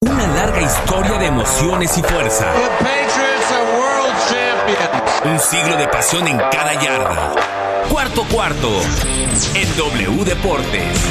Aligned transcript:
Una 0.00 0.28
larga 0.28 0.62
historia 0.62 1.18
de 1.18 1.26
emociones 1.26 1.98
y 1.98 2.02
fuerza. 2.02 2.46
Un 5.24 5.38
siglo 5.40 5.76
de 5.76 5.88
pasión 5.88 6.28
en 6.28 6.38
cada 6.38 6.74
yarda. 6.74 7.34
Cuarto 7.90 8.22
cuarto 8.32 8.68
en 9.56 9.76
W 9.76 10.24
Deportes. 10.24 11.04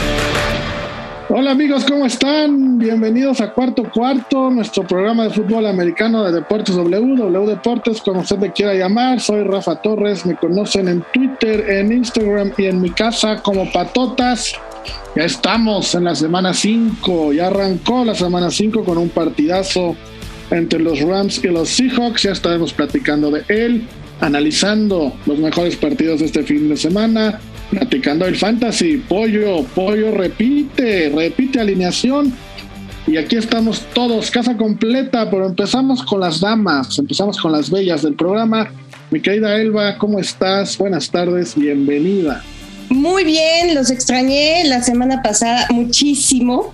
Hola 1.28 1.52
amigos, 1.52 1.84
¿cómo 1.84 2.05
están? 2.05 2.78
Bienvenidos 2.78 3.42
a 3.42 3.52
Cuarto 3.52 3.84
Cuarto, 3.92 4.50
nuestro 4.50 4.88
programa 4.88 5.26
de 5.26 5.32
fútbol 5.32 5.66
americano 5.66 6.24
de 6.24 6.32
Deportes 6.32 6.74
W, 6.78 7.18
W 7.18 7.46
Deportes, 7.46 8.02
como 8.02 8.22
usted 8.22 8.38
me 8.38 8.54
quiera 8.54 8.74
llamar. 8.74 9.20
Soy 9.20 9.44
Rafa 9.44 9.76
Torres, 9.82 10.26
me 10.26 10.38
conocen 10.38 10.88
en 10.88 11.04
Twitter, 11.12 11.70
en 11.70 11.92
Instagram 11.92 12.54
y 12.58 12.68
en 12.68 12.80
mi 12.80 12.92
casa 12.92 13.44
como 13.44 13.70
Patotas. 13.70 14.54
Ya 15.16 15.24
estamos 15.24 15.96
en 15.96 16.04
la 16.04 16.16
semana 16.16 16.54
5, 16.54 17.34
ya 17.34 17.48
arrancó 17.48 18.06
la 18.06 18.16
semana 18.16 18.52
5 18.52 18.84
con 18.84 18.98
un 18.98 19.10
partidazo 19.10 19.96
entre 20.52 20.80
los 20.80 21.02
Rams 21.02 21.44
y 21.44 21.48
los 21.48 21.70
Seahawks, 21.70 22.23
ya 22.23 22.32
estaremos 22.32 22.73
platicando 22.73 23.31
de 23.31 23.44
él, 23.48 23.88
analizando 24.22 25.14
los 25.26 25.40
mejores 25.40 25.76
partidos 25.76 26.20
de 26.20 26.28
este 26.28 26.44
fin 26.44 26.70
de 26.70 26.78
semana, 26.78 27.40
platicando 27.70 28.26
el 28.26 28.36
fantasy, 28.36 28.98
pollo, 28.98 29.64
pollo 29.76 30.12
repite, 30.12 31.09
repite 31.09 31.59
alineación. 31.59 32.34
Y 33.08 33.16
aquí 33.16 33.38
estamos 33.38 33.86
todos, 33.94 34.30
casa 34.31 34.58
completa, 34.58 35.30
pero 35.30 35.45
empezamos 35.45 36.04
con 36.04 36.20
las 36.20 36.42
damas, 36.42 37.00
empezamos 37.00 37.40
con 37.40 37.54
las 37.54 37.72
bellas 37.72 38.02
del 38.02 38.16
programa. 38.16 38.70
Mi 39.12 39.22
querida 39.22 39.56
Elba, 39.56 39.98
¿cómo 39.98 40.20
estás? 40.20 40.78
Buenas 40.78 41.09
tardes, 41.09 41.56
bienvenida. 41.56 42.44
Muy 42.90 43.23
bien, 43.23 43.76
los 43.76 43.91
extrañé 43.91 44.64
la 44.66 44.82
semana 44.82 45.22
pasada 45.22 45.68
muchísimo. 45.72 46.73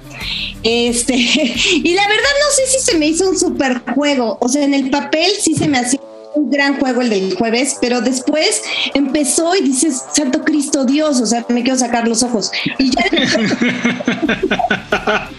Este, 0.63 1.13
y 1.15 1.93
la 1.93 2.07
verdad 2.07 2.31
no 2.39 2.45
sé 2.55 2.65
si 2.67 2.79
se 2.91 2.97
me 2.97 3.07
hizo 3.07 3.29
un 3.29 3.37
super 3.37 3.81
juego. 3.93 4.37
O 4.39 4.47
sea, 4.47 4.63
en 4.63 4.73
el 4.73 4.89
papel 4.89 5.29
sí 5.39 5.55
se 5.55 5.67
me 5.67 5.79
hacía 5.79 5.99
un 6.35 6.49
gran 6.49 6.79
juego 6.79 7.01
el 7.01 7.09
del 7.09 7.35
jueves, 7.35 7.75
pero 7.79 8.01
después 8.01 8.63
empezó 8.93 9.55
y 9.55 9.61
dices, 9.61 10.03
Santo 10.13 10.43
Cristo 10.43 10.85
Dios, 10.85 11.21
o 11.21 11.25
sea, 11.25 11.45
me 11.49 11.63
quiero 11.63 11.77
sacar 11.77 12.07
los 12.07 12.23
ojos. 12.23 12.51
Y 12.79 12.91
ya 12.91 13.01
en 13.11 13.21
la 13.21 13.27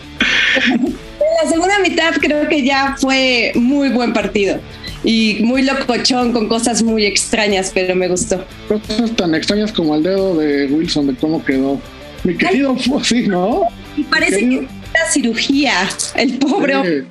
segunda 1.49 1.79
mitad 1.81 2.13
creo 2.21 2.49
que 2.49 2.65
ya 2.65 2.97
fue 2.99 3.53
muy 3.55 3.91
buen 3.91 4.13
partido 4.13 4.59
y 5.05 5.39
muy 5.43 5.63
locochón 5.63 6.33
con 6.33 6.49
cosas 6.49 6.83
muy 6.83 7.05
extrañas, 7.05 7.71
pero 7.73 7.95
me 7.95 8.09
gustó. 8.09 8.45
Cosas 8.69 9.15
tan 9.15 9.35
extrañas 9.35 9.73
como 9.73 9.95
el 9.95 10.03
dedo 10.03 10.37
de 10.37 10.67
Wilson, 10.67 11.09
de 11.09 11.15
cómo 11.15 11.45
quedó. 11.45 11.81
Mi 12.25 12.35
querido 12.37 12.75
fue 12.79 13.01
así, 13.01 13.27
¿no? 13.29 13.63
Y 13.97 14.03
parece 14.05 14.39
que 14.39 14.55
es 14.55 14.61
una 14.61 15.11
cirugía, 15.11 15.89
el 16.17 16.39
pobre. 16.39 17.05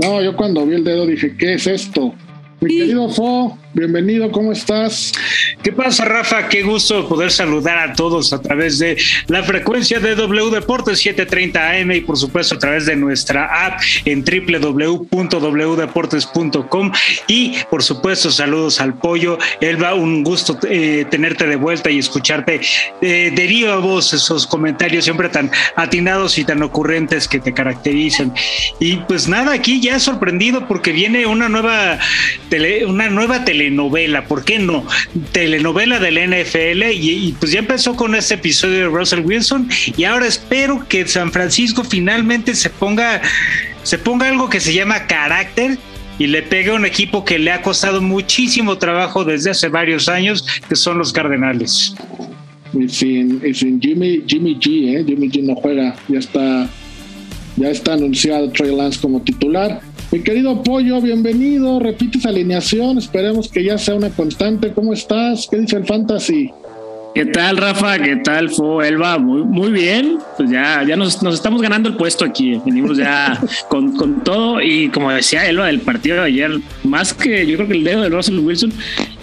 No, 0.00 0.22
yo 0.22 0.34
cuando 0.36 0.66
vi 0.66 0.76
el 0.76 0.84
dedo 0.84 1.06
dije, 1.06 1.36
¿qué 1.36 1.54
es 1.54 1.66
esto? 1.66 2.14
Mi 2.60 2.78
querido 2.78 3.08
Fo, 3.10 3.56
bienvenido, 3.74 4.30
¿cómo 4.30 4.52
estás? 4.52 5.12
¿Qué 5.62 5.72
pasa, 5.72 6.04
Rafa? 6.04 6.48
Qué 6.48 6.62
gusto 6.62 7.08
poder 7.08 7.30
saludar 7.30 7.78
a 7.78 7.92
todos 7.92 8.32
a 8.32 8.40
través 8.40 8.78
de 8.78 8.96
la 9.26 9.42
frecuencia 9.42 10.00
de 10.00 10.14
W 10.14 10.50
Deportes 10.50 11.00
730 11.00 11.70
AM 11.70 11.92
y 11.92 12.00
por 12.00 12.16
supuesto 12.16 12.54
a 12.54 12.58
través 12.58 12.86
de 12.86 12.96
nuestra 12.96 13.66
app 13.66 13.80
en 14.04 14.24
www.wdeportes.com 14.24 16.92
y 17.26 17.56
por 17.70 17.82
supuesto 17.82 18.30
saludos 18.30 18.80
al 18.80 18.94
pollo. 18.94 19.38
Elba, 19.60 19.94
un 19.94 20.22
gusto 20.22 20.56
eh, 20.68 21.04
tenerte 21.10 21.46
de 21.46 21.56
vuelta 21.56 21.90
y 21.90 21.98
escucharte 21.98 22.60
eh, 23.00 23.32
de 23.34 23.46
viva 23.46 23.76
voz 23.76 24.12
esos 24.12 24.46
comentarios 24.46 25.04
siempre 25.04 25.28
tan 25.28 25.50
atinados 25.76 26.38
y 26.38 26.44
tan 26.44 26.62
ocurrentes 26.62 27.26
que 27.26 27.40
te 27.40 27.52
caracterizan. 27.52 28.32
Y 28.78 28.98
pues 28.98 29.28
nada, 29.28 29.52
aquí 29.52 29.80
ya 29.80 29.98
sorprendido 29.98 30.68
porque 30.68 30.92
viene 30.92 31.26
una 31.26 31.48
nueva, 31.48 31.98
tele, 32.48 32.86
una 32.86 33.10
nueva 33.10 33.44
telenovela, 33.64 34.26
¿por 34.26 34.44
qué 34.44 34.58
no? 34.58 34.86
telenovela 35.32 35.98
del 35.98 36.18
NFL 36.18 36.92
y, 36.92 37.34
pues 37.38 37.52
ya 37.52 37.60
empezó 37.60 37.96
con 37.96 38.14
este 38.14 38.34
episodio 38.34 38.78
de 38.78 38.86
Russell 38.86 39.20
Wilson 39.20 39.68
y 39.96 40.04
ahora 40.04 40.26
espero 40.26 40.86
que 40.88 41.06
San 41.06 41.32
Francisco 41.32 41.84
finalmente 41.84 42.54
se 42.54 42.70
ponga 42.70 43.22
se 43.82 43.98
ponga 43.98 44.28
algo 44.28 44.48
que 44.48 44.60
se 44.60 44.72
llama 44.72 45.06
carácter 45.06 45.78
y 46.18 46.26
le 46.26 46.42
pegue 46.42 46.70
a 46.70 46.74
un 46.74 46.86
equipo 46.86 47.24
que 47.24 47.38
le 47.38 47.50
ha 47.52 47.62
costado 47.62 48.00
muchísimo 48.00 48.78
trabajo 48.78 49.24
desde 49.24 49.50
hace 49.50 49.68
varios 49.68 50.08
años, 50.08 50.46
que 50.68 50.76
son 50.76 50.96
los 50.98 51.12
Cardenales. 51.12 51.94
Y 52.72 52.88
sin 52.88 53.80
Jimmy, 53.80 54.22
Jimmy 54.26 54.56
G, 54.56 54.96
¿eh? 54.96 55.04
Jimmy 55.04 55.28
G 55.28 55.42
no 55.42 55.56
juega, 55.56 55.96
ya 56.08 56.18
está, 56.20 56.68
ya 57.56 57.68
está 57.68 57.94
anunciado 57.94 58.48
Trey 58.50 58.74
Lance 58.74 59.00
como 59.00 59.20
titular. 59.22 59.80
Mi 60.14 60.20
querido 60.20 60.62
Pollo, 60.62 61.00
bienvenido. 61.00 61.80
Repites 61.80 62.24
alineación. 62.24 62.98
Esperemos 62.98 63.48
que 63.48 63.64
ya 63.64 63.76
sea 63.78 63.96
una 63.96 64.10
constante. 64.10 64.72
¿Cómo 64.72 64.92
estás? 64.92 65.48
¿Qué 65.50 65.56
dice 65.56 65.76
el 65.76 65.86
Fantasy? 65.86 66.52
¿Qué 67.16 67.26
tal, 67.26 67.56
Rafa? 67.56 67.98
¿Qué 67.98 68.14
tal, 68.22 68.48
Fo, 68.48 68.80
Elba? 68.80 69.18
Muy, 69.18 69.42
muy 69.42 69.72
bien. 69.72 70.18
Pues 70.36 70.48
ya, 70.50 70.84
ya 70.84 70.94
nos, 70.94 71.20
nos 71.20 71.34
estamos 71.34 71.60
ganando 71.60 71.88
el 71.88 71.96
puesto 71.96 72.24
aquí. 72.24 72.60
Venimos 72.64 72.96
ya 72.96 73.40
con, 73.68 73.96
con, 73.96 74.22
todo. 74.22 74.62
Y 74.62 74.88
como 74.90 75.10
decía 75.10 75.48
Elba 75.48 75.66
del 75.66 75.80
partido 75.80 76.18
de 76.18 76.22
ayer, 76.22 76.60
más 76.84 77.12
que 77.12 77.44
yo 77.44 77.56
creo 77.56 77.66
que 77.66 77.74
el 77.74 77.82
dedo 77.82 78.02
de 78.02 78.08
Russell 78.08 78.38
Wilson, 78.38 78.72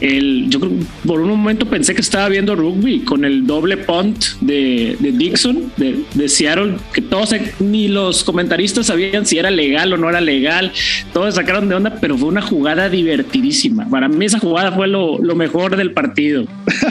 el, 0.02 0.50
yo 0.50 0.60
creo 0.60 0.72
por 1.06 1.22
un 1.22 1.30
momento 1.30 1.68
pensé 1.68 1.94
que 1.94 2.02
estaba 2.02 2.28
viendo 2.28 2.56
rugby 2.56 3.02
con 3.02 3.24
el 3.24 3.46
doble 3.46 3.78
punt 3.78 4.18
de, 4.42 4.98
Dixon, 5.00 5.72
de, 5.78 6.28
Seattle, 6.30 6.78
que 6.92 7.02
todos, 7.02 7.36
ni 7.60 7.88
los 7.88 8.24
comentaristas 8.24 8.88
sabían 8.88 9.26
si 9.26 9.38
era 9.38 9.52
legal 9.52 9.94
o 9.94 9.98
no 9.98 10.10
era 10.10 10.20
legal. 10.20 10.72
Todos 11.14 11.36
sacaron 11.36 11.70
de 11.70 11.76
onda, 11.76 11.98
pero 12.02 12.18
fue 12.18 12.30
una 12.30 12.42
jugada 12.42 12.90
divertidísima. 12.90 13.88
Para 13.90 14.08
mí 14.08 14.26
esa 14.26 14.40
jugada 14.40 14.72
fue 14.72 14.88
lo, 14.88 15.20
mejor 15.36 15.78
del 15.78 15.92
partido. 15.92 16.46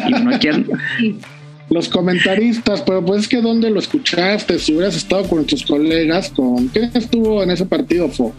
Y 0.08 1.14
los 1.70 1.88
comentaristas, 1.88 2.82
pero 2.82 3.04
pues 3.04 3.22
es 3.22 3.28
que 3.28 3.40
¿dónde 3.40 3.70
lo 3.70 3.78
escuchaste? 3.78 4.58
Si 4.58 4.74
hubieras 4.74 4.96
estado 4.96 5.24
con 5.24 5.44
tus 5.44 5.64
colegas, 5.64 6.30
¿con 6.30 6.68
quién 6.68 6.90
estuvo 6.94 7.42
en 7.42 7.50
ese 7.50 7.64
partido, 7.64 8.08
Fo? 8.08 8.34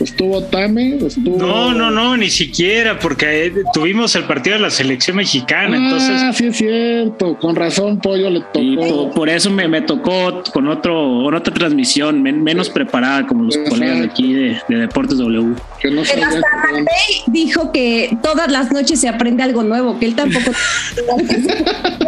¿Estuvo 0.00 0.42
Tame? 0.44 0.96
¿Estuvo... 1.04 1.38
No, 1.38 1.74
no, 1.74 1.90
no, 1.90 2.16
ni 2.16 2.30
siquiera, 2.30 2.98
porque 2.98 3.52
tuvimos 3.72 4.14
el 4.14 4.24
partido 4.24 4.56
de 4.56 4.62
la 4.62 4.70
selección 4.70 5.16
mexicana, 5.16 5.76
ah, 5.76 5.84
entonces... 5.84 6.36
sí 6.36 6.46
es 6.46 6.56
cierto, 6.56 7.36
con 7.38 7.56
razón 7.56 7.98
Pollo 7.98 8.30
le 8.30 8.40
tocó. 8.40 8.60
Y 8.60 8.76
por, 8.76 9.10
por 9.12 9.28
eso 9.28 9.50
me, 9.50 9.66
me, 9.66 9.82
tocó 9.82 10.42
con 10.52 10.68
otro, 10.68 11.22
con 11.24 11.34
otra 11.34 11.52
transmisión, 11.52 12.22
men, 12.22 12.42
menos 12.42 12.70
preparada 12.70 13.26
como 13.26 13.44
los 13.44 13.56
Exacto. 13.56 13.76
colegas 13.76 13.98
de 13.98 14.04
aquí 14.04 14.32
de, 14.32 14.60
de 14.68 14.76
Deportes 14.76 15.18
W. 15.18 15.54
Que 15.80 15.90
no 15.90 16.02
Pero 16.02 16.26
hasta 16.26 16.40
Matei 16.56 17.22
dijo 17.26 17.72
que 17.72 18.16
todas 18.22 18.50
las 18.50 18.70
noches 18.70 19.00
se 19.00 19.08
aprende 19.08 19.42
algo 19.42 19.62
nuevo, 19.64 19.98
que 19.98 20.06
él 20.06 20.14
tampoco... 20.14 20.52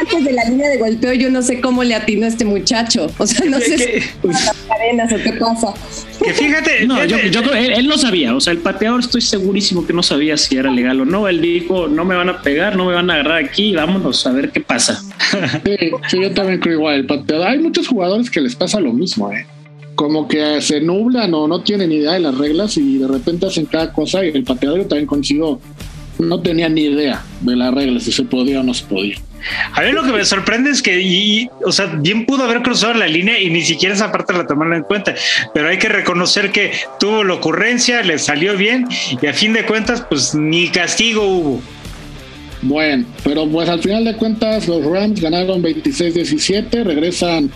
Antes 0.00 0.24
de 0.24 0.32
la 0.32 0.44
línea 0.44 0.68
de 0.68 0.78
golpeo, 0.78 1.12
yo 1.14 1.30
no 1.30 1.42
sé 1.42 1.60
cómo 1.60 1.82
le 1.84 1.94
atinó 1.94 2.26
a 2.26 2.28
este 2.28 2.44
muchacho. 2.44 3.10
O 3.18 3.26
sea, 3.26 3.46
no 3.46 3.58
sé 3.58 3.78
si 3.78 4.28
las 4.28 4.56
cadenas 4.68 5.12
o 5.12 5.16
qué 5.16 5.32
pasa. 5.34 5.74
Que 6.22 6.34
fíjate, 6.34 6.86
no, 6.86 7.04
yo, 7.04 7.18
yo 7.18 7.42
creo 7.42 7.54
él, 7.54 7.72
él, 7.72 7.86
no 7.86 7.96
sabía, 7.96 8.34
o 8.34 8.40
sea, 8.40 8.52
el 8.52 8.58
pateador 8.58 9.00
estoy 9.00 9.20
segurísimo 9.20 9.86
que 9.86 9.92
no 9.92 10.02
sabía 10.02 10.36
si 10.36 10.56
era 10.56 10.70
legal 10.70 11.00
o 11.00 11.04
no. 11.04 11.28
Él 11.28 11.40
dijo, 11.40 11.88
no 11.88 12.04
me 12.04 12.14
van 12.14 12.28
a 12.28 12.42
pegar, 12.42 12.76
no 12.76 12.86
me 12.86 12.94
van 12.94 13.10
a 13.10 13.14
agarrar 13.14 13.44
aquí, 13.44 13.74
vámonos 13.74 14.26
a 14.26 14.32
ver 14.32 14.50
qué 14.50 14.60
pasa. 14.60 15.02
Sí, 15.64 15.76
sí 16.08 16.20
yo 16.20 16.32
también 16.32 16.58
creo 16.58 16.74
igual. 16.74 16.94
El 16.96 17.06
pateador, 17.06 17.46
hay 17.46 17.58
muchos 17.58 17.86
jugadores 17.86 18.30
que 18.30 18.40
les 18.40 18.56
pasa 18.56 18.80
lo 18.80 18.92
mismo, 18.92 19.32
¿eh? 19.32 19.46
Como 19.94 20.26
que 20.26 20.60
se 20.60 20.80
nublan 20.80 21.32
o 21.34 21.46
no 21.46 21.62
tienen 21.62 21.92
idea 21.92 22.12
de 22.12 22.20
las 22.20 22.36
reglas 22.36 22.76
y 22.76 22.98
de 22.98 23.06
repente 23.06 23.46
hacen 23.46 23.66
cada 23.66 23.92
cosa 23.92 24.24
y 24.24 24.28
el 24.28 24.44
pateador 24.44 24.80
también 24.88 25.06
coincido 25.06 25.60
no 26.18 26.40
tenía 26.40 26.68
ni 26.68 26.82
idea 26.82 27.22
de 27.40 27.56
las 27.56 27.72
reglas, 27.72 28.02
si 28.04 28.12
se 28.12 28.24
podía 28.24 28.60
o 28.60 28.62
no 28.62 28.74
se 28.74 28.84
podía. 28.84 29.16
A 29.72 29.82
mí 29.82 29.92
lo 29.92 30.02
que 30.02 30.12
me 30.12 30.24
sorprende 30.24 30.70
es 30.70 30.82
que, 30.82 31.00
y, 31.00 31.48
o 31.64 31.72
sea, 31.72 31.86
bien 31.86 32.26
pudo 32.26 32.44
haber 32.44 32.62
cruzado 32.62 32.94
la 32.94 33.06
línea 33.06 33.40
y 33.40 33.50
ni 33.50 33.62
siquiera 33.62 33.94
esa 33.94 34.12
parte 34.12 34.32
la 34.32 34.46
tomaron 34.46 34.74
en 34.74 34.82
cuenta, 34.82 35.14
pero 35.54 35.68
hay 35.68 35.78
que 35.78 35.88
reconocer 35.88 36.52
que 36.52 36.72
tuvo 36.98 37.24
la 37.24 37.34
ocurrencia, 37.34 38.02
le 38.02 38.18
salió 38.18 38.56
bien 38.56 38.86
y 39.20 39.26
a 39.26 39.32
fin 39.32 39.52
de 39.52 39.64
cuentas, 39.64 40.04
pues 40.08 40.34
ni 40.34 40.68
castigo 40.68 41.24
hubo. 41.24 41.62
Bueno, 42.62 43.06
pero 43.24 43.48
pues 43.48 43.70
al 43.70 43.80
final 43.80 44.04
de 44.04 44.14
cuentas 44.16 44.68
los 44.68 44.84
Rams 44.84 45.18
ganaron 45.20 45.62
26-17, 45.62 46.84
regresan 46.84 47.50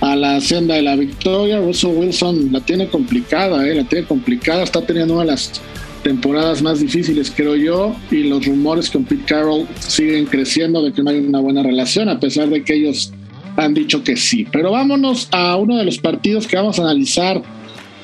a 0.00 0.14
la 0.14 0.40
senda 0.42 0.74
de 0.74 0.82
la 0.82 0.94
victoria. 0.96 1.58
Russell 1.58 1.96
Wilson 1.96 2.52
la 2.52 2.60
tiene 2.60 2.86
complicada, 2.88 3.66
¿eh? 3.66 3.74
la 3.74 3.84
tiene 3.84 4.06
complicada, 4.06 4.64
está 4.64 4.82
teniendo 4.82 5.14
una 5.14 5.24
de 5.24 5.30
las 5.30 5.62
temporadas 6.02 6.62
más 6.62 6.80
difíciles, 6.80 7.32
creo 7.34 7.56
yo, 7.56 7.94
y 8.10 8.24
los 8.24 8.46
rumores 8.46 8.90
con 8.90 9.04
Pete 9.04 9.24
Carroll 9.26 9.66
siguen 9.80 10.26
creciendo 10.26 10.82
de 10.82 10.92
que 10.92 11.02
no 11.02 11.10
hay 11.10 11.18
una 11.18 11.40
buena 11.40 11.62
relación, 11.62 12.08
a 12.08 12.20
pesar 12.20 12.48
de 12.48 12.64
que 12.64 12.74
ellos 12.74 13.12
han 13.56 13.74
dicho 13.74 14.02
que 14.02 14.16
sí. 14.16 14.46
Pero 14.50 14.72
vámonos 14.72 15.28
a 15.32 15.56
uno 15.56 15.76
de 15.76 15.84
los 15.84 15.98
partidos 15.98 16.46
que 16.46 16.56
vamos 16.56 16.78
a 16.78 16.82
analizar 16.82 17.42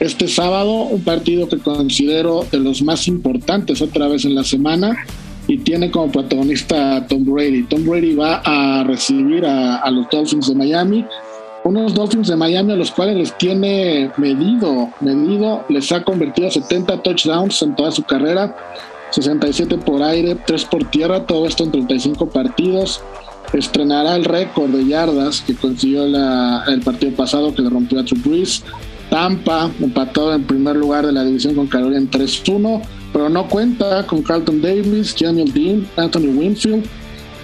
este 0.01 0.29
sábado, 0.29 0.83
un 0.83 1.03
partido 1.03 1.49
que 1.49 1.59
considero 1.59 2.47
de 2.51 2.61
los 2.61 2.83
más 2.83 3.09
importantes 3.09 3.83
otra 3.83 4.07
vez 4.09 4.25
en 4.25 4.35
la 4.35 4.45
semana 4.45 4.97
y 5.49 5.59
tiene 5.59 5.91
como 5.91 6.13
protagonista 6.13 6.97
a 6.97 7.07
Tom 7.07 7.25
Brady. 7.25 7.65
Tom 7.65 7.85
Brady 7.85 8.15
va 8.15 8.43
a 8.45 8.85
recibir 8.85 9.45
a, 9.45 9.79
a 9.79 9.91
los 9.91 10.09
Dolphins 10.11 10.49
de 10.49 10.55
Miami 10.55 11.05
unos 11.69 11.93
Dolphins 11.93 12.29
de 12.29 12.37
Miami 12.37 12.73
a 12.73 12.77
los 12.77 12.91
cuales 12.91 13.17
les 13.17 13.37
tiene 13.37 14.11
medido, 14.17 14.89
medido, 15.01 15.65
les 15.69 15.93
ha 15.93 16.03
convertido 16.03 16.51
70 16.51 17.03
touchdowns 17.03 17.61
en 17.63 17.77
toda 17.77 17.91
su 17.91 18.03
carrera, 18.05 18.57
67 19.11 19.77
por 19.77 20.03
aire, 20.03 20.35
3 20.47 20.65
por 20.65 20.85
tierra, 20.91 21.27
todo 21.27 21.47
esto 21.47 21.65
en 21.65 21.73
35 21.73 22.31
partidos. 22.31 23.03
Estrenará 23.53 24.17
el 24.17 24.25
récord 24.25 24.71
de 24.71 24.87
yardas 24.87 25.43
que 25.43 25.55
consiguió 25.55 26.05
el 26.05 26.81
partido 26.81 27.13
pasado 27.13 27.55
que 27.55 27.63
le 27.63 27.71
rompió 27.71 28.01
a 28.01 28.05
True 28.05 28.21
Brees. 28.25 28.63
Tampa 29.11 29.71
empató 29.81 30.35
en 30.35 30.45
primer 30.45 30.77
lugar 30.77 31.07
de 31.07 31.13
la 31.13 31.25
división 31.25 31.55
con 31.55 31.67
Carolina 31.67 31.99
en 31.99 32.11
3-1, 32.11 32.83
pero 33.13 33.29
no 33.29 33.47
cuenta 33.47 34.07
con 34.07 34.23
Carlton 34.23 34.61
Davis, 34.61 35.15
Daniel 35.19 35.53
Dean, 35.53 35.87
Anthony 35.97 36.29
Winfield 36.29 36.87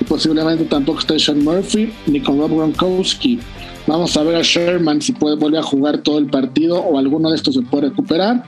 y 0.00 0.04
posiblemente 0.04 0.64
tampoco 0.64 1.00
está 1.00 1.18
Sean 1.18 1.42
Murphy 1.44 1.92
ni 2.06 2.20
con 2.20 2.38
Rob 2.38 2.50
Gronkowski. 2.50 3.38
Vamos 3.86 4.16
a 4.16 4.22
ver 4.22 4.36
a 4.36 4.42
Sherman 4.42 5.02
si 5.02 5.12
puede 5.12 5.36
volver 5.36 5.60
a 5.60 5.62
jugar 5.62 5.98
todo 5.98 6.18
el 6.18 6.26
partido 6.26 6.80
o 6.80 6.98
alguno 6.98 7.28
de 7.30 7.36
estos 7.36 7.54
se 7.54 7.62
puede 7.62 7.88
recuperar. 7.88 8.42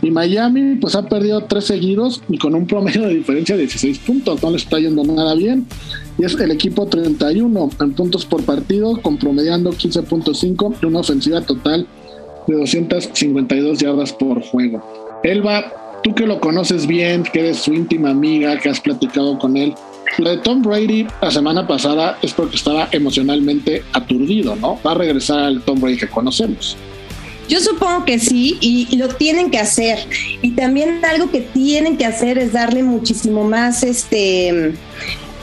Y 0.00 0.12
Miami 0.12 0.76
pues 0.76 0.94
ha 0.94 1.08
perdido 1.08 1.40
tres 1.42 1.64
seguidos 1.64 2.22
y 2.28 2.38
con 2.38 2.54
un 2.54 2.66
promedio 2.66 3.02
de 3.02 3.14
diferencia 3.14 3.56
de 3.56 3.62
16 3.62 3.98
puntos, 3.98 4.40
no 4.42 4.50
le 4.50 4.56
está 4.56 4.78
yendo 4.78 5.02
nada 5.02 5.34
bien. 5.34 5.66
Y 6.16 6.24
es 6.24 6.34
el 6.34 6.52
equipo 6.52 6.86
31 6.86 7.70
en 7.80 7.92
puntos 7.94 8.24
por 8.24 8.44
partido, 8.44 9.00
con 9.02 9.16
promediando 9.18 9.70
15.5 9.72 10.76
y 10.80 10.86
una 10.86 11.00
ofensiva 11.00 11.40
total 11.40 11.86
de 12.46 12.56
252 12.56 13.78
yardas 13.78 14.12
por 14.12 14.40
juego. 14.42 14.82
Elba, 15.24 15.72
tú 16.04 16.14
que 16.14 16.26
lo 16.26 16.40
conoces 16.40 16.86
bien, 16.86 17.24
que 17.24 17.40
eres 17.40 17.58
su 17.58 17.74
íntima 17.74 18.10
amiga, 18.10 18.58
que 18.58 18.68
has 18.68 18.80
platicado 18.80 19.38
con 19.38 19.56
él, 19.56 19.74
lo 20.16 20.30
de 20.30 20.38
Tom 20.38 20.62
Brady 20.62 21.06
la 21.20 21.30
semana 21.30 21.66
pasada 21.66 22.18
es 22.22 22.32
porque 22.32 22.56
estaba 22.56 22.88
emocionalmente 22.92 23.84
aturdido, 23.92 24.56
¿no? 24.56 24.80
Va 24.84 24.92
a 24.92 24.94
regresar 24.94 25.40
al 25.40 25.62
Tom 25.62 25.80
Brady 25.80 25.98
que 25.98 26.08
conocemos. 26.08 26.76
Yo 27.48 27.60
supongo 27.60 28.04
que 28.04 28.18
sí 28.18 28.58
y, 28.60 28.94
lo 28.96 29.08
tienen 29.08 29.50
que 29.50 29.58
hacer. 29.58 29.98
Y 30.42 30.50
también 30.52 31.02
algo 31.04 31.30
que 31.30 31.40
tienen 31.40 31.96
que 31.96 32.04
hacer 32.04 32.38
es 32.38 32.52
darle 32.52 32.82
muchísimo 32.82 33.44
más 33.44 33.82
este 33.82 34.74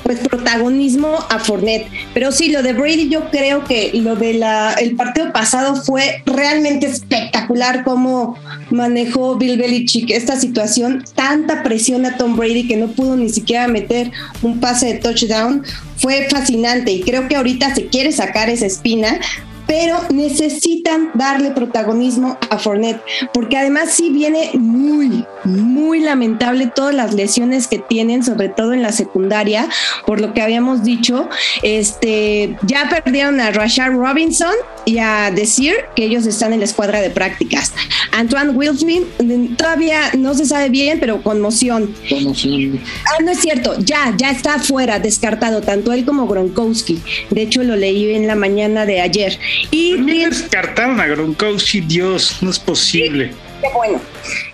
pues 0.03 0.19
protagonismo 0.19 1.17
a 1.29 1.39
Fournette. 1.39 1.87
Pero 2.13 2.31
sí, 2.31 2.51
lo 2.51 2.61
de 2.61 2.73
Brady 2.73 3.09
yo 3.09 3.31
creo 3.31 3.63
que 3.63 3.89
lo 3.95 4.15
de 4.15 4.35
la 4.35 4.73
el 4.73 4.95
partido 4.95 5.33
pasado 5.33 5.75
fue 5.75 6.21
realmente 6.27 6.85
espectacular 6.85 7.83
cómo 7.83 8.37
manejó 8.71 9.35
Bill 9.35 9.57
Belichick 9.57 10.11
esta 10.11 10.39
situación, 10.39 11.03
tanta 11.15 11.63
presión 11.63 12.05
a 12.05 12.17
Tom 12.17 12.35
Brady 12.35 12.67
que 12.67 12.77
no 12.77 12.87
pudo 12.87 13.15
ni 13.15 13.29
siquiera 13.29 13.67
meter 13.67 14.11
un 14.41 14.59
pase 14.59 14.87
de 14.87 14.93
touchdown, 14.95 15.63
fue 15.97 16.27
fascinante 16.29 16.91
y 16.91 17.01
creo 17.01 17.27
que 17.27 17.35
ahorita 17.35 17.73
se 17.73 17.87
quiere 17.87 18.11
sacar 18.11 18.49
esa 18.49 18.65
espina 18.65 19.19
pero 19.67 19.99
necesitan 20.11 21.11
darle 21.13 21.51
protagonismo 21.51 22.37
a 22.49 22.57
Fournette, 22.57 23.01
porque 23.33 23.57
además 23.57 23.91
sí 23.91 24.09
viene 24.09 24.51
muy, 24.53 25.25
muy 25.43 25.99
lamentable 25.99 26.71
todas 26.73 26.93
las 26.93 27.13
lesiones 27.13 27.67
que 27.67 27.79
tienen, 27.79 28.23
sobre 28.23 28.49
todo 28.49 28.73
en 28.73 28.81
la 28.81 28.91
secundaria, 28.91 29.67
por 30.05 30.21
lo 30.21 30.33
que 30.33 30.41
habíamos 30.41 30.83
dicho, 30.83 31.29
este, 31.63 32.57
ya 32.63 32.89
perdieron 32.89 33.39
a 33.39 33.51
Rashard 33.51 33.93
Robinson 33.93 34.53
y 34.85 34.99
a 34.99 35.31
decir 35.31 35.73
que 35.95 36.05
ellos 36.05 36.25
están 36.25 36.53
en 36.53 36.59
la 36.59 36.65
escuadra 36.65 37.01
de 37.01 37.09
prácticas. 37.09 37.73
Antoine 38.11 38.51
Wilson 38.51 39.55
todavía 39.57 40.11
no 40.17 40.33
se 40.33 40.45
sabe 40.45 40.69
bien, 40.69 40.99
pero 40.99 41.21
conmoción. 41.21 41.93
Conmoción. 42.09 42.79
Ah, 43.05 43.23
no 43.23 43.31
es 43.31 43.39
cierto, 43.39 43.75
ya, 43.79 44.13
ya 44.17 44.29
está 44.29 44.59
fuera, 44.59 44.99
descartado, 44.99 45.61
tanto 45.61 45.91
él 45.91 46.05
como 46.05 46.27
Gronkowski. 46.27 47.01
De 47.29 47.41
hecho, 47.41 47.63
lo 47.63 47.75
leí 47.75 48.13
en 48.13 48.27
la 48.27 48.35
mañana 48.35 48.85
de 48.85 49.01
ayer. 49.01 49.37
Y 49.71 49.97
descartaron 50.01 50.99
a 50.99 51.07
Gronkowski, 51.07 51.81
Dios, 51.81 52.37
no 52.41 52.49
es 52.49 52.59
posible. 52.59 53.31
qué 53.61 53.67
bueno. 53.73 54.01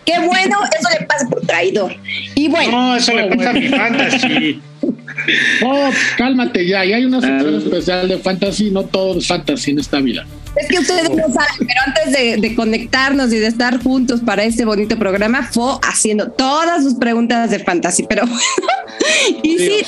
Qué 0.05 0.19
bueno, 0.19 0.57
eso 0.77 0.89
le 0.99 1.05
pasa 1.05 1.29
por 1.29 1.41
traidor. 1.41 1.95
Y 2.35 2.49
bueno. 2.49 2.71
No, 2.71 2.95
eso 2.95 3.13
le 3.13 3.35
pasa 3.35 3.49
a 3.49 3.53
mi 3.53 3.67
fantasy. 3.67 4.61
Oh, 5.63 5.89
cálmate 6.17 6.65
ya, 6.67 6.83
y 6.85 6.93
hay 6.93 7.05
una 7.05 7.21
sección 7.21 7.55
especial 7.55 8.07
de 8.07 8.17
fantasy, 8.17 8.71
no 8.71 8.83
todo 8.83 9.19
es 9.19 9.27
fantasy 9.27 9.71
en 9.71 9.79
esta 9.79 9.99
vida. 9.99 10.25
Es 10.55 10.67
que 10.67 10.79
ustedes 10.79 11.09
no 11.09 11.23
saben, 11.31 11.59
pero 11.59 11.79
antes 11.85 12.41
de, 12.41 12.55
conectarnos 12.55 13.31
y 13.31 13.37
de 13.37 13.47
estar 13.47 13.81
juntos 13.81 14.21
para 14.21 14.43
este 14.43 14.65
bonito 14.65 14.97
programa, 14.97 15.43
fue 15.43 15.73
haciendo 15.83 16.31
todas 16.31 16.83
sus 16.83 16.95
preguntas 16.95 17.51
de 17.51 17.59
fantasy, 17.59 18.03
pero 18.07 18.23
y 19.43 19.57
sí, 19.57 19.85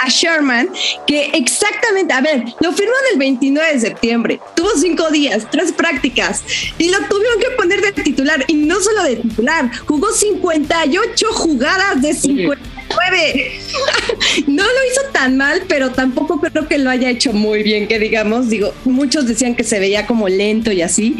a 0.00 0.08
Sherman 0.08 0.68
que 1.06 1.30
exactamente, 1.34 2.12
a 2.12 2.20
ver, 2.20 2.44
lo 2.60 2.72
firmó 2.72 2.92
en 3.06 3.14
el 3.14 3.18
29 3.18 3.72
de 3.74 3.80
septiembre, 3.80 4.40
tuvo 4.54 4.70
cinco 4.76 5.10
días, 5.10 5.46
tres 5.50 5.72
prácticas 5.72 6.42
y 6.78 6.90
lo 6.90 6.98
tuvieron 7.08 7.40
que 7.40 7.50
poner 7.56 7.80
de 7.80 7.92
titular 8.02 8.44
y 8.46 8.54
no 8.54 8.80
solo 8.80 9.02
de 9.04 9.16
titular, 9.16 9.70
jugó 9.86 10.12
58 10.12 11.26
jugadas 11.32 12.02
de 12.02 12.14
50 12.14 12.76
no 14.46 14.62
lo 14.62 14.92
hizo 14.92 15.00
tan 15.12 15.36
mal, 15.36 15.62
pero 15.68 15.90
tampoco 15.90 16.40
creo 16.40 16.66
que 16.68 16.78
lo 16.78 16.90
haya 16.90 17.10
hecho 17.10 17.32
muy 17.32 17.62
bien, 17.62 17.88
que 17.88 17.98
digamos, 17.98 18.48
digo, 18.48 18.72
muchos 18.84 19.26
decían 19.26 19.54
que 19.54 19.64
se 19.64 19.78
veía 19.78 20.06
como 20.06 20.28
lento 20.28 20.72
y 20.72 20.82
así. 20.82 21.16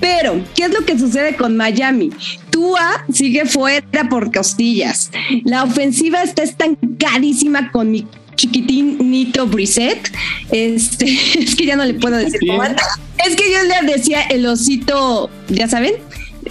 Pero, 0.00 0.42
¿qué 0.54 0.64
es 0.64 0.72
lo 0.72 0.84
que 0.84 0.98
sucede 0.98 1.36
con 1.36 1.56
Miami? 1.56 2.10
Tua 2.50 3.04
sigue 3.12 3.46
fuera 3.46 4.08
por 4.08 4.32
costillas. 4.32 5.10
La 5.44 5.62
ofensiva 5.62 6.22
está 6.22 6.42
estancadísima 6.42 7.70
con 7.70 7.90
mi 7.90 8.06
chiquitín 8.36 8.98
Nito 9.10 9.46
Brissett. 9.46 10.10
Este, 10.50 11.04
es 11.38 11.54
que 11.54 11.66
ya 11.66 11.76
no 11.76 11.84
le 11.84 11.94
puedo 11.94 12.16
decir 12.16 12.40
cómo 12.46 12.62
Es 12.64 13.36
que 13.36 13.50
yo 13.52 13.62
le 13.62 13.92
decía 13.92 14.22
el 14.22 14.46
osito, 14.46 15.30
ya 15.48 15.68
saben, 15.68 15.94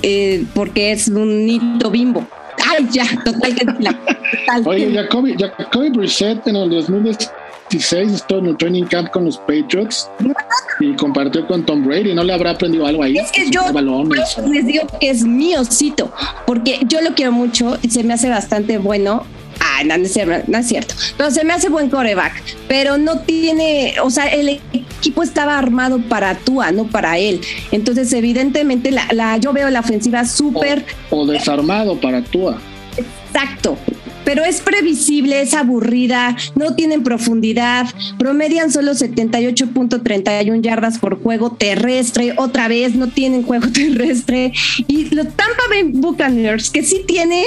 eh, 0.03 0.43
porque 0.53 0.91
es 0.91 1.07
un 1.07 1.45
Nito 1.45 1.91
bimbo. 1.91 2.27
Ay, 2.69 2.87
ya, 2.91 3.05
total 3.23 3.55
que 3.55 3.65
Oye, 4.65 4.93
Jacoby, 4.93 5.35
Jacoby 5.37 5.89
Brissett 5.89 6.47
en 6.47 6.55
el 6.55 6.69
2016 6.69 8.11
estuvo 8.13 8.39
en 8.39 8.47
el 8.47 8.57
training 8.57 8.83
camp 8.83 9.09
con 9.09 9.25
los 9.25 9.37
Patriots 9.39 10.09
y 10.79 10.93
compartió 10.95 11.45
con 11.47 11.65
Tom 11.65 11.83
Brady. 11.83 12.13
¿No 12.13 12.23
le 12.23 12.33
habrá 12.33 12.51
aprendido 12.51 12.85
algo 12.85 13.03
ahí? 13.03 13.17
Es 13.17 13.31
que 13.31 13.49
yo 13.49 13.61
les 14.47 14.65
digo 14.65 14.87
que 14.99 15.09
es 15.09 15.23
mi 15.23 15.55
osito, 15.55 16.11
porque 16.45 16.79
yo 16.87 17.01
lo 17.01 17.13
quiero 17.15 17.31
mucho 17.31 17.77
y 17.81 17.89
se 17.89 18.03
me 18.03 18.13
hace 18.13 18.29
bastante 18.29 18.77
bueno 18.77 19.25
Ah, 19.63 19.83
no, 19.83 19.93
es 19.93 20.13
cierto, 20.67 20.95
no 21.19 21.29
se 21.29 21.43
me 21.43 21.53
hace 21.53 21.69
buen 21.69 21.89
coreback, 21.89 22.33
pero 22.67 22.97
no 22.97 23.19
tiene, 23.19 23.93
o 24.03 24.09
sea, 24.09 24.25
el 24.25 24.59
equipo 24.73 25.21
estaba 25.21 25.57
armado 25.57 26.01
para 26.01 26.33
Tua, 26.35 26.71
no 26.71 26.87
para 26.87 27.19
él. 27.19 27.41
Entonces, 27.71 28.11
evidentemente, 28.13 28.89
la, 28.91 29.37
yo 29.37 29.53
veo 29.53 29.69
la 29.69 29.81
ofensiva 29.81 30.25
súper. 30.25 30.83
O, 31.11 31.27
desarmado 31.27 31.99
para 32.01 32.23
Tua. 32.23 32.59
Exacto, 32.97 33.77
pero 34.25 34.43
es 34.43 34.61
previsible, 34.61 35.41
es 35.41 35.53
aburrida, 35.53 36.35
no 36.55 36.73
tienen 36.73 37.03
profundidad, 37.03 37.87
promedian 38.17 38.71
solo 38.71 38.93
78.31 38.93 40.61
yardas 40.61 40.97
por 40.97 41.21
juego 41.21 41.51
terrestre, 41.51 42.33
otra 42.37 42.67
vez 42.67 42.95
no 42.95 43.09
tienen 43.09 43.43
juego 43.43 43.67
terrestre. 43.73 44.53
Y 44.87 45.13
los 45.13 45.27
Tampa 45.35 45.63
Bay 45.69 45.83
Buccaneers, 45.83 46.71
que 46.71 46.81
sí 46.81 47.03
tiene 47.05 47.45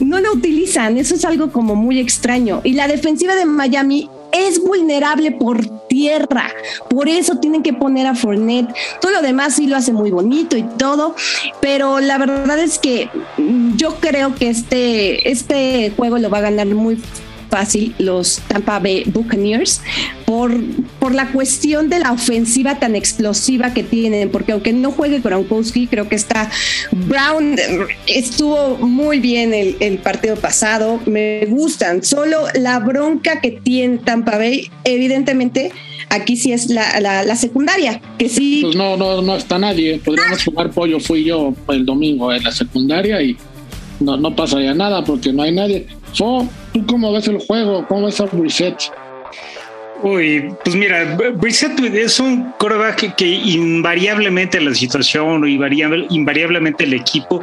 no 0.00 0.20
lo 0.20 0.32
utilizan. 0.32 0.96
Eso 0.98 1.14
es 1.14 1.24
algo 1.24 1.50
como 1.52 1.74
muy 1.74 1.98
extraño. 1.98 2.60
Y 2.64 2.74
la 2.74 2.88
defensiva 2.88 3.34
de 3.34 3.46
Miami 3.46 4.08
es 4.32 4.60
vulnerable 4.60 5.30
por 5.30 5.86
tierra. 5.88 6.50
Por 6.90 7.08
eso 7.08 7.38
tienen 7.38 7.62
que 7.62 7.72
poner 7.72 8.06
a 8.06 8.14
Fournette. 8.14 8.74
Todo 9.00 9.12
lo 9.12 9.22
demás 9.22 9.54
sí 9.54 9.66
lo 9.66 9.76
hace 9.76 9.92
muy 9.92 10.10
bonito 10.10 10.56
y 10.56 10.62
todo. 10.62 11.14
Pero 11.60 12.00
la 12.00 12.18
verdad 12.18 12.58
es 12.58 12.78
que 12.78 13.08
yo 13.76 13.96
creo 14.00 14.34
que 14.34 14.48
este, 14.48 15.30
este 15.30 15.92
juego 15.96 16.18
lo 16.18 16.30
va 16.30 16.38
a 16.38 16.42
ganar 16.42 16.66
muy 16.66 16.98
fácil 17.54 17.94
los 18.00 18.40
Tampa 18.48 18.80
Bay 18.80 19.04
Buccaneers 19.06 19.80
por, 20.26 20.52
por 20.98 21.14
la 21.14 21.30
cuestión 21.30 21.88
de 21.88 22.00
la 22.00 22.10
ofensiva 22.10 22.80
tan 22.80 22.96
explosiva 22.96 23.72
que 23.72 23.84
tienen, 23.84 24.28
porque 24.28 24.50
aunque 24.50 24.72
no 24.72 24.90
juegue 24.90 25.20
Gronkowski, 25.20 25.86
creo 25.86 26.08
que 26.08 26.16
está 26.16 26.50
Brown 26.90 27.54
estuvo 28.08 28.76
muy 28.78 29.20
bien 29.20 29.54
el, 29.54 29.76
el 29.78 29.98
partido 29.98 30.34
pasado, 30.34 31.00
me 31.06 31.46
gustan, 31.46 32.02
solo 32.02 32.38
la 32.54 32.80
bronca 32.80 33.40
que 33.40 33.52
tiene 33.52 33.98
Tampa 33.98 34.36
Bay, 34.36 34.68
evidentemente 34.82 35.70
aquí 36.08 36.36
sí 36.36 36.52
es 36.52 36.70
la, 36.70 37.00
la, 37.00 37.36
secundaria, 37.36 38.00
que 38.18 38.28
sí. 38.28 38.62
Pues 38.62 38.74
no, 38.74 38.96
no, 38.96 39.22
no 39.22 39.36
está 39.36 39.58
nadie. 39.58 40.00
Podríamos 40.04 40.42
jugar 40.44 40.70
pollo, 40.70 40.98
fui 40.98 41.24
yo 41.24 41.54
el 41.68 41.86
domingo 41.86 42.32
en 42.32 42.42
la 42.42 42.52
secundaria 42.52 43.22
y 43.22 43.36
no, 44.00 44.16
no 44.16 44.34
pasaría 44.34 44.74
nada 44.74 45.04
porque 45.04 45.32
no 45.32 45.42
hay 45.42 45.52
nadie. 45.52 45.86
¿tú 46.16 46.86
cómo 46.86 47.12
ves 47.12 47.28
el 47.28 47.38
juego? 47.38 47.86
¿Cómo 47.88 48.06
ves 48.06 48.20
a 48.20 48.26
reset? 48.26 48.76
Uy, 50.04 50.50
pues 50.62 50.76
mira, 50.76 51.16
Brissett 51.34 51.80
es 51.80 52.20
un 52.20 52.52
coreback 52.58 53.16
que, 53.16 53.26
invariablemente 53.26 54.60
la 54.60 54.74
situación 54.74 55.42
o 55.42 55.46
invariablemente 55.46 56.84
el 56.84 56.92
equipo 56.92 57.42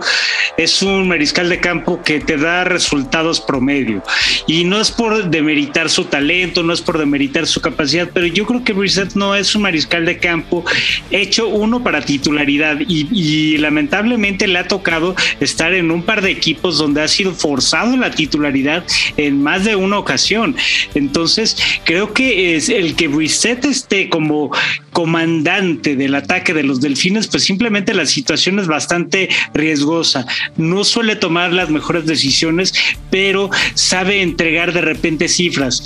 es 0.57 0.83
un 0.83 1.07
mariscal 1.07 1.49
de 1.49 1.59
campo 1.59 2.03
que 2.03 2.19
te 2.19 2.37
da 2.37 2.63
resultados 2.63 3.41
promedio. 3.41 4.03
Y 4.45 4.63
no 4.63 4.79
es 4.79 4.91
por 4.91 5.31
demeritar 5.31 5.89
su 5.89 6.05
talento, 6.05 6.61
no 6.61 6.71
es 6.71 6.81
por 6.81 6.99
demeritar 6.99 7.47
su 7.47 7.61
capacidad, 7.61 8.07
pero 8.13 8.27
yo 8.27 8.45
creo 8.45 8.63
que 8.63 8.73
Brissett 8.73 9.15
no 9.15 9.33
es 9.33 9.55
un 9.55 9.63
mariscal 9.63 10.05
de 10.05 10.19
campo 10.19 10.63
hecho 11.09 11.47
uno 11.47 11.83
para 11.83 12.01
titularidad 12.01 12.77
y 12.87 13.57
lamentablemente 13.57 14.45
le 14.45 14.59
ha 14.59 14.67
tocado 14.67 15.15
estar 15.39 15.73
en 15.73 15.89
un 15.89 16.03
par 16.03 16.21
de 16.21 16.29
equipos 16.29 16.77
donde 16.77 17.01
ha 17.01 17.07
sido 17.07 17.31
forzado 17.31 17.97
la 17.97 18.11
titularidad 18.11 18.83
en 19.17 19.41
más 19.41 19.65
de 19.65 19.75
una 19.75 19.97
ocasión. 19.97 20.55
Entonces, 20.93 21.57
creo 21.85 22.13
que 22.13 22.50
es 22.53 22.69
el 22.69 22.95
que 22.95 23.07
Reset 23.07 23.63
esté 23.65 24.09
como 24.09 24.51
comandante 24.91 25.95
del 25.95 26.15
ataque 26.15 26.53
de 26.53 26.63
los 26.63 26.81
delfines, 26.81 27.27
pues 27.27 27.43
simplemente 27.43 27.93
la 27.93 28.05
situación 28.05 28.59
es 28.59 28.67
bastante 28.67 29.29
riesgosa. 29.53 30.25
No 30.57 30.83
suele 30.83 31.15
tomar 31.15 31.53
las 31.53 31.69
mejores 31.69 32.05
decisiones, 32.05 32.73
pero 33.09 33.49
sabe 33.73 34.21
entregar 34.21 34.73
de 34.73 34.81
repente 34.81 35.27
cifras 35.27 35.83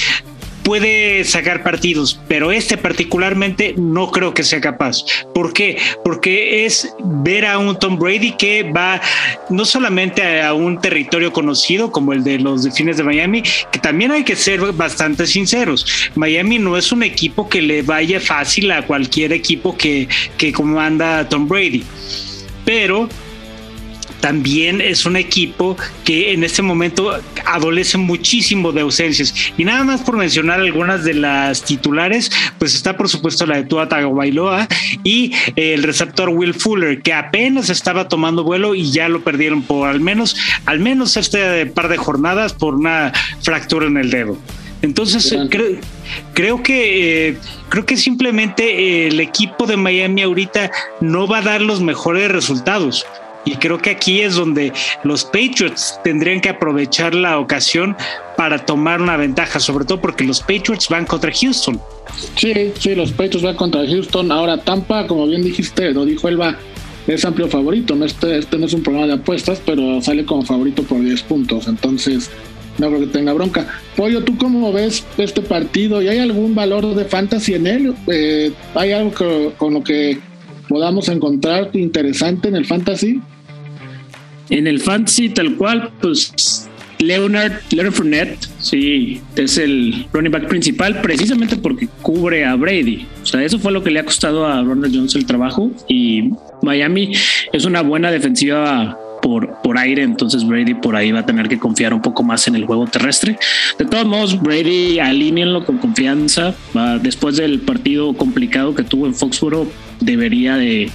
puede 0.65 1.24
sacar 1.24 1.62
partidos, 1.62 2.19
pero 2.27 2.51
este 2.51 2.75
particularmente 2.75 3.75
no 3.77 4.10
creo 4.10 4.34
que 4.34 4.43
sea 4.43 4.60
capaz. 4.60 5.05
¿Por 5.34 5.53
qué? 5.53 5.77
Porque 6.03 6.65
es 6.65 6.93
ver 7.00 7.45
a 7.45 7.60
un 7.60 7.77
Tom 7.77 8.00
Brady 8.00 8.31
que 8.31 8.63
va 8.63 9.00
no 9.51 9.63
solamente 9.63 10.41
a, 10.41 10.55
un 10.55 10.81
territorio 10.81 11.31
conocido 11.31 11.91
como 11.91 12.13
el 12.13 12.24
de 12.24 12.39
los 12.39 12.63
Delfines 12.63 12.98
de 12.98 13.03
Miami, 13.03 13.43
que 13.72 13.77
también 13.77 14.12
hay 14.12 14.24
que 14.24 14.36
ser 14.36 14.60
bastante 14.74 15.27
sinceros. 15.27 15.86
Miami 16.15 16.57
no 16.57 16.77
es 16.77 16.91
un 16.91 17.03
equipo 17.03 17.48
que 17.48 17.62
le 17.62 17.84
vaya 17.84 18.19
fácil 18.19 18.72
a 18.72 18.81
cualquier 18.88 19.34
equipo 19.34 19.77
que, 19.77 20.07
que 20.36 20.51
comanda 20.51 21.29
Tom 21.29 21.48
Brady. 21.48 21.84
Pero 22.65 23.07
también 24.19 24.81
es 24.81 25.05
un 25.05 25.15
equipo 25.15 25.77
que 26.03 26.34
en 26.34 26.43
este 26.43 26.62
momento 26.62 27.19
adolece 27.45 27.98
muchísimo 27.98 28.72
de 28.72 28.81
ausencias. 28.81 29.34
Y 29.57 29.63
nada 29.65 29.84
más 29.84 30.01
por 30.01 30.17
mencionar 30.17 30.60
algunas 30.60 31.03
de 31.03 31.13
las 31.13 31.63
titulares, 31.63 32.31
pues 32.57 32.75
está 32.75 32.98
por 32.98 33.10
supuesto 33.10 33.45
la 33.45 33.57
de 33.57 33.63
Tua 33.63 33.88
Tagovailoa 33.88 34.67
y 35.03 35.31
el 35.55 35.84
receptor 35.84 36.29
Will 36.29 36.53
Fuller, 36.53 37.01
que 37.01 37.13
apenas 37.13 37.69
estaba 37.69 38.07
tomando 38.07 38.43
vuelo 38.43 38.75
y 38.75 38.91
ya 38.91 39.10
lo 39.10 39.24
perdieron 39.24 39.62
por 39.62 39.89
al 39.89 40.00
menos, 40.00 40.36
al 40.65 40.79
menos 40.79 41.17
este 41.17 41.65
par 41.67 41.89
de 41.89 41.98
jornadas 41.98 42.53
por 42.53 42.75
una 42.75 43.13
fractura 43.41 43.88
en 43.88 43.98
el 43.98 44.10
dedo. 44.10 44.38
Entonces 44.81 45.36
creo, 46.34 46.62
que 46.62 47.29
eh, 47.29 47.38
creo 47.69 47.86
que 47.86 47.98
simplemente 47.98 49.07
el 49.07 49.19
equipo 49.19 49.65
de 49.65 49.77
Miami 49.77 50.22
ahorita 50.22 50.72
no 51.01 51.27
va 51.27 51.39
a 51.39 51.41
dar 51.41 51.62
los 51.62 51.81
mejores 51.81 52.29
resultados. 52.29 53.05
Y 53.45 53.55
creo 53.57 53.77
que 53.77 53.91
aquí 53.91 54.21
es 54.21 54.35
donde 54.35 54.73
los 55.03 55.23
Patriots 55.23 55.99
tendrían 56.03 56.41
que 56.41 56.49
aprovechar 56.49 57.13
la 57.13 57.39
ocasión 57.39 57.95
para 58.35 58.65
tomar 58.65 59.01
una 59.01 59.17
ventaja, 59.17 59.59
sobre 59.59 59.85
todo 59.85 60.01
porque 60.01 60.23
los 60.23 60.41
Patriots 60.41 60.89
van 60.89 61.05
contra 61.05 61.31
Houston. 61.31 61.79
Sí, 62.35 62.53
sí, 62.79 62.95
los 62.95 63.11
Patriots 63.11 63.43
van 63.43 63.55
contra 63.55 63.85
Houston. 63.85 64.31
Ahora 64.31 64.57
Tampa, 64.57 65.05
como 65.07 65.27
bien 65.27 65.43
dijiste, 65.43 65.91
lo 65.91 66.05
dijo 66.05 66.27
Elba, 66.27 66.57
es 67.07 67.23
amplio 67.23 67.47
favorito. 67.47 67.93
Este, 68.03 68.39
este 68.39 68.57
no 68.57 68.65
es 68.65 68.73
un 68.73 68.83
programa 68.83 69.07
de 69.07 69.13
apuestas, 69.13 69.61
pero 69.65 70.01
sale 70.01 70.25
como 70.25 70.43
favorito 70.43 70.83
por 70.83 70.99
10 71.01 71.21
puntos. 71.23 71.67
Entonces, 71.67 72.31
no 72.77 72.87
creo 72.87 73.01
que 73.01 73.07
tenga 73.07 73.33
bronca. 73.33 73.67
Pollo, 73.95 74.23
¿tú 74.23 74.37
cómo 74.37 74.73
ves 74.73 75.05
este 75.17 75.41
partido? 75.41 76.01
¿Y 76.01 76.07
hay 76.07 76.19
algún 76.19 76.55
valor 76.55 76.95
de 76.95 77.05
fantasy 77.05 77.53
en 77.53 77.67
él? 77.67 77.93
Eh, 78.07 78.51
¿Hay 78.73 78.91
algo 78.91 79.53
con 79.57 79.73
lo 79.73 79.83
que 79.83 80.17
podamos 80.67 81.09
encontrar 81.09 81.69
interesante 81.73 82.47
en 82.47 82.55
el 82.55 82.65
fantasy? 82.65 83.21
En 84.49 84.67
el 84.67 84.79
fantasy, 84.79 85.29
tal 85.29 85.55
cual, 85.55 85.91
pues 86.01 86.69
Leonard, 86.99 87.53
Leonard 87.71 87.93
Fournette, 87.93 88.47
sí, 88.59 89.21
es 89.35 89.57
el 89.57 90.05
running 90.13 90.31
back 90.31 90.47
principal 90.47 91.01
precisamente 91.01 91.55
porque 91.57 91.87
cubre 92.01 92.45
a 92.45 92.55
Brady. 92.55 93.05
O 93.21 93.25
sea, 93.25 93.43
eso 93.43 93.59
fue 93.59 93.71
lo 93.71 93.83
que 93.83 93.91
le 93.91 93.99
ha 93.99 94.05
costado 94.05 94.45
a 94.45 94.61
Ronald 94.63 94.95
Jones 94.95 95.15
el 95.15 95.25
trabajo 95.25 95.71
y 95.87 96.31
Miami 96.61 97.13
es 97.51 97.65
una 97.65 97.81
buena 97.81 98.11
defensiva 98.11 98.97
por, 99.21 99.61
por 99.63 99.77
aire, 99.77 100.03
entonces 100.03 100.45
Brady 100.45 100.75
por 100.75 100.95
ahí 100.95 101.11
va 101.11 101.21
a 101.21 101.25
tener 101.25 101.49
que 101.49 101.57
confiar 101.57 101.93
un 101.93 102.01
poco 102.01 102.21
más 102.23 102.47
en 102.47 102.55
el 102.55 102.65
juego 102.65 102.85
terrestre. 102.85 103.37
De 103.77 103.85
todos 103.85 104.05
modos, 104.05 104.39
Brady 104.39 104.99
alíñenlo 104.99 105.65
con 105.65 105.79
confianza. 105.79 106.53
después 107.01 107.37
del 107.37 107.59
partido 107.59 108.13
complicado 108.13 108.75
que 108.75 108.83
tuvo 108.83 109.07
en 109.07 109.15
Foxboro, 109.15 109.67
debería 109.99 110.57
de, 110.57 110.91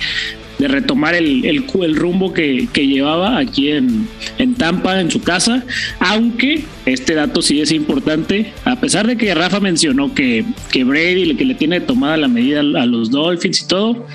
de 0.60 0.68
retomar 0.68 1.14
el, 1.14 1.46
el, 1.46 1.96
rumbo 1.96 2.34
que, 2.34 2.68
que, 2.70 2.86
llevaba 2.86 3.38
aquí 3.38 3.70
en, 3.70 4.06
en, 4.36 4.54
Tampa, 4.54 5.00
en 5.00 5.10
su 5.10 5.22
casa, 5.22 5.64
aunque 6.00 6.64
este 6.84 7.14
dato 7.14 7.40
sí 7.40 7.62
es 7.62 7.72
importante, 7.72 8.52
a 8.66 8.78
pesar 8.78 9.06
de 9.06 9.16
que 9.16 9.34
Rafa 9.34 9.58
mencionó 9.58 10.14
que, 10.14 10.44
que 10.70 10.84
Brady 10.84 11.34
que 11.34 11.46
le 11.46 11.54
tiene 11.54 11.80
tomada 11.80 12.18
la 12.18 12.28
medida 12.28 12.60
a 12.60 12.86
los 12.86 13.10
Dolphins 13.10 13.62
y 13.62 13.68
todo, 13.68 14.06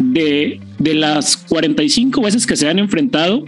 de, 0.00 0.60
de 0.80 0.94
las 0.94 1.36
45 1.36 2.20
veces 2.22 2.44
que 2.44 2.56
se 2.56 2.68
han 2.68 2.80
enfrentado, 2.80 3.44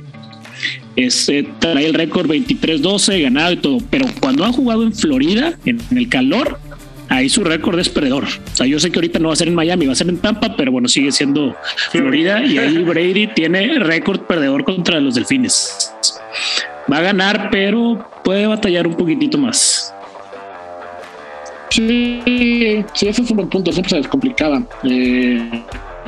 este, 0.95 1.49
trae 1.59 1.85
el 1.85 1.95
récord 1.95 2.31
23-12, 2.31 3.23
ganado 3.23 3.53
y 3.53 3.57
todo, 3.57 3.79
pero 3.91 4.07
cuando 4.21 4.45
han 4.45 4.53
jugado 4.53 4.85
en 4.85 4.95
Florida, 4.95 5.59
en 5.65 5.81
el 5.91 6.09
calor, 6.09 6.61
ahí 7.09 7.29
su 7.29 7.45
récord 7.45 7.79
es 7.79 7.89
perdedor. 7.89 8.25
O 8.25 8.57
sea, 8.57 8.67
yo 8.67 8.79
sé 8.79 8.91
que 8.91 8.99
ahorita 8.99 9.19
no 9.19 9.29
va 9.29 9.35
a 9.35 9.37
ser 9.37 9.49
en 9.49 9.55
Miami, 9.55 9.87
va 9.87 9.93
a 9.93 9.97
ser 9.97 10.09
en 10.09 10.19
Tampa, 10.19 10.57
pero 10.57 10.73
bueno, 10.73 10.89
sigue 10.89 11.13
siendo 11.13 11.57
Florida 11.91 12.43
y 12.45 12.59
ahí 12.59 12.79
Brady 12.79 13.29
tiene 13.29 13.79
récord 13.79 14.21
perdedor 14.21 14.65
contra 14.65 15.01
los 15.01 15.15
Delfines. 15.15 15.93
Va 16.91 16.99
a 16.99 17.03
ganar, 17.03 17.49
pero 17.51 18.09
puede 18.23 18.47
batallar 18.47 18.87
un 18.87 18.95
poquitito 18.95 19.39
más. 19.39 19.93
Sí, 21.71 22.21
sí, 22.95 23.09
ese 23.09 23.23
es 23.23 23.31
un 23.31 23.37
buen 23.37 23.49
punto. 23.49 23.73
Siempre 23.73 23.91
se 23.91 23.97
les 23.97 24.09
complicaba 24.09 24.63
eh, 24.85 25.63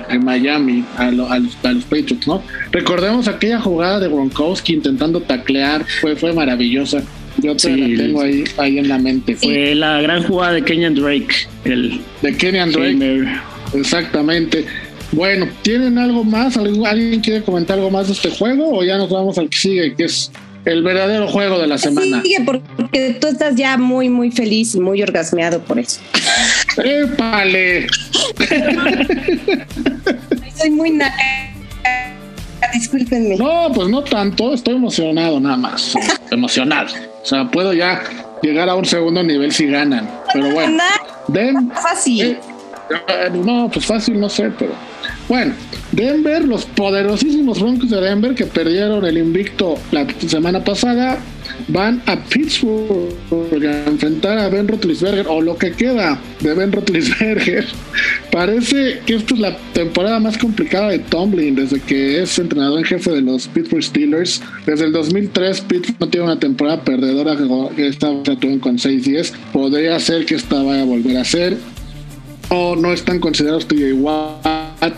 en 0.09 0.25
Miami 0.25 0.85
a, 0.97 1.11
los, 1.11 1.29
Patriots, 1.57 2.27
¿no? 2.27 2.43
Recordemos 2.71 3.29
aquella 3.29 3.61
jugada 3.61 4.01
de 4.01 4.09
Gronkowski 4.09 4.75
intentando 4.75 5.21
taclear, 5.21 5.85
fue, 6.01 6.17
fue 6.17 6.33
maravillosa. 6.33 7.03
Yo 7.43 7.57
te 7.57 7.77
la 7.77 7.87
tengo 7.97 8.23
ahí, 8.23 8.45
ahí 8.57 8.79
en 8.79 8.89
la 8.89 8.99
mente. 8.99 9.37
Fue 9.37 9.75
la 9.75 10.01
gran 10.03 10.25
jugada 10.25 10.55
de 10.55 10.65
Kenyan 10.65 10.95
Drake. 10.95 11.29
El 11.65 12.01
de 12.23 12.37
Kenyan 12.37 12.73
Drake. 12.73 13.29
Exactamente. 13.75 14.65
Bueno, 15.13 15.49
¿tienen 15.63 15.99
algo 15.99 16.25
más? 16.25 16.57
¿Alguien 16.57 17.21
quiere 17.21 17.43
comentar 17.43 17.79
algo 17.79 17.91
más 17.91 18.09
de 18.09 18.13
este 18.13 18.31
juego 18.31 18.79
o 18.79 18.85
ya 18.85 18.99
nos 18.99 19.11
vamos 19.11 19.39
al 19.39 19.49
que 19.49 19.57
sigue, 19.57 19.95
que 19.95 20.05
es 20.05 20.31
el 20.65 20.83
verdadero 20.83 21.29
juego 21.29 21.59
de 21.59 21.67
la 21.67 21.79
semana? 21.79 22.23
Sigue 22.23 22.45
porque 22.45 23.17
tú 23.21 23.29
estás 23.29 23.55
ya 23.57 23.79
muy, 23.79 24.09
muy 24.09 24.31
feliz 24.31 24.75
y 24.75 24.81
muy 24.81 25.03
orgasmeado 25.03 25.63
por 25.63 25.79
eso. 25.79 26.01
¡Épale! 26.77 27.87
Soy 30.57 30.71
muy 30.71 30.91
naca 30.91 31.15
discúlpenme. 32.73 33.37
No, 33.37 33.71
pues 33.75 33.89
no 33.89 34.03
tanto, 34.03 34.53
estoy 34.55 34.77
emocionado 34.77 35.41
nada 35.41 35.57
más. 35.57 35.95
emocionado. 36.31 36.89
O 37.23 37.27
sea, 37.27 37.51
puedo 37.51 37.73
ya 37.73 38.03
llegar 38.43 38.69
a 38.69 38.75
un 38.75 38.85
segundo 38.85 39.23
nivel 39.23 39.53
si 39.53 39.67
ganan. 39.67 40.09
Pero 40.33 40.51
bueno. 40.51 40.83
fácil. 41.75 42.23
Eh, 42.23 42.41
eh, 42.91 43.31
no, 43.33 43.71
pues 43.73 43.85
fácil, 43.87 44.19
no 44.19 44.29
sé, 44.29 44.51
pero. 44.59 44.73
Bueno, 45.29 45.55
Denver, 45.93 46.45
los 46.45 46.65
poderosísimos 46.65 47.61
Broncos 47.61 47.91
de 47.91 48.01
Denver 48.01 48.35
que 48.35 48.47
perdieron 48.47 49.05
el 49.05 49.19
invicto 49.19 49.77
la 49.91 50.07
semana 50.27 50.65
pasada, 50.65 51.19
van 51.69 52.03
a 52.07 52.17
Pittsburgh 52.17 53.67
a 53.67 53.85
enfrentar 53.87 54.39
a 54.39 54.49
Ben 54.49 54.69
Roethlisberger 54.69 55.27
o 55.29 55.41
lo 55.41 55.57
que 55.57 55.73
queda 55.73 56.21
de 56.41 56.55
Ben 56.55 56.73
Roethlisberger. 56.73 57.67
Parece 58.33 59.01
que 59.05 59.17
esta 59.17 59.35
es 59.35 59.41
la 59.41 59.57
temporada 59.73 60.21
más 60.21 60.39
complicada 60.39 60.91
de 60.91 61.01
Tomlin 61.01 61.57
desde 61.57 61.81
que 61.81 62.23
es 62.23 62.39
entrenador 62.39 62.79
en 62.79 62.85
jefe 62.85 63.11
de 63.11 63.23
los 63.23 63.49
Pittsburgh 63.49 63.83
Steelers. 63.83 64.41
Desde 64.67 64.85
el 64.87 64.93
2003 64.93 65.61
Pittsburgh 65.63 66.01
no 66.01 66.09
tiene 66.09 66.27
una 66.27 66.39
temporada 66.39 66.85
perdedora 66.85 67.37
que 67.75 67.89
esta 67.89 68.09
con 68.09 68.79
6-10. 68.79 69.33
Podría 69.53 69.99
ser 69.99 70.25
que 70.25 70.37
esta 70.37 70.63
vaya 70.63 70.83
a 70.83 70.85
volver 70.85 71.17
a 71.17 71.25
ser. 71.25 71.57
O 72.51 72.77
no 72.77 72.93
están 72.93 73.21
considerados 73.21 73.67
TJ 73.67 73.93
Watt 73.95 74.95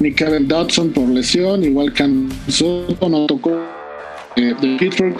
ni 0.00 0.12
Kevin 0.12 0.48
Dodson 0.48 0.90
por 0.90 1.08
lesión, 1.08 1.62
igual 1.62 1.92
que 1.92 2.08
no 2.08 3.26
tocó 3.26 3.62
eh, 4.36 4.54
de 4.60 4.76
Pittsburgh. 4.78 5.16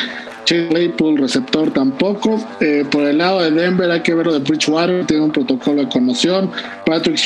Claypool, 0.46 1.18
receptor 1.18 1.72
tampoco. 1.72 2.38
Eh, 2.60 2.84
por 2.90 3.04
el 3.04 3.18
lado 3.18 3.42
de 3.42 3.50
Denver 3.50 3.90
hay 3.90 4.00
que 4.00 4.14
ver 4.14 4.26
lo 4.26 4.32
de 4.32 4.38
Bridgewater, 4.40 5.06
tiene 5.06 5.24
un 5.24 5.32
protocolo 5.32 5.82
de 5.82 5.88
conmoción. 5.88 6.50
Patrick 6.84 7.18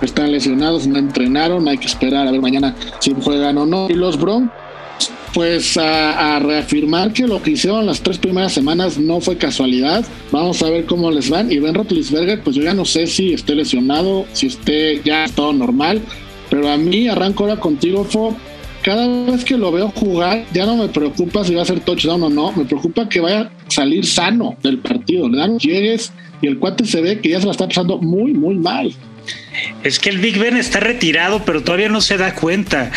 están 0.00 0.32
lesionados, 0.32 0.86
no 0.86 0.98
entrenaron, 0.98 1.68
hay 1.68 1.78
que 1.78 1.86
esperar 1.86 2.26
a 2.26 2.32
ver 2.32 2.40
mañana 2.40 2.74
si 2.98 3.14
juegan 3.14 3.58
o 3.58 3.66
no. 3.66 3.88
Y 3.88 3.94
los 3.94 4.18
Broncos 4.18 4.52
pues 5.34 5.78
a, 5.78 6.38
reafirmar 6.40 7.12
que 7.12 7.26
lo 7.26 7.42
que 7.42 7.52
hicieron 7.52 7.86
las 7.86 8.02
tres 8.02 8.18
primeras 8.18 8.52
semanas 8.52 8.98
no 8.98 9.20
fue 9.20 9.36
casualidad. 9.36 10.04
Vamos 10.30 10.62
a 10.62 10.70
ver 10.70 10.84
cómo 10.84 11.10
les 11.10 11.30
van. 11.30 11.50
Y 11.50 11.58
Ben 11.58 11.74
Roethlisberger, 11.74 12.42
pues 12.42 12.56
yo 12.56 12.62
ya 12.62 12.74
no 12.74 12.84
sé 12.84 13.06
si 13.06 13.32
esté 13.32 13.54
lesionado, 13.54 14.26
si 14.32 14.48
esté 14.48 15.00
ya 15.02 15.26
todo 15.34 15.52
normal. 15.52 16.02
Pero 16.50 16.70
a 16.70 16.76
mí 16.76 17.08
arranco 17.08 17.44
ahora 17.44 17.58
contigo, 17.58 18.04
Fo. 18.04 18.36
Cada 18.82 19.06
vez 19.30 19.44
que 19.44 19.56
lo 19.56 19.70
veo 19.70 19.90
jugar, 19.90 20.44
ya 20.52 20.66
no 20.66 20.76
me 20.76 20.88
preocupa 20.88 21.44
si 21.44 21.54
va 21.54 21.62
a 21.62 21.64
ser 21.64 21.78
touchdown 21.80 22.24
o 22.24 22.28
no. 22.28 22.50
Me 22.52 22.64
preocupa 22.64 23.08
que 23.08 23.20
vaya 23.20 23.42
a 23.42 23.70
salir 23.70 24.04
sano 24.04 24.56
del 24.60 24.78
partido. 24.78 25.28
Le 25.28 25.38
dan 25.38 25.58
llegues 25.58 26.12
y 26.40 26.48
el 26.48 26.58
cuate 26.58 26.84
se 26.84 27.00
ve 27.00 27.20
que 27.20 27.28
ya 27.28 27.40
se 27.40 27.46
la 27.46 27.52
está 27.52 27.68
pasando 27.68 27.98
muy, 27.98 28.32
muy 28.32 28.56
mal. 28.56 28.92
Es 29.84 29.98
que 29.98 30.10
el 30.10 30.18
Big 30.18 30.38
Ben 30.38 30.56
está 30.56 30.80
retirado, 30.80 31.44
pero 31.44 31.62
todavía 31.62 31.88
no 31.88 32.00
se 32.00 32.16
da 32.16 32.34
cuenta. 32.34 32.90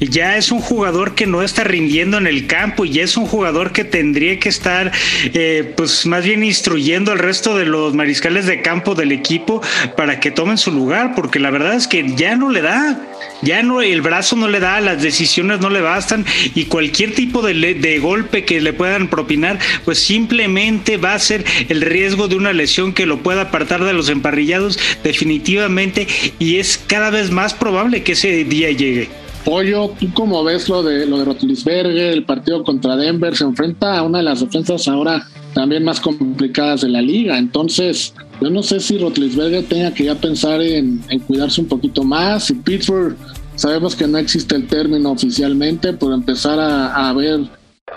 Ya 0.00 0.36
es 0.36 0.50
un 0.50 0.60
jugador 0.60 1.14
que 1.14 1.26
no 1.26 1.42
está 1.42 1.64
rindiendo 1.64 2.18
en 2.18 2.26
el 2.26 2.46
campo 2.46 2.84
y 2.84 3.00
es 3.00 3.16
un 3.16 3.26
jugador 3.26 3.72
que 3.72 3.84
tendría 3.84 4.38
que 4.38 4.48
estar, 4.48 4.90
eh, 5.34 5.72
pues 5.76 6.06
más 6.06 6.24
bien 6.24 6.42
instruyendo 6.42 7.12
al 7.12 7.18
resto 7.18 7.56
de 7.56 7.66
los 7.66 7.94
mariscales 7.94 8.46
de 8.46 8.62
campo 8.62 8.94
del 8.94 9.12
equipo 9.12 9.62
para 9.96 10.18
que 10.18 10.30
tomen 10.30 10.58
su 10.58 10.72
lugar, 10.72 11.14
porque 11.14 11.38
la 11.38 11.50
verdad 11.50 11.74
es 11.74 11.86
que 11.86 12.14
ya 12.16 12.36
no 12.36 12.50
le 12.50 12.62
da, 12.62 13.00
ya 13.42 13.62
no, 13.62 13.82
el 13.82 14.00
brazo 14.00 14.36
no 14.36 14.48
le 14.48 14.60
da, 14.60 14.80
las 14.80 15.02
decisiones 15.02 15.60
no 15.60 15.70
le 15.70 15.80
bastan 15.80 16.24
y 16.54 16.64
cualquier 16.64 17.14
tipo 17.14 17.42
de 17.42 17.98
golpe 17.98 18.44
que 18.44 18.60
le 18.60 18.72
puedan 18.72 19.08
propinar, 19.08 19.58
pues 19.84 19.98
simplemente 19.98 20.96
va 20.96 21.14
a 21.14 21.18
ser 21.18 21.44
el 21.68 21.82
riesgo 21.82 22.28
de 22.28 22.36
una 22.36 22.52
lesión 22.52 22.92
que 22.92 23.06
lo 23.06 23.22
pueda 23.22 23.42
apartar 23.42 23.84
de 23.84 23.92
los 23.92 24.08
emparrillados 24.08 24.78
definitivamente 25.04 25.99
y 26.38 26.56
es 26.56 26.78
cada 26.86 27.10
vez 27.10 27.30
más 27.30 27.54
probable 27.54 28.02
que 28.02 28.12
ese 28.12 28.44
día 28.44 28.70
llegue. 28.70 29.08
Pollo, 29.44 29.92
¿tú 29.98 30.12
cómo 30.12 30.44
ves 30.44 30.68
lo 30.68 30.82
de 30.82 31.06
lo 31.06 31.18
de 31.18 31.24
Rotlisberger, 31.24 32.12
el 32.12 32.24
partido 32.24 32.62
contra 32.62 32.96
Denver? 32.96 33.34
Se 33.34 33.44
enfrenta 33.44 33.98
a 33.98 34.02
una 34.02 34.18
de 34.18 34.24
las 34.24 34.40
defensas 34.40 34.86
ahora 34.86 35.26
también 35.54 35.84
más 35.84 36.00
complicadas 36.00 36.82
de 36.82 36.90
la 36.90 37.00
liga. 37.00 37.38
Entonces, 37.38 38.14
yo 38.40 38.50
no 38.50 38.62
sé 38.62 38.80
si 38.80 38.98
Rotlisberger 38.98 39.64
tenga 39.64 39.92
que 39.92 40.04
ya 40.04 40.14
pensar 40.14 40.60
en, 40.60 41.00
cuidarse 41.26 41.60
un 41.60 41.68
poquito 41.68 42.04
más. 42.04 42.50
Y 42.50 42.54
Pittsburgh, 42.54 43.16
sabemos 43.56 43.96
que 43.96 44.06
no 44.06 44.18
existe 44.18 44.56
el 44.56 44.66
término 44.66 45.10
oficialmente, 45.10 45.92
pero 45.94 46.14
empezar 46.14 46.58
a, 46.60 47.08
a 47.08 47.12
ver 47.14 47.40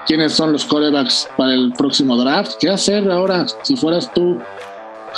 quiénes 0.07 0.33
son 0.33 0.53
los 0.53 0.65
corebacks 0.65 1.27
para 1.37 1.53
el 1.53 1.73
próximo 1.77 2.17
draft. 2.17 2.53
¿Qué 2.59 2.69
hacer 2.69 3.09
ahora 3.11 3.45
si 3.63 3.75
fueras 3.75 4.11
tú? 4.13 4.37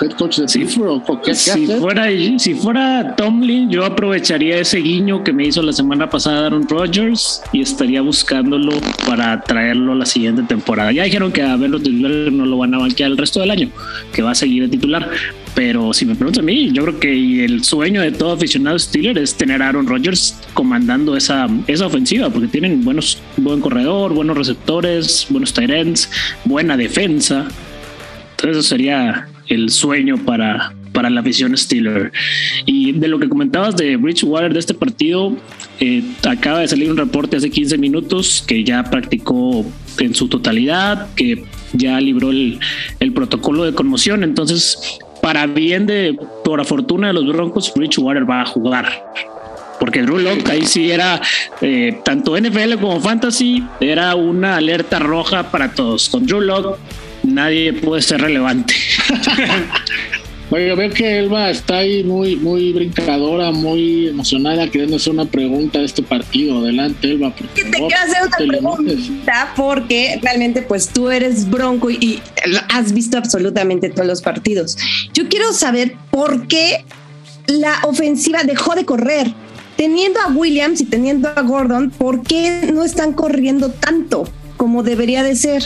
Head 0.01 0.11
coach 0.11 0.39
de 0.39 0.47
si, 0.47 0.67
si 0.67 1.67
fuera 1.67 2.09
si 2.37 2.53
fuera 2.55 3.15
Tomlin 3.15 3.69
yo 3.69 3.85
aprovecharía 3.85 4.59
ese 4.59 4.79
guiño 4.79 5.23
que 5.23 5.33
me 5.33 5.47
hizo 5.47 5.61
la 5.61 5.73
semana 5.73 6.09
pasada 6.09 6.47
Aaron 6.47 6.67
Rodgers 6.67 7.41
y 7.53 7.61
estaría 7.61 8.01
buscándolo 8.01 8.71
para 9.07 9.41
traerlo 9.41 9.93
a 9.93 9.95
la 9.95 10.05
siguiente 10.05 10.43
temporada. 10.43 10.91
Ya 10.91 11.03
dijeron 11.03 11.31
que 11.31 11.41
a 11.41 11.55
verlo 11.55 11.79
titular 11.79 12.31
no 12.31 12.45
lo 12.45 12.57
van 12.57 12.73
a 12.73 12.79
banquear 12.79 13.11
el 13.11 13.17
resto 13.17 13.39
del 13.39 13.51
año 13.51 13.69
que 14.13 14.21
va 14.21 14.31
a 14.31 14.35
seguir 14.35 14.63
de 14.63 14.69
titular. 14.69 15.09
Pero 15.53 15.93
si 15.93 16.05
me 16.05 16.15
preguntas 16.15 16.41
a 16.41 16.45
mí, 16.45 16.71
yo 16.73 16.83
creo 16.83 16.99
que 16.99 17.45
el 17.45 17.63
sueño 17.63 18.01
de 18.01 18.11
todo 18.11 18.33
aficionado 18.33 18.77
Steeler 18.77 19.17
es 19.17 19.35
tener 19.35 19.61
a 19.61 19.69
Aaron 19.69 19.87
Rodgers 19.87 20.37
comandando 20.53 21.15
esa, 21.15 21.47
esa 21.67 21.85
ofensiva, 21.85 22.29
porque 22.29 22.49
tienen 22.49 22.83
buenos, 22.83 23.19
buen 23.37 23.61
corredor, 23.61 24.13
buenos 24.13 24.37
receptores, 24.37 25.27
buenos 25.29 25.53
tight 25.53 25.69
ends, 25.69 26.09
buena 26.43 26.75
defensa. 26.75 27.47
Entonces 28.31 28.57
eso 28.57 28.61
sería 28.63 29.29
el 29.47 29.69
sueño 29.69 30.17
para, 30.17 30.73
para 30.91 31.09
la 31.09 31.21
afición 31.21 31.55
Steeler. 31.57 32.11
Y 32.65 32.93
de 32.93 33.07
lo 33.07 33.19
que 33.19 33.29
comentabas 33.29 33.75
de 33.75 33.97
Bridgewater 33.97 34.53
de 34.53 34.59
este 34.59 34.73
partido, 34.73 35.35
eh, 35.79 36.03
acaba 36.27 36.59
de 36.59 36.67
salir 36.67 36.89
un 36.89 36.97
reporte 36.97 37.37
hace 37.37 37.49
15 37.49 37.77
minutos 37.77 38.43
que 38.47 38.63
ya 38.63 38.83
practicó 38.83 39.65
en 39.99 40.15
su 40.15 40.27
totalidad, 40.27 41.13
que 41.15 41.43
ya 41.73 41.99
libró 41.99 42.31
el, 42.31 42.59
el 42.99 43.13
protocolo 43.13 43.63
de 43.65 43.73
conmoción. 43.73 44.23
Entonces, 44.23 44.99
para 45.21 45.47
bien 45.47 45.87
de, 45.87 46.17
por 46.43 46.63
fortuna 46.65 47.07
de 47.07 47.13
los 47.13 47.25
Broncos, 47.25 47.73
Bridgewater 47.75 48.29
va 48.29 48.41
a 48.41 48.45
jugar. 48.45 48.87
Porque 49.79 50.03
Drew 50.03 50.19
Locke 50.19 50.49
ahí 50.49 50.65
sí 50.65 50.91
era, 50.91 51.21
eh, 51.61 51.99
tanto 52.03 52.39
NFL 52.39 52.75
como 52.79 52.99
Fantasy, 53.01 53.63
era 53.79 54.15
una 54.15 54.57
alerta 54.57 54.99
roja 54.99 55.51
para 55.51 55.71
todos. 55.71 56.09
Con 56.09 56.25
Drew 56.25 56.41
Locke 56.41 56.79
nadie 57.25 57.73
puede 57.73 58.01
ser 58.01 58.21
relevante. 58.21 58.75
Oye, 60.51 60.71
a 60.71 60.75
ver 60.75 60.93
que 60.93 61.19
Elba 61.19 61.49
está 61.49 61.79
ahí 61.79 62.03
muy, 62.03 62.35
muy 62.35 62.71
brincadora, 62.71 63.51
muy 63.51 64.09
emocionada, 64.09 64.69
queriendo 64.69 64.97
hacer 64.97 65.13
una 65.13 65.25
pregunta 65.25 65.79
de 65.79 65.85
este 65.85 66.03
partido. 66.03 66.59
Adelante, 66.59 67.09
Elba. 67.09 67.35
te 67.35 67.63
quiero 67.63 67.87
hacer 67.87 68.27
una 68.27 68.37
pregunta 68.37 69.53
porque 69.55 70.19
realmente 70.21 70.61
pues 70.61 70.89
tú 70.89 71.09
eres 71.09 71.49
bronco 71.49 71.89
y, 71.89 72.21
has 72.69 72.93
visto 72.93 73.17
absolutamente 73.17 73.89
todos 73.89 74.07
los 74.07 74.21
partidos. 74.21 74.77
Yo 75.13 75.27
quiero 75.29 75.51
saber 75.51 75.95
por 76.11 76.47
qué 76.47 76.85
la 77.47 77.79
ofensiva 77.83 78.43
dejó 78.43 78.75
de 78.75 78.85
correr. 78.85 79.33
Teniendo 79.77 80.21
a 80.21 80.27
Williams 80.27 80.79
y 80.79 80.85
teniendo 80.85 81.27
a 81.27 81.41
Gordon, 81.41 81.89
¿por 81.89 82.23
qué 82.23 82.69
no 82.73 82.85
están 82.85 83.11
corriendo 83.11 83.71
tanto 83.71 84.23
como 84.55 84.83
debería 84.83 85.21
de 85.21 85.35
ser? 85.35 85.63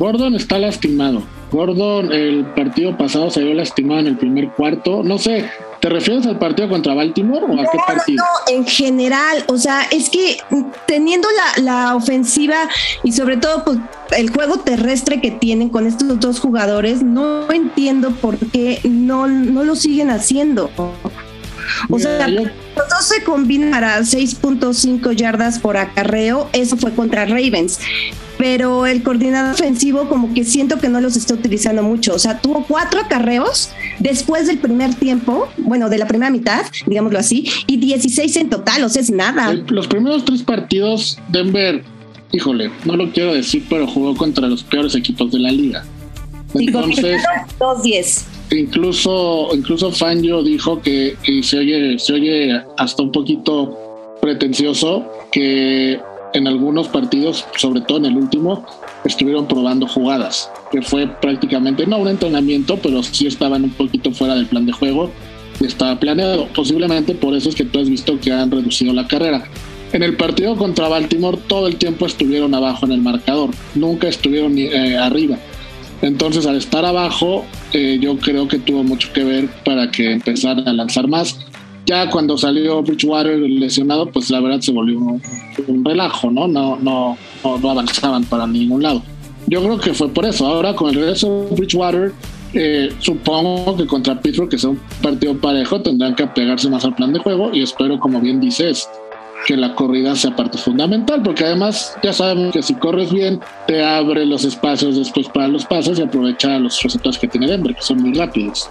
Gordon 0.00 0.34
está 0.34 0.58
lastimado. 0.58 1.22
Gordon 1.52 2.10
el 2.10 2.46
partido 2.46 2.96
pasado 2.96 3.30
se 3.30 3.44
vio 3.44 3.52
lastimado 3.52 4.00
en 4.00 4.06
el 4.06 4.16
primer 4.16 4.48
cuarto. 4.48 5.02
No 5.02 5.18
sé, 5.18 5.50
¿te 5.78 5.90
refieres 5.90 6.26
al 6.26 6.38
partido 6.38 6.70
contra 6.70 6.94
Baltimore 6.94 7.44
o 7.44 7.60
a 7.60 7.70
qué 7.70 7.78
partido? 7.86 8.24
No, 8.24 8.54
en 8.54 8.66
general, 8.66 9.44
o 9.48 9.58
sea, 9.58 9.82
es 9.90 10.08
que 10.08 10.38
teniendo 10.86 11.28
la, 11.62 11.94
ofensiva 11.94 12.56
y 13.04 13.12
sobre 13.12 13.36
todo 13.36 13.62
pues, 13.62 13.78
el 14.16 14.30
juego 14.30 14.60
terrestre 14.60 15.20
que 15.20 15.32
tienen 15.32 15.68
con 15.68 15.86
estos 15.86 16.18
dos 16.18 16.40
jugadores, 16.40 17.02
no 17.02 17.52
entiendo 17.52 18.12
por 18.12 18.38
qué 18.38 18.80
no, 18.84 19.26
no 19.26 19.64
lo 19.64 19.76
siguen 19.76 20.08
haciendo. 20.08 20.70
O 21.90 21.98
sea, 21.98 22.26
los 22.26 22.48
dos 22.74 23.04
se 23.04 23.22
combinan 23.22 23.72
para 23.72 23.98
6.5 23.98 25.12
yardas 25.12 25.58
por 25.58 25.76
acarreo, 25.76 26.48
eso 26.54 26.78
fue 26.78 26.92
contra 26.92 27.26
Ravens 27.26 27.80
pero 28.40 28.86
el 28.86 29.02
coordinador 29.02 29.52
ofensivo 29.52 30.08
como 30.08 30.32
que 30.32 30.44
siento 30.44 30.78
que 30.78 30.88
no 30.88 31.02
los 31.02 31.14
está 31.14 31.34
utilizando 31.34 31.82
mucho. 31.82 32.14
O 32.14 32.18
sea, 32.18 32.40
tuvo 32.40 32.64
cuatro 32.66 32.98
acarreos 32.98 33.68
después 33.98 34.46
del 34.46 34.56
primer 34.56 34.94
tiempo, 34.94 35.46
bueno, 35.58 35.90
de 35.90 35.98
la 35.98 36.06
primera 36.06 36.30
mitad, 36.30 36.62
digámoslo 36.86 37.18
así, 37.18 37.46
y 37.66 37.76
16 37.76 38.34
en 38.36 38.48
total, 38.48 38.82
o 38.84 38.88
sea, 38.88 39.02
es 39.02 39.10
nada. 39.10 39.52
los 39.68 39.86
primeros 39.88 40.24
tres 40.24 40.42
partidos, 40.42 41.18
Denver, 41.28 41.84
híjole, 42.32 42.70
no 42.86 42.96
lo 42.96 43.12
quiero 43.12 43.34
decir, 43.34 43.62
pero 43.68 43.86
jugó 43.86 44.16
contra 44.16 44.48
los 44.48 44.62
peores 44.62 44.94
equipos 44.94 45.30
de 45.30 45.38
la 45.38 45.52
liga. 45.52 45.84
Entonces, 46.54 47.22
2-10. 47.58 48.24
Incluso, 48.52 49.50
incluso 49.52 49.92
Fangio 49.92 50.42
dijo 50.42 50.80
que, 50.80 51.14
que 51.22 51.42
se, 51.42 51.58
oye, 51.58 51.98
se 51.98 52.14
oye 52.14 52.62
hasta 52.78 53.02
un 53.02 53.12
poquito 53.12 53.76
pretencioso 54.22 55.06
que 55.30 56.00
en 56.34 56.46
algunos 56.46 56.88
partidos, 56.88 57.44
sobre 57.56 57.80
todo 57.80 57.98
en 57.98 58.06
el 58.06 58.16
último, 58.16 58.64
estuvieron 59.04 59.46
probando 59.46 59.86
jugadas, 59.86 60.50
que 60.70 60.82
fue 60.82 61.06
prácticamente, 61.06 61.86
no 61.86 61.98
un 61.98 62.08
entrenamiento, 62.08 62.78
pero 62.82 63.02
sí 63.02 63.26
estaban 63.26 63.64
un 63.64 63.70
poquito 63.70 64.12
fuera 64.12 64.34
del 64.34 64.46
plan 64.46 64.66
de 64.66 64.72
juego, 64.72 65.10
estaba 65.60 65.98
planeado. 65.98 66.46
Posiblemente 66.54 67.14
por 67.14 67.34
eso 67.34 67.48
es 67.48 67.54
que 67.54 67.64
tú 67.64 67.80
has 67.80 67.88
visto 67.88 68.18
que 68.20 68.32
han 68.32 68.50
reducido 68.50 68.92
la 68.92 69.06
carrera. 69.06 69.44
En 69.92 70.02
el 70.02 70.16
partido 70.16 70.56
contra 70.56 70.88
Baltimore 70.88 71.38
todo 71.48 71.66
el 71.66 71.76
tiempo 71.76 72.06
estuvieron 72.06 72.54
abajo 72.54 72.86
en 72.86 72.92
el 72.92 73.00
marcador, 73.00 73.50
nunca 73.74 74.08
estuvieron 74.08 74.56
eh, 74.56 74.96
arriba. 74.96 75.36
Entonces 76.02 76.46
al 76.46 76.56
estar 76.56 76.84
abajo 76.84 77.44
eh, 77.72 77.98
yo 78.00 78.16
creo 78.18 78.48
que 78.48 78.58
tuvo 78.58 78.84
mucho 78.84 79.12
que 79.12 79.24
ver 79.24 79.48
para 79.64 79.90
que 79.90 80.12
empezaran 80.12 80.66
a 80.66 80.72
lanzar 80.72 81.08
más 81.08 81.38
ya 81.86 82.08
cuando 82.10 82.36
salió 82.36 82.82
Bridgewater 82.82 83.38
lesionado, 83.38 84.06
pues 84.06 84.30
la 84.30 84.40
verdad 84.40 84.60
se 84.60 84.72
volvió 84.72 84.98
un, 84.98 85.84
relajo, 85.84 86.30
¿no? 86.30 86.46
No, 86.46 86.76
no, 86.76 87.16
no, 87.42 87.70
avanzaban 87.70 88.24
para 88.24 88.46
ningún 88.46 88.82
lado. 88.82 89.02
Yo 89.46 89.62
creo 89.62 89.78
que 89.78 89.94
fue 89.94 90.08
por 90.08 90.26
eso. 90.26 90.46
Ahora 90.46 90.74
con 90.74 90.90
el 90.90 90.96
regreso 90.96 91.46
de 91.50 91.56
Bridgewater, 91.56 92.12
eh, 92.54 92.92
supongo 92.98 93.76
que 93.76 93.86
contra 93.86 94.20
Pittsburgh, 94.20 94.48
que 94.48 94.58
sea 94.58 94.70
un 94.70 94.80
partido 95.02 95.36
parejo, 95.36 95.80
tendrán 95.80 96.14
que 96.14 96.24
apegarse 96.24 96.68
más 96.68 96.84
al 96.84 96.94
plan 96.94 97.12
de 97.12 97.18
juego 97.18 97.50
y 97.52 97.62
espero, 97.62 97.98
como 97.98 98.20
bien 98.20 98.40
dices, 98.40 98.88
que 99.46 99.56
la 99.56 99.74
corrida 99.74 100.14
sea 100.14 100.36
parte 100.36 100.58
fundamental, 100.58 101.22
porque 101.22 101.44
además 101.44 101.96
ya 102.02 102.12
sabemos 102.12 102.52
que 102.52 102.62
si 102.62 102.74
corres 102.74 103.10
bien, 103.10 103.40
te 103.66 103.82
abre 103.82 104.26
los 104.26 104.44
espacios 104.44 104.96
después 104.96 105.28
para 105.28 105.48
los 105.48 105.64
pases 105.64 105.98
y 105.98 106.02
aprovecha 106.02 106.58
los 106.58 106.80
receptores 106.82 107.18
que 107.18 107.28
tiene 107.28 107.46
Denver, 107.46 107.74
que 107.74 107.82
son 107.82 108.02
muy 108.02 108.12
rápidos 108.12 108.68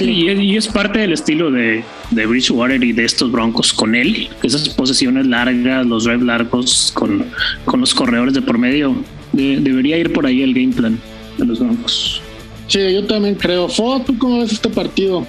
y, 0.00 0.56
es 0.56 0.66
parte 0.66 1.00
del 1.00 1.12
estilo 1.12 1.50
de, 1.50 1.84
de, 2.10 2.26
Bridgewater 2.26 2.82
y 2.82 2.92
de 2.92 3.04
estos 3.04 3.30
Broncos 3.30 3.72
con 3.72 3.94
él, 3.94 4.28
esas 4.42 4.68
posesiones 4.70 5.26
largas, 5.26 5.86
los 5.86 6.04
drive 6.04 6.24
largos 6.24 6.90
con, 6.94 7.24
con 7.64 7.80
los 7.80 7.94
corredores 7.94 8.34
de 8.34 8.42
por 8.42 8.58
medio. 8.58 8.94
debería 9.32 9.98
ir 9.98 10.12
por 10.12 10.26
ahí 10.26 10.42
el 10.42 10.54
game 10.54 10.72
plan 10.72 10.98
de 11.36 11.46
los 11.46 11.58
Broncos. 11.58 12.22
Sí, 12.66 12.80
yo 12.92 13.04
también 13.06 13.34
creo. 13.34 13.68
Fo, 13.68 14.00
¿tú 14.04 14.16
cómo 14.18 14.40
ves 14.40 14.52
este 14.52 14.68
partido? 14.68 15.26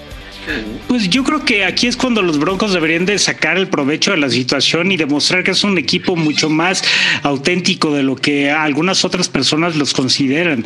Pues 0.88 1.10
yo 1.10 1.24
creo 1.24 1.46
que 1.46 1.66
aquí 1.66 1.88
es 1.88 1.96
cuando 1.96 2.22
los 2.22 2.40
Broncos 2.40 2.74
deberían 2.74 3.06
de 3.06 3.20
sacar 3.20 3.58
el 3.58 3.68
provecho 3.68 4.12
de 4.12 4.18
la 4.18 4.30
situación 4.30 4.92
y 4.92 4.98
demostrar 4.98 5.44
que 5.44 5.52
es 5.52 5.64
un 5.64 5.78
equipo 5.78 6.16
mucho 6.16 6.50
más 6.50 6.84
auténtico 7.22 7.94
de 7.94 8.04
lo 8.04 8.16
que 8.16 8.50
algunas 8.50 9.06
otras 9.06 9.30
personas 9.30 9.76
los 9.76 9.94
consideran. 9.94 10.66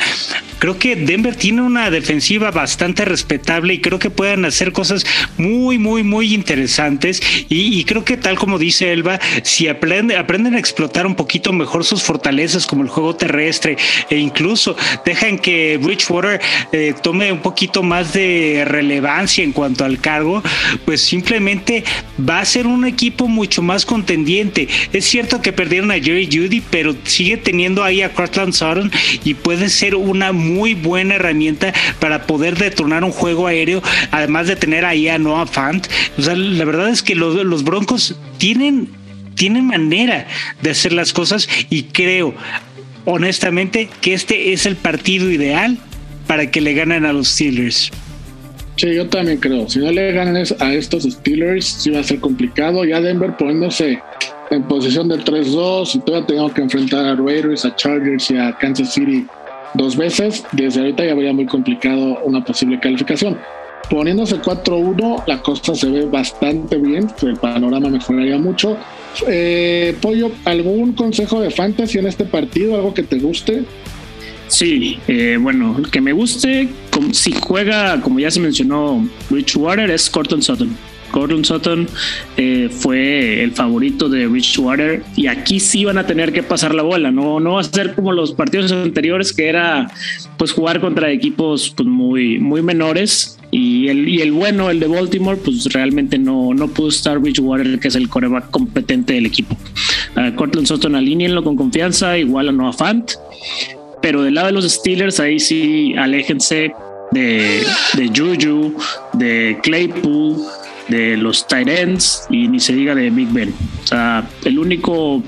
Creo 0.59 0.79
que 0.79 0.95
Denver 0.95 1.35
tiene 1.35 1.61
una 1.61 1.89
defensiva 1.89 2.51
bastante 2.51 3.03
respetable 3.03 3.73
y 3.73 3.81
creo 3.81 3.99
que 3.99 4.09
pueden 4.09 4.45
hacer 4.45 4.71
cosas 4.71 5.05
muy, 5.37 5.77
muy, 5.77 6.03
muy 6.03 6.33
interesantes. 6.33 7.21
Y, 7.49 7.83
creo 7.83 8.05
que 8.05 8.15
tal 8.15 8.37
como 8.37 8.57
dice 8.57 8.93
Elba, 8.93 9.19
si 9.43 9.67
aprende, 9.67 10.15
aprenden 10.15 10.55
a 10.55 10.59
explotar 10.59 11.05
un 11.05 11.15
poquito 11.15 11.51
mejor 11.51 11.83
sus 11.83 12.01
fortalezas 12.01 12.65
como 12.65 12.83
el 12.83 12.89
juego 12.89 13.15
terrestre 13.15 13.75
e 14.09 14.17
incluso 14.17 14.77
dejan 15.05 15.37
que 15.37 15.77
Bridgewater 15.77 16.39
eh, 16.71 16.93
tome 17.03 17.31
un 17.31 17.41
poquito 17.41 17.83
más 17.83 18.13
de 18.13 18.63
relevancia 18.65 19.43
en 19.43 19.51
cuanto 19.51 19.72
al 19.81 19.99
cargo, 19.99 20.43
pues 20.85 21.01
simplemente 21.01 21.83
va 22.17 22.39
a 22.39 22.45
ser 22.45 22.67
un 22.67 22.85
equipo 22.85 23.27
mucho 23.27 23.61
más 23.61 23.85
contendiente. 23.85 24.67
Es 24.91 25.05
cierto 25.05 25.41
que 25.41 25.53
perdieron 25.53 25.91
a 25.91 25.95
Jerry 25.95 26.27
Judy, 26.31 26.61
pero 26.69 26.95
sigue 27.03 27.37
teniendo 27.37 27.83
ahí 27.83 28.01
a 28.01 28.13
Cortland 28.13 28.53
Sutton 28.53 28.91
y 29.23 29.35
puede 29.35 29.69
ser 29.69 29.95
una 29.95 30.31
muy 30.31 30.73
buena 30.73 31.15
herramienta 31.15 31.73
para 31.99 32.27
poder 32.27 32.57
detonar 32.57 33.03
un 33.03 33.11
juego 33.11 33.47
aéreo, 33.47 33.81
además 34.11 34.47
de 34.47 34.55
tener 34.55 34.85
ahí 34.85 35.07
a 35.07 35.17
Noah 35.17 35.47
Fant. 35.47 35.87
O 36.17 36.21
sea, 36.21 36.35
la 36.35 36.65
verdad 36.65 36.89
es 36.89 37.01
que 37.01 37.15
los, 37.15 37.35
los 37.45 37.63
Broncos 37.63 38.15
tienen, 38.37 38.89
tienen 39.35 39.67
manera 39.67 40.27
de 40.61 40.71
hacer 40.71 40.93
las 40.93 41.13
cosas 41.13 41.47
y 41.69 41.83
creo 41.83 42.35
honestamente 43.05 43.89
que 44.01 44.13
este 44.13 44.53
es 44.53 44.65
el 44.65 44.75
partido 44.75 45.29
ideal 45.29 45.77
para 46.27 46.49
que 46.51 46.61
le 46.61 46.73
ganen 46.73 47.05
a 47.05 47.13
los 47.13 47.29
Steelers. 47.29 47.91
Sí, 48.75 48.93
yo 48.93 49.07
también 49.07 49.37
creo. 49.39 49.69
Si 49.69 49.79
no 49.79 49.91
le 49.91 50.11
ganan 50.11 50.35
a 50.35 50.73
estos 50.73 51.03
Steelers, 51.03 51.65
sí 51.65 51.91
va 51.91 51.99
a 51.99 52.03
ser 52.03 52.19
complicado. 52.19 52.83
Ya 52.85 52.99
Denver 52.99 53.35
poniéndose 53.37 54.01
en 54.49 54.63
posición 54.63 55.07
de 55.09 55.19
3-2 55.19 55.95
y 55.95 55.99
todavía 55.99 56.27
tengo 56.27 56.53
que 56.53 56.61
enfrentar 56.61 57.05
a 57.05 57.15
Raiders, 57.15 57.65
a 57.65 57.75
Chargers 57.75 58.31
y 58.31 58.37
a 58.37 58.55
Kansas 58.57 58.93
City 58.93 59.25
dos 59.73 59.95
veces. 59.95 60.43
Desde 60.51 60.81
ahorita 60.81 61.05
ya 61.05 61.13
vería 61.15 61.33
muy 61.33 61.45
complicado 61.45 62.19
una 62.23 62.43
posible 62.43 62.79
calificación. 62.79 63.37
Poniéndose 63.89 64.41
4-1, 64.41 65.23
la 65.27 65.41
cosa 65.41 65.75
se 65.75 65.89
ve 65.89 66.05
bastante 66.05 66.77
bien, 66.77 67.09
el 67.21 67.35
panorama 67.35 67.89
mejoraría 67.89 68.37
mucho. 68.37 68.77
Eh, 69.27 69.95
Pollo, 70.01 70.31
¿algún 70.45 70.93
consejo 70.93 71.41
de 71.41 71.51
fantasy 71.51 71.99
en 71.99 72.07
este 72.07 72.23
partido? 72.23 72.75
¿Algo 72.75 72.93
que 72.93 73.03
te 73.03 73.19
guste? 73.19 73.65
Sí, 74.53 74.99
eh, 75.07 75.39
bueno, 75.41 75.75
el 75.79 75.89
que 75.89 75.99
me 75.99 76.13
guste, 76.13 76.69
si 77.11 77.33
juega, 77.33 77.99
como 78.01 78.19
ya 78.19 78.29
se 78.29 78.39
mencionó, 78.39 79.03
Richwater, 79.31 79.89
es 79.89 80.11
Corton 80.11 80.43
Sutton. 80.43 80.77
Corton 81.09 81.43
Sutton 81.43 81.87
eh, 82.37 82.69
fue 82.71 83.43
el 83.43 83.51
favorito 83.53 84.09
de 84.09 84.27
Richwater 84.27 85.01
y 85.15 85.25
aquí 85.25 85.59
sí 85.59 85.85
van 85.85 85.97
a 85.97 86.05
tener 86.05 86.31
que 86.31 86.43
pasar 86.43 86.75
la 86.75 86.83
bola, 86.83 87.09
no, 87.09 87.39
no 87.39 87.53
va 87.53 87.61
a 87.61 87.63
ser 87.63 87.95
como 87.95 88.11
los 88.11 88.33
partidos 88.33 88.71
anteriores 88.71 89.33
que 89.33 89.49
era 89.49 89.89
pues 90.37 90.51
jugar 90.51 90.79
contra 90.81 91.09
equipos 91.09 91.73
pues, 91.75 91.89
muy, 91.89 92.37
muy 92.37 92.61
menores 92.61 93.39
y 93.49 93.87
el, 93.87 94.07
y 94.07 94.21
el 94.21 94.33
bueno, 94.33 94.69
el 94.69 94.79
de 94.79 94.85
Baltimore, 94.85 95.39
pues 95.43 95.65
realmente 95.73 96.19
no, 96.19 96.53
no 96.53 96.67
pudo 96.67 96.89
estar 96.89 97.19
Richwater, 97.19 97.79
que 97.79 97.87
es 97.87 97.95
el 97.95 98.07
coreback 98.07 98.51
competente 98.51 99.13
del 99.13 99.25
equipo. 99.25 99.57
Uh, 100.15 100.35
Cortland 100.35 100.67
Sutton 100.67 100.93
alínenlo 100.93 101.43
con 101.43 101.55
confianza, 101.55 102.19
igual 102.19 102.49
a 102.49 102.51
Noah 102.51 102.73
Fant 102.73 103.13
pero 104.03 104.21
del 104.21 104.35
lado 104.35 104.47
de 104.47 104.53
los 104.53 104.69
Steelers, 104.69 105.21
ahí 105.21 105.39
sí, 105.39 105.95
aléjense 105.97 106.73
de, 107.11 107.63
de 107.93 108.07
Juju, 108.13 108.75
de 109.13 109.57
Claypool, 109.63 110.35
de 110.89 111.15
los 111.15 111.45
ends 111.49 112.27
y 112.29 112.49
ni 112.49 112.59
se 112.59 112.73
diga 112.73 112.95
de 112.95 113.09
Big 113.09 113.29
Ben. 113.31 113.53
O 113.81 113.87
sea, 113.87 114.27
el 114.43 114.59
único 114.59 115.23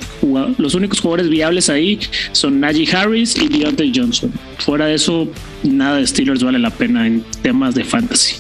los 0.58 0.76
únicos 0.76 1.00
jugadores 1.00 1.30
viables 1.30 1.70
ahí 1.70 2.02
son 2.34 2.60
Najee 2.60 2.94
Harris 2.94 3.38
y 3.38 3.48
Deontay 3.48 3.94
Johnson. 3.96 4.34
Fuera 4.58 4.88
de 4.88 4.96
eso, 4.96 5.26
nada 5.64 6.00
de 6.00 6.08
Steelers 6.08 6.44
vale 6.44 6.60
la 6.60 6.70
pena 6.70 7.08
en 7.08 7.24
temas 7.42 7.76
de 7.76 7.86
fantasy. 7.86 8.36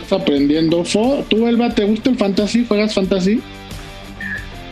Estás 0.00 0.22
aprendiendo. 0.22 0.84
¿Tú, 1.28 1.46
Elba, 1.46 1.68
te 1.74 1.84
gusta 1.84 2.08
el 2.08 2.16
fantasy? 2.16 2.64
¿Juegas 2.66 2.94
fantasy? 2.94 3.42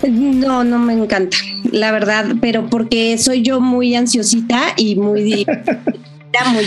No, 0.09 0.65
no 0.65 0.79
me 0.79 0.95
encanta, 0.95 1.37
la 1.71 1.93
verdad, 1.93 2.27
pero 2.41 2.67
porque 2.71 3.19
soy 3.19 3.43
yo 3.43 3.61
muy 3.61 3.95
ansiosita 3.95 4.75
y 4.77 4.97
muy... 4.97 5.47
muy 6.55 6.65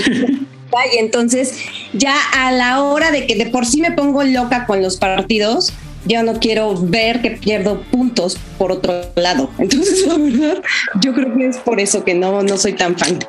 y 0.93 0.97
entonces 0.97 1.59
ya 1.93 2.15
a 2.33 2.51
la 2.51 2.81
hora 2.81 3.11
de 3.11 3.27
que 3.27 3.35
de 3.35 3.45
por 3.47 3.65
sí 3.65 3.79
me 3.81 3.91
pongo 3.91 4.23
loca 4.23 4.65
con 4.65 4.81
los 4.81 4.97
partidos, 4.97 5.71
ya 6.05 6.23
no 6.23 6.39
quiero 6.39 6.75
ver 6.75 7.21
que 7.21 7.31
pierdo 7.31 7.81
puntos 7.91 8.37
por 8.57 8.71
otro 8.71 8.93
lado. 9.15 9.49
Entonces, 9.57 10.05
la 10.07 10.17
verdad, 10.17 10.63
yo 11.01 11.13
creo 11.13 11.35
que 11.35 11.47
es 11.47 11.57
por 11.57 11.79
eso 11.79 12.03
que 12.03 12.13
no, 12.13 12.43
no 12.43 12.57
soy 12.57 12.73
tan 12.73 12.97
fan. 12.97 13.19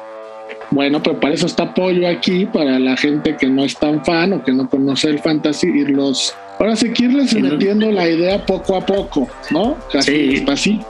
Bueno, 0.71 1.03
pero 1.03 1.21
para 1.21 1.35
eso 1.35 1.47
está 1.47 1.65
apoyo 1.65 2.09
aquí, 2.09 2.47
para 2.47 2.79
la 2.79 2.97
gente 2.97 3.37
que 3.37 3.47
no 3.47 3.65
es 3.65 3.77
tan 3.77 4.05
fan 4.05 4.33
o 4.33 4.43
que 4.43 4.53
no 4.53 4.69
conoce 4.69 5.09
el 5.09 5.21
fantasy, 5.21 5.69
irlos 5.69 6.35
Ahora 6.65 6.77
sí 6.77 6.89
que 6.95 7.05
irles 7.05 7.35
metiendo 7.35 7.93
la 7.93 8.09
idea 8.09 8.47
poco 8.47 8.75
a 8.75 8.87
poco, 8.87 9.29
¿no? 9.51 9.77
Casi 9.93 10.43
sí. 10.57 10.81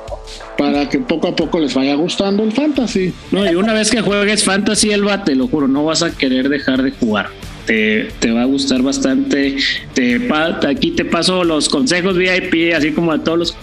para 0.56 0.88
que 0.88 1.00
poco 1.00 1.26
a 1.26 1.34
poco 1.34 1.58
les 1.58 1.74
vaya 1.74 1.96
gustando 1.96 2.44
el 2.44 2.52
fantasy. 2.52 3.12
No, 3.32 3.44
y 3.44 3.56
una 3.56 3.72
vez 3.72 3.90
que 3.90 4.00
juegues 4.00 4.44
fantasy, 4.44 4.92
Elba, 4.92 5.24
te 5.24 5.34
lo 5.34 5.48
juro, 5.48 5.66
no 5.66 5.84
vas 5.84 6.04
a 6.04 6.12
querer 6.12 6.48
dejar 6.48 6.80
de 6.80 6.92
jugar. 6.92 7.26
Te, 7.66 8.04
te 8.20 8.30
va 8.30 8.42
a 8.42 8.44
gustar 8.44 8.82
bastante. 8.82 9.56
Te, 9.94 10.28
aquí 10.68 10.92
te 10.92 11.04
paso 11.04 11.42
los 11.42 11.68
consejos 11.68 12.16
VIP, 12.16 12.72
así 12.72 12.92
como 12.92 13.10
a 13.10 13.24
todos 13.24 13.38
los 13.38 13.56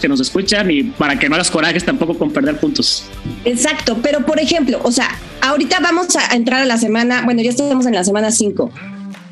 que 0.00 0.06
nos 0.06 0.20
escuchan 0.20 0.70
y 0.70 0.84
para 0.84 1.18
que 1.18 1.28
no 1.28 1.34
hagas 1.34 1.50
corajes 1.50 1.84
tampoco 1.84 2.16
con 2.16 2.30
perder 2.30 2.60
puntos. 2.60 3.06
Exacto, 3.44 3.98
pero 4.00 4.24
por 4.24 4.38
ejemplo, 4.38 4.78
o 4.84 4.92
sea, 4.92 5.08
ahorita 5.40 5.80
vamos 5.80 6.14
a 6.14 6.36
entrar 6.36 6.62
a 6.62 6.66
la 6.66 6.76
semana, 6.76 7.22
bueno, 7.24 7.42
ya 7.42 7.50
estamos 7.50 7.84
en 7.86 7.94
la 7.94 8.04
semana 8.04 8.30
5 8.30 8.70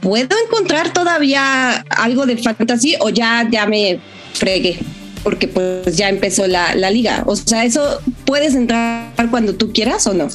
¿puedo 0.01 0.37
encontrar 0.47 0.93
todavía 0.93 1.85
algo 1.91 2.27
de 2.27 2.37
fantasy 2.37 2.97
o 3.01 3.11
ya, 3.11 3.49
ya 3.51 3.67
me 3.67 4.01
fregué? 4.35 4.79
Porque 5.23 5.49
pues 5.49 5.97
ya 5.97 6.09
empezó 6.09 6.47
la, 6.47 6.75
liga. 6.91 7.25
O 7.27 7.37
sea, 7.37 7.65
¿eso 7.65 8.01
puedes 8.25 8.55
entrar 8.55 9.13
cuando 9.31 9.55
tú 9.55 9.73
quieras 9.73 10.07
o 10.07 10.15
no? 10.15 10.29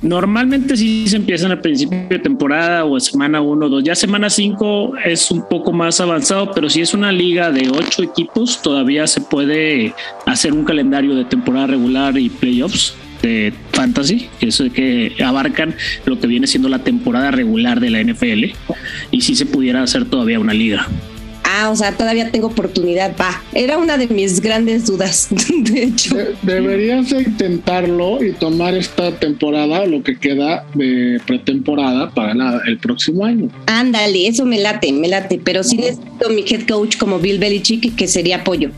Normalmente 0.00 0.76
sí 0.76 1.06
se 1.08 1.16
empiezan 1.16 1.50
al 1.50 1.60
principio 1.60 2.06
de 2.10 2.18
temporada 2.18 2.84
o 2.84 2.98
semana 3.00 3.40
1 3.40 3.66
o 3.66 3.68
2. 3.68 3.84
Ya 3.84 3.94
semana 3.94 4.28
5 4.28 4.94
es 5.04 5.30
un 5.30 5.48
poco 5.48 5.72
más 5.72 5.98
avanzado, 6.00 6.50
pero 6.52 6.68
si 6.68 6.82
es 6.82 6.92
una 6.92 7.10
liga 7.10 7.50
de 7.50 7.70
8 7.70 8.02
equipos, 8.02 8.60
todavía 8.60 9.06
se 9.06 9.22
puede 9.22 9.94
hacer 10.26 10.52
un 10.52 10.64
calendario 10.64 11.14
de 11.14 11.24
temporada 11.24 11.68
regular 11.68 12.18
y 12.18 12.28
playoffs 12.28 12.94
de 13.24 13.52
fantasy, 13.72 14.28
que 14.38 14.48
es 14.48 14.62
que 14.74 15.14
abarcan 15.24 15.74
lo 16.04 16.20
que 16.20 16.26
viene 16.26 16.46
siendo 16.46 16.68
la 16.68 16.80
temporada 16.80 17.30
regular 17.30 17.80
de 17.80 17.90
la 17.90 18.02
NFL 18.02 18.54
y 19.10 19.20
si 19.20 19.34
se 19.34 19.46
pudiera 19.46 19.82
hacer 19.82 20.04
todavía 20.04 20.38
una 20.38 20.54
liga. 20.54 20.86
Ah, 21.46 21.70
o 21.70 21.76
sea, 21.76 21.92
todavía 21.92 22.30
tengo 22.30 22.48
oportunidad. 22.48 23.14
Va, 23.20 23.42
era 23.52 23.78
una 23.78 23.96
de 23.96 24.08
mis 24.08 24.40
grandes 24.40 24.86
dudas, 24.86 25.28
de 25.48 25.84
hecho. 25.84 26.16
deberías 26.42 27.12
intentarlo 27.12 28.24
y 28.24 28.32
tomar 28.32 28.74
esta 28.74 29.12
temporada, 29.12 29.86
lo 29.86 30.02
que 30.02 30.18
queda 30.18 30.66
de 30.74 31.20
pretemporada 31.26 32.10
para 32.10 32.60
el 32.66 32.78
próximo 32.78 33.24
año. 33.24 33.50
Ándale, 33.66 34.26
eso 34.26 34.44
me 34.44 34.58
late, 34.58 34.92
me 34.92 35.06
late, 35.06 35.40
pero 35.44 35.62
sí 35.62 35.76
necesito 35.76 36.28
mi 36.30 36.44
head 36.48 36.66
coach 36.66 36.96
como 36.96 37.18
Bill 37.18 37.38
Belichick, 37.38 37.94
que 37.94 38.08
sería 38.08 38.36
apoyo. 38.36 38.70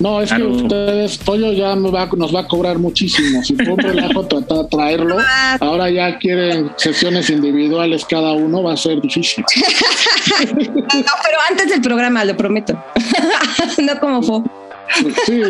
No, 0.00 0.22
es 0.22 0.32
que 0.32 0.42
ustedes, 0.42 1.18
Pollo 1.18 1.52
ya 1.52 1.76
nos 1.76 1.94
va, 1.94 2.08
nos 2.16 2.34
va 2.34 2.40
a 2.40 2.48
cobrar 2.48 2.78
muchísimo. 2.78 3.42
Si 3.44 3.54
fue 3.54 3.68
un 3.68 3.78
relajo 3.78 4.24
tratar 4.26 4.58
de 4.58 4.64
traerlo, 4.64 5.18
ah. 5.20 5.58
ahora 5.60 5.90
ya 5.90 6.18
quieren 6.18 6.72
sesiones 6.76 7.28
individuales 7.28 8.06
cada 8.06 8.32
uno, 8.32 8.62
va 8.62 8.72
a 8.72 8.76
ser 8.78 9.00
difícil. 9.02 9.44
no, 10.56 11.12
pero 11.22 11.38
antes 11.50 11.68
del 11.68 11.82
programa, 11.82 12.24
lo 12.24 12.34
prometo. 12.34 12.82
no 13.78 14.00
como 14.00 14.22
fue. 14.22 14.40
Sí, 15.26 15.42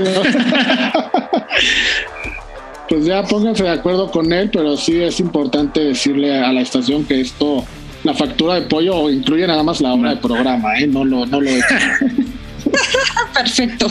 pues 2.89 3.05
ya 3.05 3.23
pónganse 3.23 3.63
de 3.63 3.71
acuerdo 3.71 4.11
con 4.11 4.33
él, 4.33 4.51
pero 4.53 4.77
sí 4.77 5.01
es 5.01 5.21
importante 5.21 5.79
decirle 5.81 6.37
a 6.37 6.53
la 6.53 6.61
estación 6.61 7.05
que 7.05 7.21
esto, 7.21 7.65
la 8.03 8.15
factura 8.15 8.57
de 8.57 8.63
pollo 8.63 9.09
incluye 9.09 9.47
nada 9.47 9.63
más 9.63 9.81
la 9.81 9.95
hora 9.95 10.11
de 10.11 10.17
programa, 10.17 10.77
¿eh? 10.77 10.89
no 10.89 11.05
lo, 11.05 11.25
no 11.25 11.41
lo 11.41 11.51
Perfecto. 13.33 13.87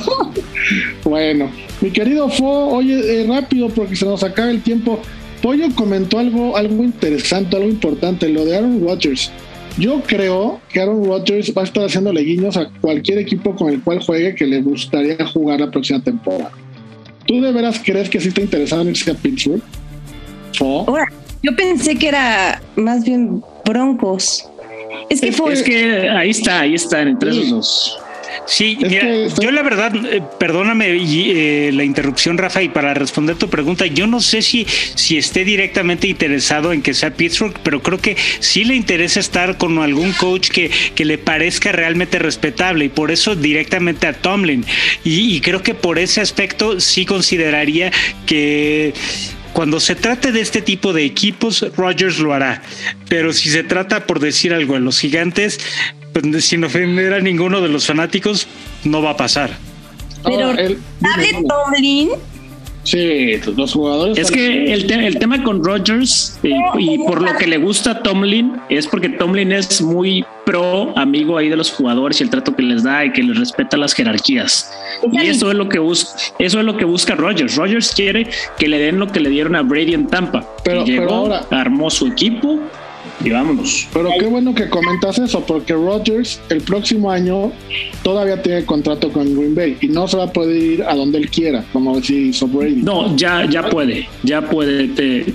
Bueno, 1.03 1.49
mi 1.82 1.91
querido 1.91 2.29
Fo, 2.29 2.67
oye, 2.67 3.21
eh, 3.21 3.27
rápido 3.27 3.69
porque 3.69 3.95
se 3.95 4.05
nos 4.05 4.23
acaba 4.23 4.51
el 4.51 4.62
tiempo. 4.62 4.99
Pollo 5.41 5.67
comentó 5.75 6.19
algo, 6.19 6.58
algo 6.58 6.84
interesante, 6.84 7.55
algo 7.55 7.69
importante, 7.69 8.27
lo 8.29 8.45
de 8.45 8.58
Aaron 8.58 8.82
Rodgers. 8.86 9.32
Yo 9.77 10.01
creo 10.05 10.60
que 10.69 10.82
Aaron 10.82 11.05
Rodgers 11.05 11.53
va 11.55 11.62
a 11.62 11.65
estar 11.65 11.86
haciendo 11.86 12.12
guiños 12.12 12.58
a 12.58 12.69
cualquier 12.82 13.19
equipo 13.19 13.55
con 13.55 13.69
el 13.69 13.82
cual 13.82 14.03
juegue 14.03 14.36
que 14.36 14.45
le 14.45 14.62
gustaría 14.62 15.25
jugar 15.25 15.62
la 15.62 15.71
próxima 15.71 16.01
temporada. 16.03 16.51
¿Tú 17.25 17.39
de 17.39 17.51
veras 17.51 17.79
crees 17.84 18.10
que 18.10 18.19
sí 18.19 18.29
está 18.29 18.41
interesado 18.41 18.82
en 18.82 18.89
irse 18.89 19.12
a 19.12 19.13
Pittsburgh? 19.13 19.62
yo 21.41 21.55
pensé 21.55 21.95
que 21.95 22.10
era 22.10 22.62
más 22.75 23.05
bien 23.05 23.41
Broncos. 23.65 24.49
Es 25.10 25.21
que 25.21 25.32
fue. 25.32 25.53
Es 25.53 25.63
que 25.63 26.10
ahí 26.10 26.32
está, 26.32 26.62
ahí 26.62 26.75
están 26.75 27.08
entre 27.08 27.32
esos 27.32 27.49
dos. 27.49 27.99
Sí, 28.49 28.79
mira, 28.81 29.27
yo 29.39 29.51
la 29.51 29.62
verdad, 29.62 29.93
eh, 30.12 30.23
perdóname 30.39 30.88
eh, 30.89 31.69
la 31.71 31.83
interrupción, 31.83 32.35
Rafa, 32.39 32.63
y 32.63 32.69
para 32.69 32.95
responder 32.95 33.35
tu 33.35 33.47
pregunta, 33.47 33.85
yo 33.85 34.07
no 34.07 34.19
sé 34.21 34.41
si, 34.41 34.65
si 34.95 35.19
esté 35.19 35.45
directamente 35.45 36.07
interesado 36.07 36.73
en 36.73 36.81
que 36.81 36.95
sea 36.95 37.13
Pittsburgh, 37.13 37.53
pero 37.63 37.83
creo 37.83 37.99
que 37.99 38.17
sí 38.39 38.63
le 38.63 38.75
interesa 38.75 39.19
estar 39.19 39.59
con 39.59 39.77
algún 39.77 40.13
coach 40.13 40.49
que, 40.49 40.71
que 40.95 41.05
le 41.05 41.19
parezca 41.19 41.71
realmente 41.71 42.17
respetable 42.17 42.85
y 42.85 42.89
por 42.89 43.12
eso 43.12 43.35
directamente 43.35 44.07
a 44.07 44.13
Tomlin. 44.13 44.65
Y, 45.03 45.35
y 45.35 45.41
creo 45.41 45.62
que 45.62 45.75
por 45.75 45.99
ese 45.99 46.19
aspecto 46.19 46.79
sí 46.79 47.05
consideraría 47.05 47.91
que 48.25 48.95
cuando 49.53 49.79
se 49.79 49.95
trate 49.95 50.31
de 50.31 50.41
este 50.41 50.62
tipo 50.62 50.93
de 50.93 51.05
equipos, 51.05 51.65
Rogers 51.75 52.17
lo 52.19 52.33
hará. 52.33 52.63
Pero 53.09 53.31
si 53.33 53.49
se 53.49 53.63
trata, 53.63 54.07
por 54.07 54.19
decir 54.19 54.53
algo, 54.53 54.75
en 54.75 54.85
los 54.85 54.99
gigantes, 54.99 55.59
sin 56.39 56.63
ofender 56.63 57.13
a 57.13 57.19
ninguno 57.19 57.61
de 57.61 57.69
los 57.69 57.85
fanáticos, 57.85 58.47
no 58.83 59.01
va 59.01 59.11
a 59.11 59.17
pasar. 59.17 59.51
Pero, 60.23 60.53
¿sabe 60.53 61.43
Tomlin? 61.47 62.09
Sí, 62.83 63.39
los 63.55 63.73
jugadores. 63.73 64.17
Es 64.17 64.31
que 64.31 64.73
el, 64.73 64.89
el 64.89 65.19
tema 65.19 65.43
con 65.43 65.63
Rogers 65.63 66.39
eh, 66.43 66.53
y 66.77 66.97
por 66.99 67.21
lo 67.21 67.35
que 67.37 67.45
le 67.45 67.57
gusta 67.57 67.91
a 67.91 68.01
Tomlin 68.01 68.53
es 68.69 68.87
porque 68.87 69.09
Tomlin 69.09 69.51
es 69.51 69.81
muy 69.81 70.25
pro 70.45 70.97
amigo 70.97 71.37
ahí 71.37 71.49
de 71.49 71.55
los 71.55 71.71
jugadores 71.71 72.19
y 72.19 72.23
el 72.23 72.29
trato 72.29 72.55
que 72.55 72.63
les 72.63 72.83
da 72.83 73.05
y 73.05 73.11
que 73.11 73.21
les 73.21 73.37
respeta 73.37 73.77
las 73.77 73.93
jerarquías. 73.93 74.71
Y 75.11 75.27
eso 75.27 75.51
es 75.51 75.57
lo 75.57 75.69
que 75.69 75.77
busca, 75.77 76.19
eso 76.39 76.59
es 76.59 76.65
lo 76.65 76.77
que 76.77 76.85
busca 76.85 77.15
Rogers. 77.15 77.55
Rogers 77.55 77.93
quiere 77.93 78.27
que 78.57 78.67
le 78.67 78.79
den 78.79 78.97
lo 78.97 79.07
que 79.07 79.19
le 79.19 79.29
dieron 79.29 79.55
a 79.55 79.61
Brady 79.61 79.93
en 79.93 80.07
Tampa. 80.07 80.43
Pero, 80.63 80.83
llegó, 80.85 81.13
ahora, 81.13 81.45
armó 81.51 81.91
su 81.91 82.07
equipo 82.07 82.59
y 83.23 83.29
vámonos. 83.29 83.88
Pero 83.93 84.10
qué 84.19 84.25
bueno 84.25 84.53
que 84.53 84.69
comentas 84.69 85.19
eso, 85.19 85.45
porque 85.45 85.73
Rodgers 85.73 86.39
el 86.49 86.62
próximo 86.62 87.12
año 87.12 87.51
todavía 88.03 88.41
tiene 88.41 88.65
contrato 88.65 89.12
con 89.12 89.36
Green 89.36 89.55
Bay 89.55 89.77
y 89.82 89.88
no 89.88 90.08
se 90.08 90.17
va 90.17 90.25
a 90.25 90.34
poder 90.34 90.55
ir 90.55 90.84
a 90.84 90.95
donde 90.95 91.17
él 91.17 91.29
quiera, 91.29 91.63
como 91.73 92.01
si 92.01 92.29
hizo 92.29 92.47
Brady. 92.47 92.82
No, 92.82 93.15
ya, 93.15 93.45
ya 93.49 93.69
puede, 93.69 94.08
ya 94.23 94.41
puede. 94.41 94.88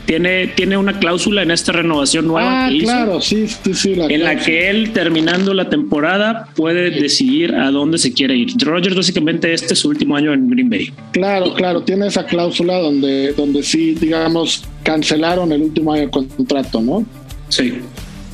tiene, 0.06 0.48
tiene 0.48 0.76
una 0.76 0.98
cláusula 0.98 1.42
en 1.42 1.50
esta 1.50 1.72
renovación 1.72 2.26
nueva. 2.26 2.66
Ah, 2.66 2.70
claro, 2.80 3.20
sí, 3.20 3.46
sí, 3.48 3.74
sí. 3.74 3.94
en 3.96 4.24
la 4.24 4.36
que 4.36 4.70
él, 4.70 4.92
terminando 4.92 5.54
la 5.54 5.68
temporada, 5.68 6.48
puede 6.54 6.90
decidir 6.90 7.54
a 7.54 7.70
dónde 7.70 7.98
se 7.98 8.12
quiere 8.12 8.36
ir. 8.36 8.48
Rodgers, 8.60 8.96
básicamente, 8.96 9.52
este 9.52 9.74
es 9.74 9.80
su 9.80 9.88
último 9.88 10.16
año 10.16 10.32
en 10.32 10.48
Green 10.48 10.70
Bay. 10.70 10.90
Claro, 11.12 11.54
claro, 11.54 11.82
tiene 11.82 12.06
esa 12.06 12.24
cláusula 12.24 12.78
donde, 12.78 13.32
donde 13.32 13.62
sí, 13.62 13.94
digamos, 13.94 14.64
cancelaron 14.82 15.52
el 15.52 15.62
último 15.62 15.92
año 15.92 16.02
de 16.02 16.10
contrato, 16.10 16.80
¿no? 16.80 17.04
Sí. 17.48 17.80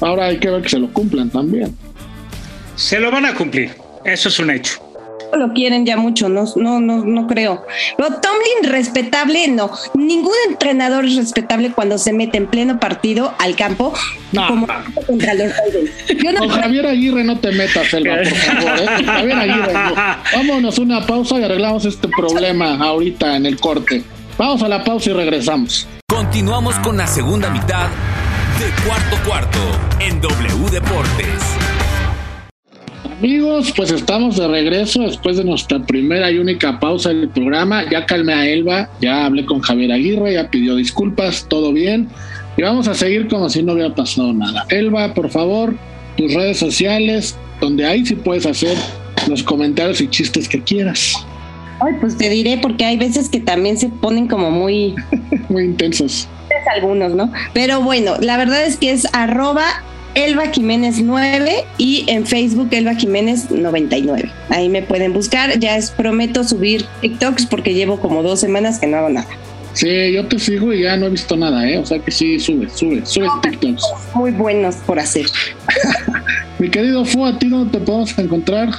Ahora 0.00 0.26
hay 0.26 0.38
que 0.38 0.48
ver 0.48 0.62
que 0.62 0.68
se 0.68 0.78
lo 0.78 0.92
cumplan 0.92 1.30
también. 1.30 1.76
Se 2.76 2.98
lo 2.98 3.10
van 3.10 3.26
a 3.26 3.34
cumplir, 3.34 3.72
eso 4.04 4.28
es 4.28 4.38
un 4.38 4.50
hecho. 4.50 4.80
Lo 5.36 5.52
quieren 5.52 5.86
ya 5.86 5.96
mucho, 5.96 6.28
no, 6.28 6.44
no, 6.56 6.80
no, 6.80 7.04
no 7.04 7.26
creo. 7.26 7.64
Pero 7.96 8.08
Tomlin 8.20 8.72
respetable, 8.72 9.46
no. 9.48 9.70
Ningún 9.94 10.32
entrenador 10.48 11.04
es 11.04 11.16
respetable 11.16 11.70
cuando 11.70 11.98
se 11.98 12.12
mete 12.12 12.38
en 12.38 12.48
pleno 12.48 12.80
partido 12.80 13.32
al 13.38 13.54
campo 13.54 13.92
no, 14.32 14.48
como 14.48 14.66
contra 15.06 15.34
los 15.34 15.52
Yo 16.08 16.34
Con 16.36 16.48
Javier 16.48 16.86
Aguirre 16.86 17.22
no 17.22 17.38
te 17.38 17.52
metas, 17.52 17.92
Elba, 17.94 18.16
por 18.16 18.26
favor. 18.26 18.80
¿eh? 18.80 19.04
Javier 19.04 19.38
Aguirre, 19.38 19.72
vámonos 20.34 20.78
una 20.78 21.06
pausa 21.06 21.38
y 21.38 21.44
arreglamos 21.44 21.84
este 21.84 22.08
problema 22.08 22.76
ahorita 22.76 23.36
en 23.36 23.46
el 23.46 23.60
corte. 23.60 24.02
Vamos 24.36 24.62
a 24.62 24.68
la 24.68 24.82
pausa 24.82 25.10
y 25.10 25.12
regresamos. 25.12 25.86
Continuamos 26.08 26.76
con 26.80 26.96
la 26.96 27.06
segunda 27.06 27.50
mitad 27.50 27.88
de 28.60 28.66
cuarto 28.86 29.16
cuarto 29.26 29.58
en 30.00 30.20
W 30.20 30.70
Deportes. 30.70 31.56
Amigos, 33.18 33.72
pues 33.74 33.90
estamos 33.90 34.36
de 34.36 34.48
regreso 34.48 35.00
después 35.00 35.38
de 35.38 35.44
nuestra 35.44 35.82
primera 35.86 36.30
y 36.30 36.36
única 36.36 36.78
pausa 36.78 37.08
del 37.08 37.30
programa. 37.30 37.88
Ya 37.90 38.04
calmé 38.04 38.34
a 38.34 38.46
Elba, 38.46 38.90
ya 39.00 39.24
hablé 39.24 39.46
con 39.46 39.60
Javier 39.60 39.92
Aguirre, 39.92 40.34
ya 40.34 40.50
pidió 40.50 40.76
disculpas, 40.76 41.46
todo 41.48 41.72
bien. 41.72 42.08
Y 42.58 42.62
vamos 42.62 42.86
a 42.86 42.92
seguir 42.92 43.28
como 43.28 43.48
si 43.48 43.62
no 43.62 43.72
hubiera 43.72 43.94
pasado 43.94 44.34
nada. 44.34 44.66
Elba, 44.68 45.14
por 45.14 45.30
favor, 45.30 45.74
tus 46.18 46.34
redes 46.34 46.58
sociales, 46.58 47.38
donde 47.62 47.86
ahí 47.86 48.04
sí 48.04 48.14
puedes 48.14 48.44
hacer 48.44 48.76
los 49.26 49.42
comentarios 49.42 50.02
y 50.02 50.08
chistes 50.08 50.46
que 50.46 50.62
quieras. 50.62 51.14
Ay, 51.80 51.94
pues 51.98 52.18
te 52.18 52.28
diré 52.28 52.58
porque 52.58 52.84
hay 52.84 52.98
veces 52.98 53.30
que 53.30 53.40
también 53.40 53.78
se 53.78 53.88
ponen 53.88 54.28
como 54.28 54.50
muy... 54.50 54.94
muy 55.48 55.64
intensos 55.64 56.28
algunos, 56.66 57.14
¿no? 57.14 57.32
Pero 57.52 57.80
bueno, 57.80 58.16
la 58.20 58.36
verdad 58.36 58.64
es 58.64 58.76
que 58.76 58.90
es 58.90 59.06
arroba 59.12 59.64
Elba 60.14 60.48
Jiménez 60.48 61.00
9 61.00 61.64
y 61.78 62.04
en 62.08 62.26
Facebook 62.26 62.68
Elba 62.72 62.94
Jiménez 62.94 63.50
99. 63.50 64.30
Ahí 64.48 64.68
me 64.68 64.82
pueden 64.82 65.12
buscar. 65.12 65.58
Ya 65.58 65.76
es 65.76 65.90
prometo 65.90 66.42
subir 66.44 66.84
TikToks 67.00 67.46
porque 67.46 67.74
llevo 67.74 68.00
como 68.00 68.22
dos 68.22 68.40
semanas 68.40 68.78
que 68.78 68.86
no 68.86 68.98
hago 68.98 69.08
nada. 69.10 69.28
Sí, 69.72 70.12
yo 70.12 70.26
te 70.26 70.38
sigo 70.38 70.72
y 70.72 70.82
ya 70.82 70.96
no 70.96 71.06
he 71.06 71.10
visto 71.10 71.36
nada, 71.36 71.68
¿eh? 71.68 71.78
O 71.78 71.86
sea 71.86 72.00
que 72.00 72.10
sí, 72.10 72.40
sube, 72.40 72.68
sube, 72.68 73.06
sube 73.06 73.28
TikToks. 73.42 73.84
Muy 74.14 74.32
buenos 74.32 74.76
por 74.76 74.98
hacer. 74.98 75.26
Mi 76.58 76.68
querido 76.68 77.04
Fu, 77.04 77.24
¿a 77.24 77.38
ti 77.38 77.48
dónde 77.48 77.78
te 77.78 77.84
podemos 77.84 78.18
encontrar? 78.18 78.70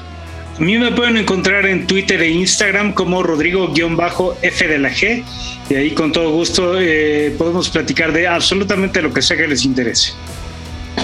A 0.61 0.63
mí 0.63 0.77
me 0.77 0.91
pueden 0.91 1.17
encontrar 1.17 1.65
en 1.65 1.87
Twitter 1.87 2.21
e 2.21 2.29
Instagram 2.29 2.93
como 2.93 3.23
Rodrigo-F 3.23 4.67
de 4.67 4.77
la 4.77 4.91
G. 4.91 5.23
Y 5.71 5.73
ahí 5.73 5.89
con 5.89 6.11
todo 6.11 6.29
gusto 6.29 6.79
eh, 6.79 7.33
podemos 7.35 7.67
platicar 7.69 8.13
de 8.13 8.27
absolutamente 8.27 9.01
lo 9.01 9.11
que 9.11 9.23
sea 9.23 9.35
que 9.37 9.47
les 9.47 9.65
interese. 9.65 10.13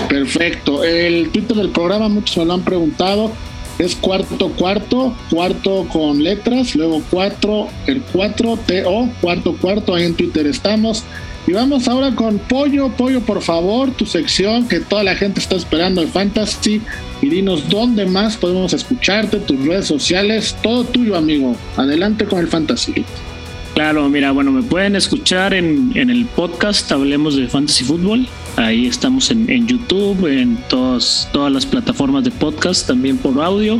Perfecto. 0.09 0.83
El 0.83 1.31
Twitter 1.31 1.57
del 1.57 1.71
programa, 1.71 2.07
muchos 2.07 2.37
me 2.37 2.45
lo 2.45 2.53
han 2.53 2.61
preguntado. 2.61 3.31
Es 3.79 3.95
cuarto 3.95 4.49
cuarto, 4.49 5.17
cuarto 5.31 5.87
con 5.91 6.21
letras, 6.21 6.75
luego 6.75 7.01
cuatro, 7.09 7.67
el 7.87 8.03
cuatro, 8.13 8.59
TO, 8.63 9.09
cuarto 9.21 9.55
cuarto, 9.57 9.95
ahí 9.95 10.05
en 10.05 10.13
Twitter 10.13 10.45
estamos. 10.45 11.03
Y 11.47 11.53
vamos 11.53 11.87
ahora 11.87 12.13
con 12.13 12.39
Pollo, 12.39 12.89
Pollo, 12.89 13.21
por 13.21 13.41
favor, 13.41 13.89
tu 13.91 14.05
sección 14.05 14.67
que 14.67 14.81
toda 14.81 15.05
la 15.05 15.15
gente 15.15 15.39
está 15.39 15.55
esperando 15.55 16.01
el 16.01 16.09
Fantasy. 16.09 16.81
Y 17.21 17.29
dinos 17.29 17.69
dónde 17.69 18.05
más 18.05 18.35
podemos 18.35 18.73
escucharte, 18.73 19.37
tus 19.37 19.65
redes 19.65 19.87
sociales, 19.87 20.57
todo 20.61 20.83
tuyo, 20.83 21.15
amigo. 21.15 21.55
Adelante 21.77 22.25
con 22.25 22.39
el 22.39 22.49
Fantasy. 22.49 23.05
Claro, 23.73 24.09
mira, 24.09 24.31
bueno, 24.31 24.51
me 24.51 24.61
pueden 24.61 24.97
escuchar 24.97 25.53
en, 25.53 25.93
en 25.95 26.09
el 26.09 26.25
podcast 26.25 26.91
Hablemos 26.91 27.37
de 27.37 27.47
Fantasy 27.47 27.85
Football. 27.85 28.27
Ahí 28.57 28.85
estamos 28.85 29.31
en, 29.31 29.49
en 29.49 29.67
YouTube, 29.67 30.27
en 30.27 30.57
todas, 30.67 31.29
todas 31.31 31.53
las 31.53 31.65
plataformas 31.65 32.25
de 32.25 32.31
podcast, 32.31 32.87
también 32.87 33.17
por 33.17 33.41
audio. 33.41 33.79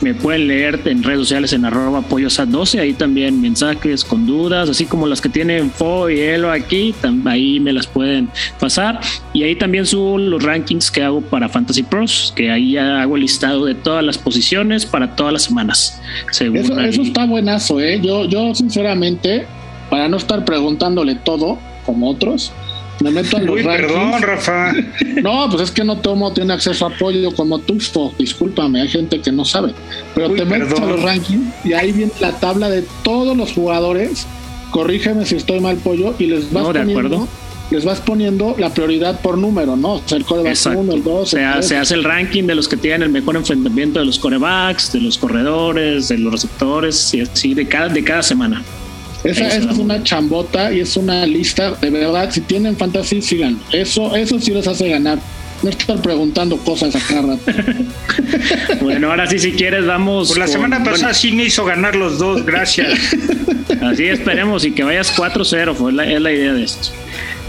Me 0.00 0.14
pueden 0.14 0.48
leer 0.48 0.80
en 0.84 1.02
redes 1.02 1.20
sociales 1.20 1.52
en 1.52 1.64
arroba 1.64 2.00
apoyosat12, 2.00 2.80
ahí 2.80 2.92
también 2.92 3.40
mensajes 3.40 4.04
con 4.04 4.26
dudas, 4.26 4.68
así 4.68 4.84
como 4.86 5.06
las 5.06 5.20
que 5.20 5.28
tienen 5.28 5.70
Fo 5.70 6.10
y 6.10 6.20
Elo 6.20 6.50
aquí, 6.50 6.94
ahí 7.24 7.60
me 7.60 7.72
las 7.72 7.86
pueden 7.86 8.28
pasar. 8.60 9.00
Y 9.32 9.42
ahí 9.42 9.56
también 9.56 9.86
subo 9.86 10.18
los 10.18 10.42
rankings 10.42 10.90
que 10.90 11.02
hago 11.02 11.20
para 11.20 11.48
Fantasy 11.48 11.82
Pros, 11.82 12.32
que 12.36 12.50
ahí 12.50 12.72
ya 12.72 13.02
hago 13.02 13.16
el 13.16 13.22
listado 13.22 13.64
de 13.64 13.74
todas 13.74 14.04
las 14.04 14.18
posiciones 14.18 14.86
para 14.86 15.16
todas 15.16 15.32
las 15.32 15.42
semanas. 15.42 16.00
Eso, 16.30 16.44
eso, 16.54 17.02
está 17.02 17.26
buenazo, 17.26 17.80
¿eh? 17.80 18.00
Yo, 18.02 18.24
yo 18.24 18.54
sinceramente, 18.54 19.46
para 19.90 20.08
no 20.08 20.16
estar 20.16 20.44
preguntándole 20.44 21.14
todo 21.14 21.58
como 21.84 22.10
otros, 22.10 22.52
me 23.00 23.10
meto 23.10 23.36
en 23.36 23.46
los 23.46 23.56
Uy, 23.56 23.62
perdón, 23.62 24.22
Rafa. 24.22 24.72
No, 25.22 25.48
pues 25.50 25.62
es 25.62 25.70
que 25.70 25.84
no 25.84 25.98
todo 25.98 26.32
tiene 26.32 26.52
acceso 26.52 26.86
a 26.86 26.90
apoyo 26.90 27.32
como 27.32 27.58
tú, 27.58 27.78
discúlpame, 28.18 28.82
hay 28.82 28.88
gente 28.88 29.20
que 29.20 29.32
no 29.32 29.44
sabe. 29.44 29.72
Pero 30.14 30.30
te 30.34 30.44
metes 30.44 30.78
a 30.78 30.86
los 30.86 31.02
rankings 31.02 31.52
y 31.64 31.72
ahí 31.72 31.92
viene 31.92 32.12
la 32.20 32.32
tabla 32.32 32.68
de 32.68 32.84
todos 33.02 33.36
los 33.36 33.52
jugadores. 33.52 34.26
Corrígeme 34.70 35.24
si 35.24 35.36
estoy 35.36 35.60
mal, 35.60 35.76
pollo, 35.76 36.14
y 36.18 36.26
les 36.26 36.52
vas 36.52 36.66
poniendo. 36.66 37.28
Les 37.68 37.84
vas 37.84 38.00
poniendo 38.00 38.54
la 38.58 38.72
prioridad 38.72 39.20
por 39.20 39.36
número, 39.36 39.74
¿no? 39.74 39.94
O 39.94 40.02
sea, 40.06 40.18
el 40.18 40.24
coreback 40.24 40.56
1, 40.76 40.92
el 40.92 41.02
2. 41.02 41.28
Se, 41.28 41.62
se 41.62 41.76
hace 41.76 41.94
el 41.94 42.04
ranking 42.04 42.44
de 42.44 42.54
los 42.54 42.68
que 42.68 42.76
tienen 42.76 43.02
el 43.02 43.08
mejor 43.08 43.34
enfrentamiento 43.34 43.98
de 43.98 44.04
los 44.04 44.20
corebacks, 44.20 44.92
de 44.92 45.00
los 45.00 45.18
corredores, 45.18 46.06
de 46.06 46.18
los 46.18 46.32
receptores, 46.32 47.12
y 47.12 47.22
así 47.22 47.54
de 47.54 47.66
cada, 47.66 47.88
de 47.88 48.04
cada 48.04 48.22
semana. 48.22 48.62
Esa, 49.30 49.48
es 49.48 49.64
una 49.78 50.02
chambota 50.02 50.72
y 50.72 50.80
es 50.80 50.96
una 50.96 51.26
lista, 51.26 51.72
de 51.72 51.90
verdad, 51.90 52.30
si 52.30 52.40
tienen 52.42 52.76
fantasy, 52.76 53.22
sigan. 53.22 53.58
Eso, 53.72 54.14
eso 54.14 54.38
sí 54.40 54.52
les 54.52 54.66
hace 54.66 54.88
ganar. 54.88 55.18
No 55.62 55.70
estar 55.70 56.00
preguntando 56.02 56.58
cosas 56.58 56.94
a 56.94 57.00
cada 57.00 57.38
bueno, 58.82 59.10
ahora 59.10 59.26
sí, 59.26 59.38
si 59.38 59.52
quieres, 59.52 59.86
vamos. 59.86 60.28
Por 60.28 60.38
la 60.38 60.46
semana 60.46 60.84
pasada 60.84 61.14
sí 61.14 61.32
me 61.32 61.44
hizo 61.44 61.64
ganar 61.64 61.96
los 61.96 62.18
dos, 62.18 62.44
gracias. 62.44 62.98
así 63.82 64.04
esperemos 64.04 64.64
y 64.66 64.72
que 64.72 64.84
vayas 64.84 65.16
4-0, 65.16 65.74
fue 65.74 65.92
la, 65.92 66.04
es 66.04 66.20
la 66.20 66.30
idea 66.30 66.52
de 66.52 66.64
esto. 66.64 66.90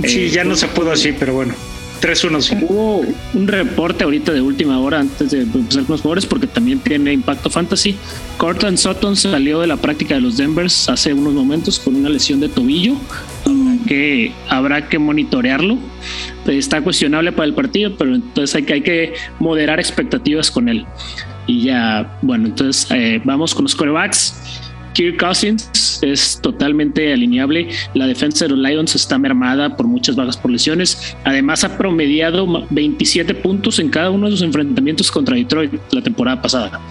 Sí, 0.06 0.30
ya 0.30 0.44
no 0.46 0.56
se 0.56 0.68
pudo 0.68 0.92
así, 0.92 1.12
pero 1.12 1.34
bueno. 1.34 1.54
3-1. 2.02 2.68
Hubo 2.70 3.06
un 3.34 3.48
reporte 3.48 4.04
ahorita 4.04 4.32
de 4.34 4.42
última 4.42 4.80
hora 4.80 5.00
antes 5.00 5.32
de 5.32 5.42
empezar 5.42 5.84
con 5.84 5.94
los 5.94 6.02
jugadores 6.02 6.26
porque 6.26 6.48
también 6.48 6.80
tiene 6.80 7.14
impacto 7.14 7.50
fantasy. 7.50 7.96
Cortland 8.38 8.78
Sutton 8.78 9.16
salió 9.16 9.60
de 9.60 9.68
la 9.68 9.78
práctica 9.78 10.16
de 10.16 10.22
los 10.22 10.38
Denvers 10.38 10.90
hace 10.90 11.14
unos 11.14 11.34
momentos 11.34 11.80
con 11.80 11.96
una 11.96 12.10
lesión 12.10 12.40
de 12.40 12.50
tobillo. 12.50 12.96
que 13.88 14.34
habrá 14.50 14.90
que 14.90 15.00
monitorearlo. 15.00 15.78
Está 16.46 16.82
cuestionable 16.82 17.32
para 17.32 17.46
el 17.46 17.54
partido, 17.54 17.96
pero 17.98 18.16
entonces 18.16 18.56
hay 18.56 18.64
que, 18.64 18.74
hay 18.74 18.82
que 18.82 19.14
moderar 19.40 19.80
expectativas 19.80 20.52
con 20.52 20.68
él. 20.68 20.86
Y 21.46 21.62
ya, 21.64 22.18
bueno, 22.22 22.48
entonces 22.48 22.88
eh, 22.92 23.22
vamos 23.24 23.56
con 23.56 23.64
los 23.64 23.76
corebacks. 23.76 24.66
Kirk 24.98 25.18
Cousins 25.20 26.00
es 26.02 26.40
totalmente 26.42 27.14
alineable. 27.14 27.70
La 27.94 28.08
defensa 28.08 28.46
de 28.46 28.56
los 28.56 28.60
Lions 28.60 28.96
está 28.96 29.20
mermada 29.20 29.78
por 29.78 29.86
muchas 29.86 30.16
bajas 30.16 30.36
por 30.36 30.50
lesiones. 30.50 31.16
Además, 31.24 31.64
ha 31.64 31.78
promediado 31.78 32.66
27 32.72 33.36
puntos 33.36 33.78
en 33.78 33.90
cada 33.90 34.10
uno 34.10 34.26
de 34.26 34.32
sus 34.32 34.42
enfrentamientos 34.42 35.12
contra 35.12 35.36
Detroit 35.36 35.72
la 35.92 36.02
temporada 36.02 36.42
pasada. 36.42 36.82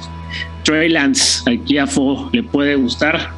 Trey 0.62 0.88
Lance, 0.88 1.50
aquí 1.50 1.78
a 1.78 1.86
Fo 1.88 2.30
le 2.32 2.44
puede 2.44 2.76
gustar. 2.76 3.28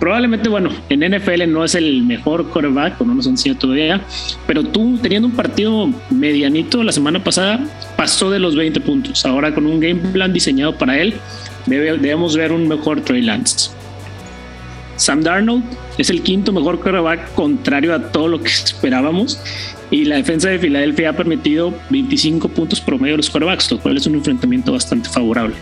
Probablemente, 0.00 0.48
bueno, 0.48 0.70
en 0.88 1.00
NFL 1.00 1.52
no 1.52 1.62
es 1.62 1.74
el 1.74 2.02
mejor 2.02 2.48
quarterback, 2.48 2.98
no 3.02 3.14
nos 3.14 3.26
enseña 3.26 3.58
todavía, 3.58 4.00
pero 4.46 4.62
tú 4.62 4.98
teniendo 5.02 5.28
un 5.28 5.34
partido 5.34 5.90
medianito 6.08 6.82
la 6.82 6.92
semana 6.92 7.22
pasada, 7.22 7.60
pasó 7.98 8.30
de 8.30 8.38
los 8.38 8.56
20 8.56 8.80
puntos. 8.80 9.26
Ahora 9.26 9.54
con 9.54 9.66
un 9.66 9.78
game 9.78 10.00
plan 10.12 10.32
diseñado 10.32 10.76
para 10.78 10.98
él, 10.98 11.14
debemos 11.66 12.34
ver 12.34 12.52
un 12.52 12.66
mejor 12.66 13.02
Trey 13.02 13.20
Lance. 13.20 13.75
Sam 14.96 15.22
Darnold 15.22 15.64
es 15.98 16.10
el 16.10 16.22
quinto 16.22 16.52
mejor 16.52 16.80
quarterback 16.80 17.34
contrario 17.34 17.94
a 17.94 18.10
todo 18.10 18.28
lo 18.28 18.42
que 18.42 18.48
esperábamos 18.48 19.38
y 19.90 20.04
la 20.04 20.16
defensa 20.16 20.48
de 20.48 20.58
Filadelfia 20.58 21.10
ha 21.10 21.12
permitido 21.12 21.72
25 21.90 22.48
puntos 22.48 22.80
promedio 22.80 23.12
de 23.12 23.18
los 23.18 23.30
quarterbacks, 23.30 23.70
lo 23.70 23.78
cual 23.78 23.96
es 23.96 24.06
un 24.06 24.14
enfrentamiento 24.14 24.72
bastante 24.72 25.08
favorable. 25.08 25.54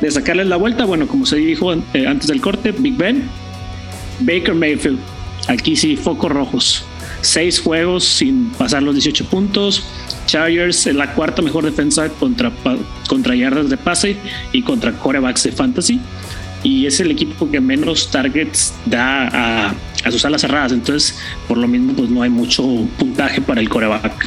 De 0.00 0.10
sacarles 0.10 0.46
la 0.46 0.56
vuelta, 0.56 0.84
bueno, 0.84 1.06
como 1.06 1.26
se 1.26 1.36
dijo 1.36 1.72
eh, 1.72 2.06
antes 2.06 2.28
del 2.28 2.40
corte, 2.40 2.72
Big 2.72 2.96
Ben, 2.96 3.24
Baker 4.20 4.54
Mayfield, 4.54 4.98
aquí 5.48 5.76
sí, 5.76 5.96
focos 5.96 6.30
rojos. 6.30 6.84
Seis 7.20 7.58
juegos 7.58 8.04
sin 8.04 8.50
pasar 8.50 8.82
los 8.82 8.94
18 8.94 9.26
puntos. 9.26 9.82
Chargers 10.26 10.86
es 10.86 10.94
la 10.94 11.14
cuarta 11.14 11.42
mejor 11.42 11.64
defensa 11.64 12.08
contra, 12.08 12.52
contra 13.08 13.34
yardas 13.34 13.70
de 13.70 13.76
pase 13.76 14.16
y 14.52 14.62
contra 14.62 14.92
corebacks 14.92 15.42
de 15.44 15.52
fantasy 15.52 16.00
y 16.64 16.86
es 16.86 16.98
el 16.98 17.12
equipo 17.12 17.48
que 17.48 17.60
menos 17.60 18.10
targets 18.10 18.74
da 18.86 19.28
a, 19.28 19.74
a, 20.04 20.10
sus 20.10 20.24
alas 20.24 20.40
cerradas. 20.40 20.72
Entonces, 20.72 21.16
por 21.46 21.58
lo 21.58 21.68
mismo, 21.68 21.92
pues 21.92 22.10
no 22.10 22.22
hay 22.22 22.30
mucho 22.30 22.64
puntaje 22.98 23.40
para 23.40 23.60
el 23.60 23.68
coreback. 23.68 24.26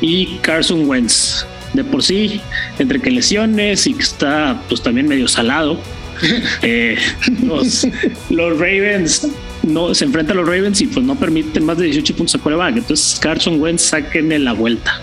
Y 0.00 0.36
Carson 0.42 0.86
Wentz, 0.86 1.46
de 1.72 1.82
por 1.82 2.02
sí, 2.02 2.40
entre 2.78 3.00
que 3.00 3.10
lesiones 3.10 3.86
y 3.86 3.94
que 3.94 4.02
está 4.02 4.62
pues 4.68 4.82
también 4.82 5.08
medio 5.08 5.26
salado, 5.26 5.80
eh, 6.62 6.96
los, 7.42 7.86
los, 8.30 8.58
Ravens 8.58 9.26
no 9.62 9.94
se 9.94 10.04
enfrentan 10.04 10.36
a 10.36 10.40
los 10.42 10.48
Ravens 10.48 10.80
y 10.82 10.86
pues 10.86 11.04
no 11.04 11.16
permiten 11.16 11.64
más 11.64 11.78
de 11.78 11.84
18 11.86 12.14
puntos 12.14 12.34
a 12.34 12.38
coreback. 12.38 12.76
Entonces, 12.76 13.18
Carson 13.20 13.60
Wentz 13.60 13.82
saquen 13.82 14.44
la 14.44 14.52
vuelta. 14.52 15.00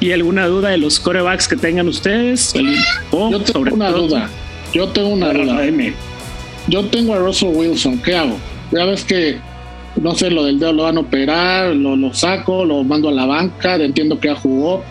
¿Y 0.00 0.12
alguna 0.12 0.46
duda 0.46 0.70
de 0.70 0.78
los 0.78 0.98
corebacks 0.98 1.46
que 1.46 1.56
tengan 1.56 1.86
ustedes? 1.88 2.54
O, 3.10 3.30
Yo 3.30 3.38
tengo 3.40 3.52
sobre 3.52 3.72
una 3.74 3.90
duda. 3.90 4.30
Yo 4.74 4.88
tengo 4.88 5.08
una 5.10 5.32
duda. 5.32 5.62
Yo 6.66 6.84
tengo 6.86 7.14
a 7.14 7.18
Russell 7.18 7.50
Wilson, 7.54 7.98
¿qué 7.98 8.16
hago? 8.16 8.36
Ya 8.72 8.84
ves 8.84 9.04
que, 9.04 9.38
no 9.96 10.14
sé, 10.16 10.30
lo 10.30 10.44
del 10.44 10.58
dedo 10.58 10.72
lo 10.72 10.82
van 10.82 10.96
a 10.96 11.00
operar, 11.00 11.76
lo, 11.76 11.94
lo 11.94 12.12
saco, 12.12 12.64
lo 12.64 12.82
mando 12.82 13.08
a 13.08 13.12
la 13.12 13.24
banca, 13.24 13.76
entiendo 13.76 14.18
que 14.18 14.28
ya 14.28 14.34
jugó, 14.34 14.82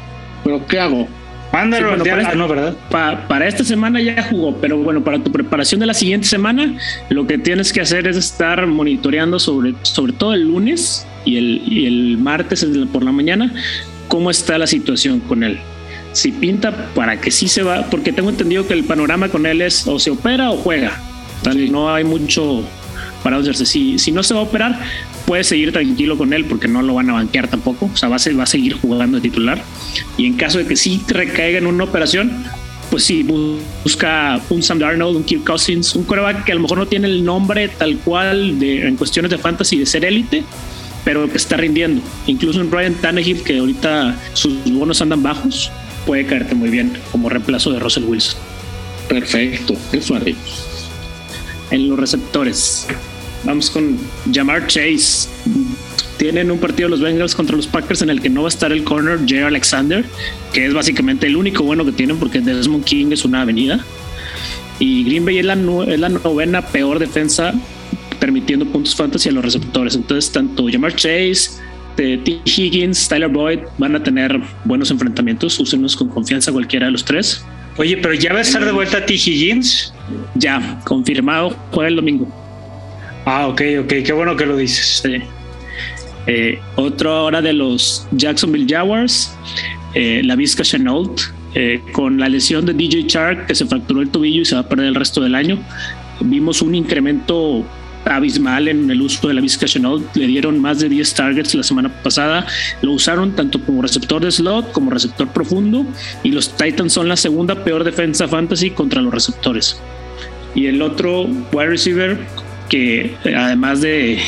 pero 0.43 0.65
¿qué 0.67 0.79
hago? 0.79 1.07
Mándalo 1.51 1.95
sí, 1.95 1.99
bueno, 1.99 2.23
para, 2.23 2.35
no, 2.35 2.47
¿verdad? 2.47 2.75
Pa, 2.89 3.27
para 3.27 3.47
esta 3.47 3.63
semana 3.63 4.01
ya 4.01 4.23
jugó, 4.23 4.55
pero 4.55 4.77
bueno, 4.77 5.03
para 5.03 5.19
tu 5.19 5.31
preparación 5.31 5.81
de 5.81 5.87
la 5.87 5.93
siguiente 5.93 6.27
semana, 6.27 6.77
lo 7.09 7.27
que 7.27 7.37
tienes 7.37 7.73
que 7.73 7.81
hacer 7.81 8.07
es 8.07 8.15
estar 8.15 8.65
monitoreando 8.65 9.37
sobre, 9.37 9.75
sobre 9.81 10.13
todo 10.13 10.33
el 10.33 10.43
lunes 10.43 11.05
y 11.25 11.37
el, 11.37 11.61
y 11.67 11.85
el 11.85 12.17
martes 12.17 12.65
por 12.91 13.03
la 13.03 13.11
mañana 13.11 13.53
cómo 14.07 14.31
está 14.31 14.57
la 14.57 14.67
situación 14.67 15.19
con 15.19 15.43
él 15.43 15.59
si 16.13 16.31
pinta 16.31 16.89
para 16.93 17.19
que 17.19 17.31
sí 17.31 17.47
se 17.47 17.63
va, 17.63 17.89
porque 17.89 18.13
tengo 18.13 18.29
entendido 18.29 18.65
que 18.67 18.73
el 18.73 18.83
panorama 18.83 19.29
con 19.29 19.45
él 19.45 19.61
es 19.61 19.85
o 19.87 19.99
se 19.99 20.11
opera 20.11 20.51
o 20.51 20.57
juega. 20.57 20.99
No 21.69 21.93
hay 21.93 22.03
mucho 22.03 22.63
para 23.23 23.37
hacerse. 23.37 23.65
Si, 23.65 23.99
si 23.99 24.11
no 24.11 24.23
se 24.23 24.33
va 24.33 24.41
a 24.41 24.43
operar, 24.43 24.79
puede 25.25 25.43
seguir 25.43 25.71
tranquilo 25.71 26.17
con 26.17 26.33
él 26.33 26.45
porque 26.45 26.67
no 26.67 26.81
lo 26.81 26.93
van 26.93 27.09
a 27.09 27.13
banquear 27.13 27.47
tampoco. 27.47 27.89
O 27.93 27.97
sea, 27.97 28.09
va 28.09 28.15
a, 28.15 28.37
va 28.37 28.43
a 28.43 28.47
seguir 28.47 28.73
jugando 28.73 29.17
de 29.17 29.21
titular. 29.21 29.61
Y 30.17 30.25
en 30.25 30.33
caso 30.35 30.59
de 30.59 30.67
que 30.67 30.75
sí 30.75 31.01
recaiga 31.07 31.57
en 31.57 31.67
una 31.67 31.83
operación, 31.83 32.43
pues 32.89 33.03
sí, 33.05 33.23
busca 33.83 34.39
un 34.49 34.61
Sam 34.61 34.79
Darnold, 34.79 35.17
un 35.17 35.23
Kirk 35.23 35.43
Cousins, 35.43 35.95
un 35.95 36.03
quarterback 36.03 36.43
que 36.45 36.51
a 36.51 36.55
lo 36.55 36.61
mejor 36.61 36.77
no 36.77 36.85
tiene 36.85 37.07
el 37.07 37.25
nombre 37.25 37.67
tal 37.69 37.97
cual 37.97 38.59
de, 38.59 38.87
en 38.87 38.95
cuestiones 38.97 39.31
de 39.31 39.37
fantasy 39.37 39.79
de 39.79 39.85
ser 39.85 40.05
élite, 40.05 40.43
pero 41.03 41.29
que 41.29 41.37
está 41.37 41.57
rindiendo. 41.57 42.01
Incluso 42.27 42.59
un 42.59 42.69
Brian 42.69 42.93
Tannehill 42.93 43.43
que 43.43 43.57
ahorita 43.57 44.15
sus 44.33 44.63
bonos 44.71 45.01
andan 45.01 45.23
bajos, 45.23 45.71
puede 46.05 46.25
caerte 46.25 46.55
muy 46.55 46.69
bien 46.69 46.97
como 47.11 47.29
reemplazo 47.29 47.71
de 47.71 47.79
Russell 47.79 48.03
Wilson. 48.03 48.39
Perfecto, 49.07 49.75
eso 49.91 50.15
haré. 50.15 50.35
En 51.71 51.89
los 51.89 51.99
receptores, 51.99 52.87
vamos 53.43 53.69
con 53.69 53.97
Jamar 54.33 54.67
Chase. 54.67 55.29
Tienen 56.17 56.51
un 56.51 56.59
partido 56.59 56.89
los 56.89 57.01
Bengals 57.01 57.35
contra 57.35 57.55
los 57.55 57.67
Packers 57.67 58.01
en 58.01 58.09
el 58.09 58.21
que 58.21 58.29
no 58.29 58.43
va 58.43 58.47
a 58.47 58.49
estar 58.49 58.71
el 58.71 58.83
corner 58.83 59.19
Jay 59.27 59.39
Alexander, 59.39 60.05
que 60.53 60.65
es 60.65 60.73
básicamente 60.73 61.27
el 61.27 61.35
único 61.35 61.63
bueno 61.63 61.83
que 61.83 61.91
tienen 61.91 62.17
porque 62.17 62.39
Desmond 62.39 62.85
King 62.85 63.07
es 63.11 63.25
una 63.25 63.41
avenida. 63.41 63.83
Y 64.79 65.03
Green 65.03 65.25
Bay 65.25 65.39
es 65.39 65.45
la, 65.45 65.53
es 65.53 65.99
la 65.99 66.09
novena 66.09 66.61
peor 66.61 66.99
defensa 66.99 67.53
permitiendo 68.19 68.65
puntos 68.65 68.95
fantasy 68.95 69.29
a 69.29 69.31
los 69.33 69.43
receptores. 69.43 69.95
Entonces, 69.95 70.31
tanto 70.31 70.65
Jamar 70.71 70.95
Chase, 70.95 71.51
T. 71.95 72.41
Higgins, 72.45 73.07
Tyler 73.07 73.29
Boyd 73.29 73.59
van 73.77 73.95
a 73.95 74.03
tener 74.03 74.39
buenos 74.65 74.91
enfrentamientos. 74.91 75.59
Úsenos 75.59 75.95
con 75.95 76.09
confianza 76.09 76.51
cualquiera 76.51 76.87
de 76.87 76.91
los 76.91 77.05
tres. 77.05 77.45
Oye, 77.77 77.97
pero 77.97 78.13
ya 78.13 78.33
va 78.33 78.39
a 78.39 78.41
estar 78.41 78.63
de 78.63 78.71
vuelta 78.71 79.05
T. 79.05 79.13
Higgins. 79.13 79.93
Ya, 80.35 80.81
confirmado, 80.83 81.55
juega 81.71 81.89
el 81.89 81.95
domingo. 81.95 82.27
Ah, 83.25 83.47
ok, 83.47 83.61
ok, 83.81 83.93
qué 84.05 84.13
bueno 84.13 84.35
que 84.35 84.45
lo 84.45 84.57
dices. 84.57 85.01
Sí. 85.03 85.21
Eh, 86.27 86.59
otro 86.75 87.11
ahora 87.11 87.41
de 87.41 87.53
los 87.53 88.07
Jacksonville 88.11 88.65
Jaguars, 88.67 89.35
eh, 89.93 90.21
la 90.23 90.35
Vizca 90.35 90.63
Chenault, 90.63 91.19
eh, 91.55 91.81
con 91.91 92.19
la 92.19 92.29
lesión 92.29 92.65
de 92.65 92.73
DJ 92.73 93.07
Chark 93.07 93.47
que 93.47 93.55
se 93.55 93.65
fracturó 93.65 94.01
el 94.01 94.09
tobillo 94.09 94.41
y 94.41 94.45
se 94.45 94.55
va 94.55 94.61
a 94.61 94.69
perder 94.69 94.87
el 94.87 94.95
resto 94.95 95.21
del 95.21 95.35
año. 95.35 95.59
Vimos 96.21 96.61
un 96.61 96.75
incremento 96.75 97.65
abismal 98.05 98.67
en 98.67 98.89
el 98.89 99.01
uso 99.01 99.27
de 99.27 99.33
la 99.33 99.41
Vizca 99.41 99.65
Chenault. 99.65 100.15
Le 100.15 100.27
dieron 100.27 100.59
más 100.59 100.79
de 100.79 100.89
10 100.89 101.13
targets 101.13 101.55
la 101.55 101.63
semana 101.63 101.89
pasada. 102.03 102.45
Lo 102.81 102.91
usaron 102.93 103.35
tanto 103.35 103.63
como 103.63 103.81
receptor 103.81 104.23
de 104.23 104.31
slot 104.31 104.71
como 104.71 104.91
receptor 104.91 105.27
profundo. 105.29 105.85
Y 106.23 106.31
los 106.31 106.55
Titans 106.55 106.93
son 106.93 107.07
la 107.07 107.17
segunda 107.17 107.63
peor 107.63 107.83
defensa 107.83 108.27
fantasy 108.27 108.71
contra 108.71 109.01
los 109.01 109.13
receptores. 109.13 109.79
Y 110.55 110.67
el 110.67 110.81
otro 110.81 111.23
wide 111.51 111.67
receiver, 111.67 112.17
que 112.69 113.15
además 113.35 113.81
de, 113.81 114.19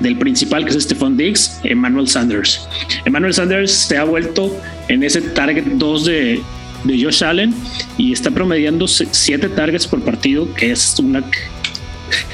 del 0.00 0.16
principal, 0.16 0.64
que 0.64 0.70
es 0.70 0.82
Stephon 0.82 1.16
Diggs, 1.16 1.60
Emmanuel 1.64 2.08
Sanders. 2.08 2.66
Emmanuel 3.04 3.34
Sanders 3.34 3.72
se 3.72 3.98
ha 3.98 4.04
vuelto 4.04 4.56
en 4.88 5.02
ese 5.02 5.20
target 5.20 5.64
2 5.64 6.04
de, 6.04 6.42
de 6.84 7.02
Josh 7.02 7.24
Allen 7.24 7.54
y 7.98 8.12
está 8.12 8.30
promediando 8.30 8.86
7 8.88 9.48
targets 9.50 9.86
por 9.86 10.02
partido, 10.02 10.52
que 10.54 10.70
es 10.70 10.98
una 10.98 11.22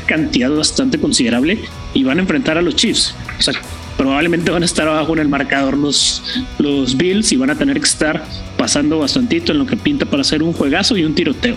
cantidad 0.06 0.50
bastante 0.50 0.98
considerable 0.98 1.58
y 1.94 2.04
van 2.04 2.18
a 2.18 2.22
enfrentar 2.22 2.58
a 2.58 2.62
los 2.62 2.76
Chiefs. 2.76 3.14
O 3.38 3.42
sea, 3.42 3.54
probablemente 3.96 4.50
van 4.50 4.62
a 4.62 4.66
estar 4.66 4.88
abajo 4.88 5.12
en 5.14 5.20
el 5.20 5.28
marcador 5.28 5.76
los, 5.76 6.22
los 6.58 6.96
Bills 6.96 7.32
y 7.32 7.36
van 7.36 7.50
a 7.50 7.54
tener 7.54 7.78
que 7.78 7.86
estar 7.86 8.24
pasando 8.56 8.98
bastantito 8.98 9.52
en 9.52 9.58
lo 9.58 9.66
que 9.66 9.76
pinta 9.76 10.06
para 10.06 10.22
hacer 10.22 10.42
un 10.42 10.52
juegazo 10.52 10.96
y 10.96 11.04
un 11.04 11.14
tiroteo. 11.14 11.56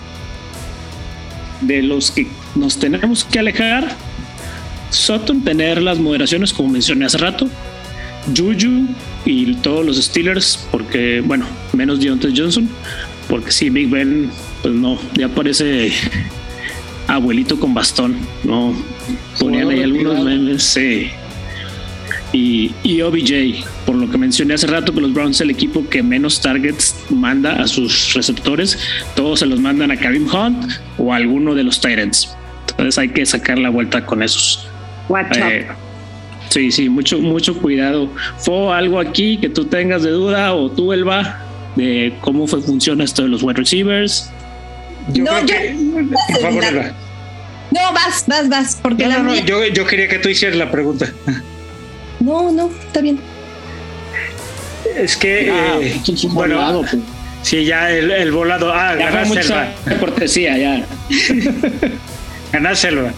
De 1.60 1.82
los 1.82 2.10
que 2.10 2.26
nos 2.54 2.78
tenemos 2.78 3.24
que 3.24 3.38
alejar, 3.38 3.96
Sutton 4.90 5.42
tener 5.42 5.82
las 5.82 5.98
moderaciones 5.98 6.52
como 6.52 6.68
mencioné 6.68 7.06
hace 7.06 7.18
rato, 7.18 7.48
Juju 8.36 8.86
y 9.24 9.54
todos 9.56 9.84
los 9.84 9.96
Steelers, 9.96 10.66
porque 10.70 11.22
bueno, 11.24 11.46
menos 11.72 12.00
Deontay 12.00 12.34
Johnson, 12.36 12.68
porque 13.28 13.52
si 13.52 13.70
Big 13.70 13.88
Ben, 13.88 14.30
pues 14.62 14.74
no, 14.74 14.98
ya 15.16 15.28
parece 15.28 15.92
abuelito 17.06 17.58
con 17.58 17.74
bastón, 17.74 18.16
¿no? 18.44 18.74
Ponían 19.38 19.70
ahí 19.70 19.82
algunos 19.82 20.24
memes, 20.24 20.62
sí. 20.62 21.10
Y, 22.32 22.72
y, 22.82 23.00
OBJ, 23.00 23.64
por 23.86 23.94
lo 23.94 24.10
que 24.10 24.18
mencioné 24.18 24.54
hace 24.54 24.66
rato 24.66 24.92
que 24.92 25.00
los 25.00 25.12
Browns 25.12 25.36
es 25.36 25.40
el 25.42 25.50
equipo 25.50 25.88
que 25.88 26.02
menos 26.02 26.40
targets 26.40 26.94
manda 27.08 27.62
a 27.62 27.66
sus 27.66 28.12
receptores, 28.14 28.78
todos 29.14 29.40
se 29.40 29.46
los 29.46 29.60
mandan 29.60 29.90
a 29.90 29.96
Karim 29.96 30.26
Hunt 30.26 30.72
o 30.98 31.12
a 31.12 31.16
alguno 31.16 31.54
de 31.54 31.62
los 31.62 31.80
Titans. 31.80 32.36
Entonces 32.70 32.98
hay 32.98 33.08
que 33.08 33.24
sacar 33.24 33.58
la 33.58 33.70
vuelta 33.70 34.04
con 34.04 34.22
esos. 34.22 34.68
Eh, 35.36 35.66
sí, 36.48 36.70
sí, 36.70 36.88
mucho, 36.88 37.18
mucho 37.20 37.56
cuidado. 37.56 38.10
¿Fue 38.38 38.74
algo 38.74 38.98
aquí 38.98 39.38
que 39.38 39.48
tú 39.48 39.64
tengas 39.64 40.02
de 40.02 40.10
duda 40.10 40.52
o 40.52 40.70
tú, 40.70 40.92
Elba, 40.92 41.40
de 41.76 42.14
cómo 42.20 42.46
fue, 42.46 42.60
funciona 42.60 43.04
esto 43.04 43.22
de 43.22 43.28
los 43.28 43.42
wide 43.42 43.54
receivers? 43.54 44.30
Yo 45.12 45.24
no, 45.24 45.40
yo, 45.44 45.54
por 46.32 46.40
favor, 46.40 46.64
No, 47.70 47.92
vas, 47.92 48.24
vas, 48.26 48.48
vas, 48.48 48.78
porque 48.82 49.06
no, 49.06 49.22
no, 49.22 49.34
yo, 49.36 49.64
yo 49.66 49.86
quería 49.86 50.08
que 50.08 50.18
tú 50.18 50.28
hicieras 50.28 50.56
la 50.58 50.70
pregunta. 50.70 51.06
No, 52.20 52.50
no, 52.50 52.70
está 52.86 53.00
bien. 53.00 53.20
Es 54.96 55.16
que, 55.16 55.50
Ah, 55.50 55.78
eh, 55.80 55.92
esto 55.96 56.12
es 56.12 56.24
un 56.24 56.34
bueno, 56.34 56.56
volado, 56.56 56.80
pues. 56.80 56.96
sí, 57.42 57.64
ya 57.64 57.90
el, 57.90 58.10
el 58.10 58.32
volado. 58.32 58.72
Ah, 58.72 58.94
Ya 58.98 59.10
ganar 59.10 59.26
Selva. 59.26 59.68
cortesía, 60.00 60.56
ya. 60.56 60.86
Ganar 62.52 62.76
Selva. 62.76 63.12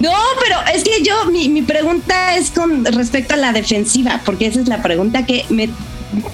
No, 0.00 0.12
pero 0.42 0.56
es 0.74 0.84
que 0.84 1.02
yo, 1.02 1.26
mi, 1.30 1.48
mi 1.48 1.62
pregunta 1.62 2.34
es 2.36 2.50
con 2.50 2.84
respecto 2.84 3.34
a 3.34 3.36
la 3.36 3.52
defensiva, 3.52 4.20
porque 4.24 4.46
esa 4.46 4.60
es 4.60 4.68
la 4.68 4.82
pregunta 4.82 5.24
que 5.26 5.44
me 5.48 5.68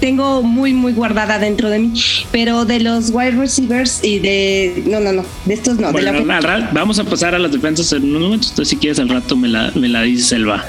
tengo 0.01 0.43
muy, 0.43 0.73
muy 0.73 0.93
guardada 0.93 1.39
dentro 1.39 1.71
de 1.71 1.79
mí. 1.79 1.93
Pero 2.31 2.65
de 2.65 2.81
los 2.81 3.11
wide 3.11 3.33
receivers 3.33 4.03
y 4.03 4.19
de. 4.19 4.83
No, 4.87 5.01
no, 5.01 5.13
no. 5.13 5.25
De 5.45 5.55
estos 5.55 5.79
no. 5.79 5.93
de 5.93 6.03
la 6.03 6.11
al 6.39 6.69
vamos 6.73 6.99
a 6.99 7.05
pasar 7.05 7.35
a 7.35 7.39
las 7.39 7.53
defensas 7.53 7.93
en 7.93 8.05
un 8.05 8.23
momento. 8.23 8.49
Entonces, 8.49 8.69
si 8.69 8.77
quieres, 8.77 8.99
al 8.99 9.09
rato 9.09 9.37
me 9.37 9.49
la, 9.49 9.73
me 9.75 9.89
la 9.89 10.03
dice 10.03 10.25
Selva. 10.25 10.65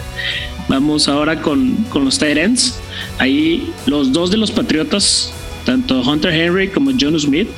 Vamos 0.68 1.07
ahora 1.07 1.41
con, 1.41 1.76
con 1.89 2.05
los 2.05 2.20
tight 2.20 2.38
ends. 2.38 2.80
Ahí 3.18 3.72
los 3.86 4.12
dos 4.14 4.30
de 4.30 4.38
los 4.38 4.51
Patriotas, 4.51 5.34
tanto 5.66 6.01
Hunter 6.01 6.34
Henry 6.34 6.70
como 6.70 6.91
John 6.99 7.20
Smith. 7.20 7.49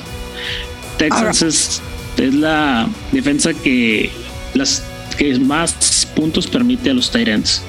Texans 0.96 1.42
es, 1.42 1.82
es 2.16 2.34
la 2.34 2.88
defensa 3.12 3.52
que, 3.52 4.10
las, 4.54 4.82
que 5.18 5.38
más 5.38 6.06
puntos 6.14 6.46
permite 6.46 6.90
a 6.90 6.94
los 6.94 7.14
ends. 7.14 7.62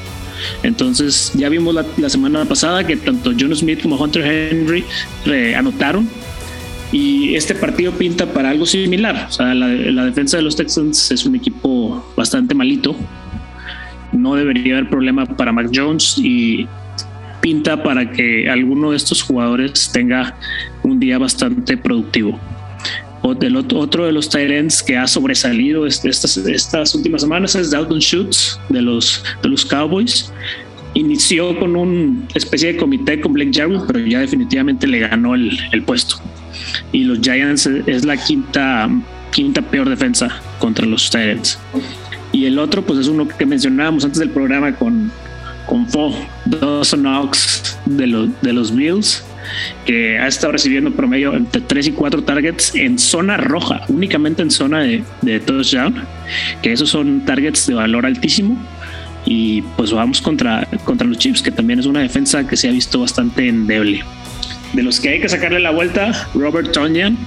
Entonces, 0.64 1.32
ya 1.36 1.50
vimos 1.50 1.76
la, 1.76 2.10
semana 2.10 2.46
pasada 2.46 2.86
que 2.86 2.96
tanto 2.96 3.32
John 3.38 3.56
Smith 3.56 3.82
como 3.82 3.96
Hunter 3.96 4.26
Henry 4.26 4.84
eh, 5.26 5.56
anotaron. 5.56 6.10
Y 6.92 7.34
este 7.34 7.56
partido 7.56 7.92
pinta 7.92 8.32
para 8.32 8.52
algo 8.52 8.66
similar. 8.68 9.28
O 9.28 9.32
sea, 9.32 9.56
la, 9.56 9.68
la 9.68 10.06
defensa 10.06 10.38
de 10.38 10.44
los 10.44 10.56
Texans 10.56 11.10
es 11.10 11.26
un 11.26 11.36
equipo 11.36 12.06
bastante 12.16 12.54
malito. 12.54 12.96
No 14.12 14.36
debería 14.36 14.78
haber 14.78 14.90
problema 14.90 15.26
para 15.26 15.52
Mac 15.52 15.72
Jones 15.74 16.20
y 16.20 16.68
pinta 17.42 17.84
para 17.84 18.10
que 18.10 18.50
alguno 18.50 18.92
de 18.92 18.98
estos 18.98 19.22
jugadores 19.22 19.92
tenga 19.92 20.38
un 20.84 21.00
día 21.00 21.18
bastante 21.18 21.76
productivo. 21.76 22.40
Del 23.40 23.56
ot- 23.56 23.74
otro 23.76 24.06
de 24.06 24.12
los 24.12 24.30
tight 24.30 24.52
ends 24.52 24.84
que 24.84 24.98
ha 24.98 25.08
sobresalido 25.08 25.86
est- 25.88 26.06
estas, 26.06 26.38
estas 26.38 26.94
últimas 26.94 27.22
semanas 27.22 27.56
es 27.56 27.72
Dalton 27.72 28.00
Schultz 28.00 28.60
de 28.70 28.82
los, 28.82 29.24
de 29.42 29.50
los 29.50 29.66
Cowboys. 29.66 30.32
Inició 30.94 31.58
con 31.58 31.76
una 31.76 32.28
especie 32.36 32.74
de 32.74 32.78
comité 32.80 33.20
con 33.20 33.34
Blake 33.34 33.52
Jarwin, 33.54 33.82
pero 33.88 34.00
ya 34.00 34.20
definitivamente 34.20 34.86
le 34.88 35.00
ganó 35.00 35.34
el, 35.36 35.58
el 35.72 35.84
puesto. 35.84 36.18
Y 36.92 37.06
los 37.06 37.20
Giants 37.22 37.66
es 37.88 38.06
la 38.06 38.16
quinta, 38.18 38.90
quinta 39.32 39.62
peor 39.62 39.90
defensa 39.90 40.30
contra 40.60 40.86
los 40.86 41.10
Titans. 41.10 41.58
Y 42.32 42.46
el 42.46 42.60
otro, 42.60 42.84
pues 42.86 43.00
es 43.00 43.08
uno 43.08 43.28
que 43.28 43.46
mencionábamos 43.46 44.04
antes 44.06 44.20
del 44.20 44.30
programa 44.30 44.76
con, 44.76 45.12
con 45.66 45.88
Fo, 45.88 46.14
Dawson 46.46 47.02
Knox 47.02 47.78
de 47.86 48.08
los, 48.08 48.30
de 48.42 48.54
los 48.54 48.76
Bills, 48.76 49.24
que 49.86 50.18
ha 50.20 50.28
estado 50.28 50.54
recibiendo 50.54 50.92
promedio 50.92 51.34
entre 51.36 51.62
3 51.62 51.88
y 51.88 51.92
4 51.92 52.24
targets 52.24 52.76
en 52.76 53.00
zona 53.00 53.38
roja, 53.38 53.82
únicamente 53.88 54.42
en 54.42 54.52
zona 54.52 54.82
de, 54.82 55.04
de 55.22 55.40
touchdown, 55.40 56.04
que 56.62 56.74
esos 56.74 56.90
son 56.90 57.26
targets 57.26 57.68
de 57.68 57.74
valor 57.74 58.06
altísimo. 58.06 58.58
Y 59.26 59.62
pues 59.78 59.92
vamos 59.92 60.22
contra, 60.22 60.68
contra 60.84 61.08
los 61.08 61.18
Chiefs, 61.18 61.42
que 61.42 61.52
también 61.52 61.80
es 61.80 61.86
una 61.86 62.02
defensa 62.02 62.46
que 62.46 62.58
se 62.58 62.68
ha 62.68 62.72
visto 62.72 63.00
bastante 63.00 63.48
endeble. 63.48 64.04
De 64.74 64.84
los 64.84 65.00
que 65.00 65.10
hay 65.10 65.22
que 65.22 65.30
sacarle 65.30 65.60
la 65.60 65.72
vuelta, 65.72 66.28
Robert 66.34 66.72
Tonyan, 66.72 67.18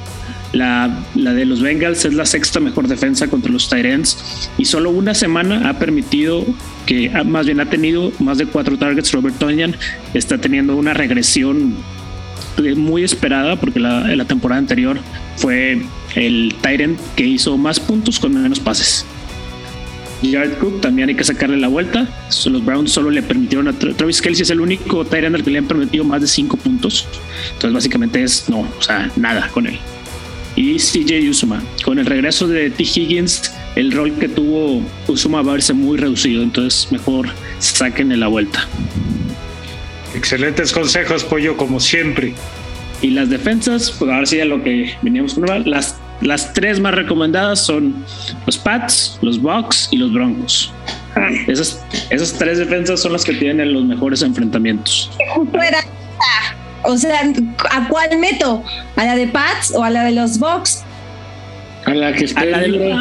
la, 0.53 1.05
la 1.15 1.33
de 1.33 1.45
los 1.45 1.61
Bengals 1.61 2.05
es 2.05 2.15
la 2.15 2.27
sexta 2.27 2.61
mejor 2.61 2.89
defensa 2.89 3.29
contra 3.29 3.53
los 3.53 3.69
Tyrants 3.69 4.51
y 4.59 4.65
solo 4.65 4.91
una 4.91 5.15
semana 5.15 5.69
ha 5.69 5.79
permitido 5.79 6.45
que, 6.87 7.11
ah, 7.15 7.25
más 7.25 7.47
bien 7.47 7.61
ha 7.61 7.67
tenido 7.67 8.13
más 8.19 8.39
de 8.39 8.47
cuatro 8.47 8.79
targets. 8.79 9.13
Robert 9.13 9.37
Tonyan 9.39 9.77
está 10.15 10.39
teniendo 10.39 10.77
una 10.77 10.95
regresión 10.95 11.77
muy 12.77 13.05
esperada 13.05 13.57
porque 13.57 13.81
la, 13.81 14.25
temporada 14.25 14.59
anterior 14.59 14.99
fue 15.37 15.83
el 16.15 16.55
Tyrant 16.61 16.99
que 17.15 17.25
hizo 17.25 17.57
más 17.57 17.79
puntos 17.81 18.19
con 18.19 18.41
menos 18.41 18.61
pases. 18.61 19.05
Jared 20.23 20.55
Cook 20.55 20.81
también 20.81 21.11
hay 21.11 21.15
que 21.15 21.25
sacarle 21.25 21.59
la 21.59 21.69
vuelta. 21.69 22.09
Los 22.47 22.65
Browns 22.65 22.91
solo 22.91 23.11
le 23.11 23.23
permitieron 23.23 23.69
a 23.69 23.73
Tra- 23.73 23.95
Travis 23.95 24.23
Kelsey 24.23 24.43
es 24.43 24.51
el 24.51 24.61
único 24.61 25.05
Tyrant 25.05 25.37
al 25.37 25.45
que 25.45 25.51
le 25.51 25.59
han 25.59 25.67
permitido 25.67 26.05
más 26.05 26.23
de 26.23 26.27
5 26.27 26.57
puntos. 26.57 27.07
Entonces 27.53 27.73
básicamente 27.73 28.23
es 28.23 28.49
no, 28.49 28.61
o 28.61 28.83
sea, 28.83 29.11
nada 29.17 29.49
con 29.49 29.67
él. 29.67 29.79
Y 30.57 30.79
CJ 30.79 31.29
Usuma, 31.29 31.63
con 31.85 31.99
el 31.99 32.07
regreso 32.07 32.49
de 32.49 32.71
T. 32.71 32.83
Higgins, 32.83 33.53
el 33.77 33.93
rol 33.93 34.13
que 34.15 34.27
tuvo 34.27 34.83
Usuma 35.07 35.43
va 35.43 35.51
a 35.51 35.55
verse 35.55 35.75
muy 35.75 35.99
reducido. 35.99 36.43
Entonces 36.43 36.91
mejor 36.91 37.29
sáquenle 37.59 38.17
la 38.17 38.29
vuelta. 38.29 38.67
Excelentes 40.17 40.73
consejos, 40.73 41.23
Pollo, 41.25 41.57
como 41.57 41.79
siempre. 41.79 42.35
Y 43.03 43.11
las 43.11 43.29
defensas, 43.29 43.91
pues 43.99 44.11
ahora 44.11 44.25
sí 44.27 44.41
a 44.41 44.45
lo 44.47 44.63
que 44.63 44.95
veníamos 45.03 45.35
con 45.35 45.47
las, 45.71 45.97
las 46.23 46.53
tres 46.55 46.81
más 46.81 46.95
recomendadas 46.95 47.65
son 47.65 47.95
los 48.47 48.57
Pats, 48.57 49.19
los 49.21 49.41
Bucks 49.41 49.89
y 49.91 49.99
los 49.99 50.13
Broncos. 50.13 50.73
Esas, 51.47 51.85
esas 52.11 52.33
tres 52.35 52.59
defensas 52.59 53.01
son 53.01 53.13
las 53.13 53.25
que 53.25 53.35
tienen 53.35 53.73
los 53.73 53.85
mejores 53.85 54.23
enfrentamientos. 54.23 55.11
justo 55.35 55.59
era. 55.61 55.79
O 56.85 56.97
sea, 56.97 57.21
¿a 57.71 57.89
cuál 57.89 58.17
meto? 58.19 58.63
¿A 58.97 59.05
la 59.05 59.17
de 59.17 59.27
Pats 59.27 59.73
o 59.75 59.83
a 59.85 59.91
la 59.91 60.05
de 60.05 60.13
los 60.13 60.39
Bucks? 60.39 60.83
A 61.85 61.93
la 61.95 62.13
que 62.15 62.25
esté 62.25 62.41
A 62.41 62.45
la, 62.45 62.59
de- 62.61 62.69
libre. 62.69 62.95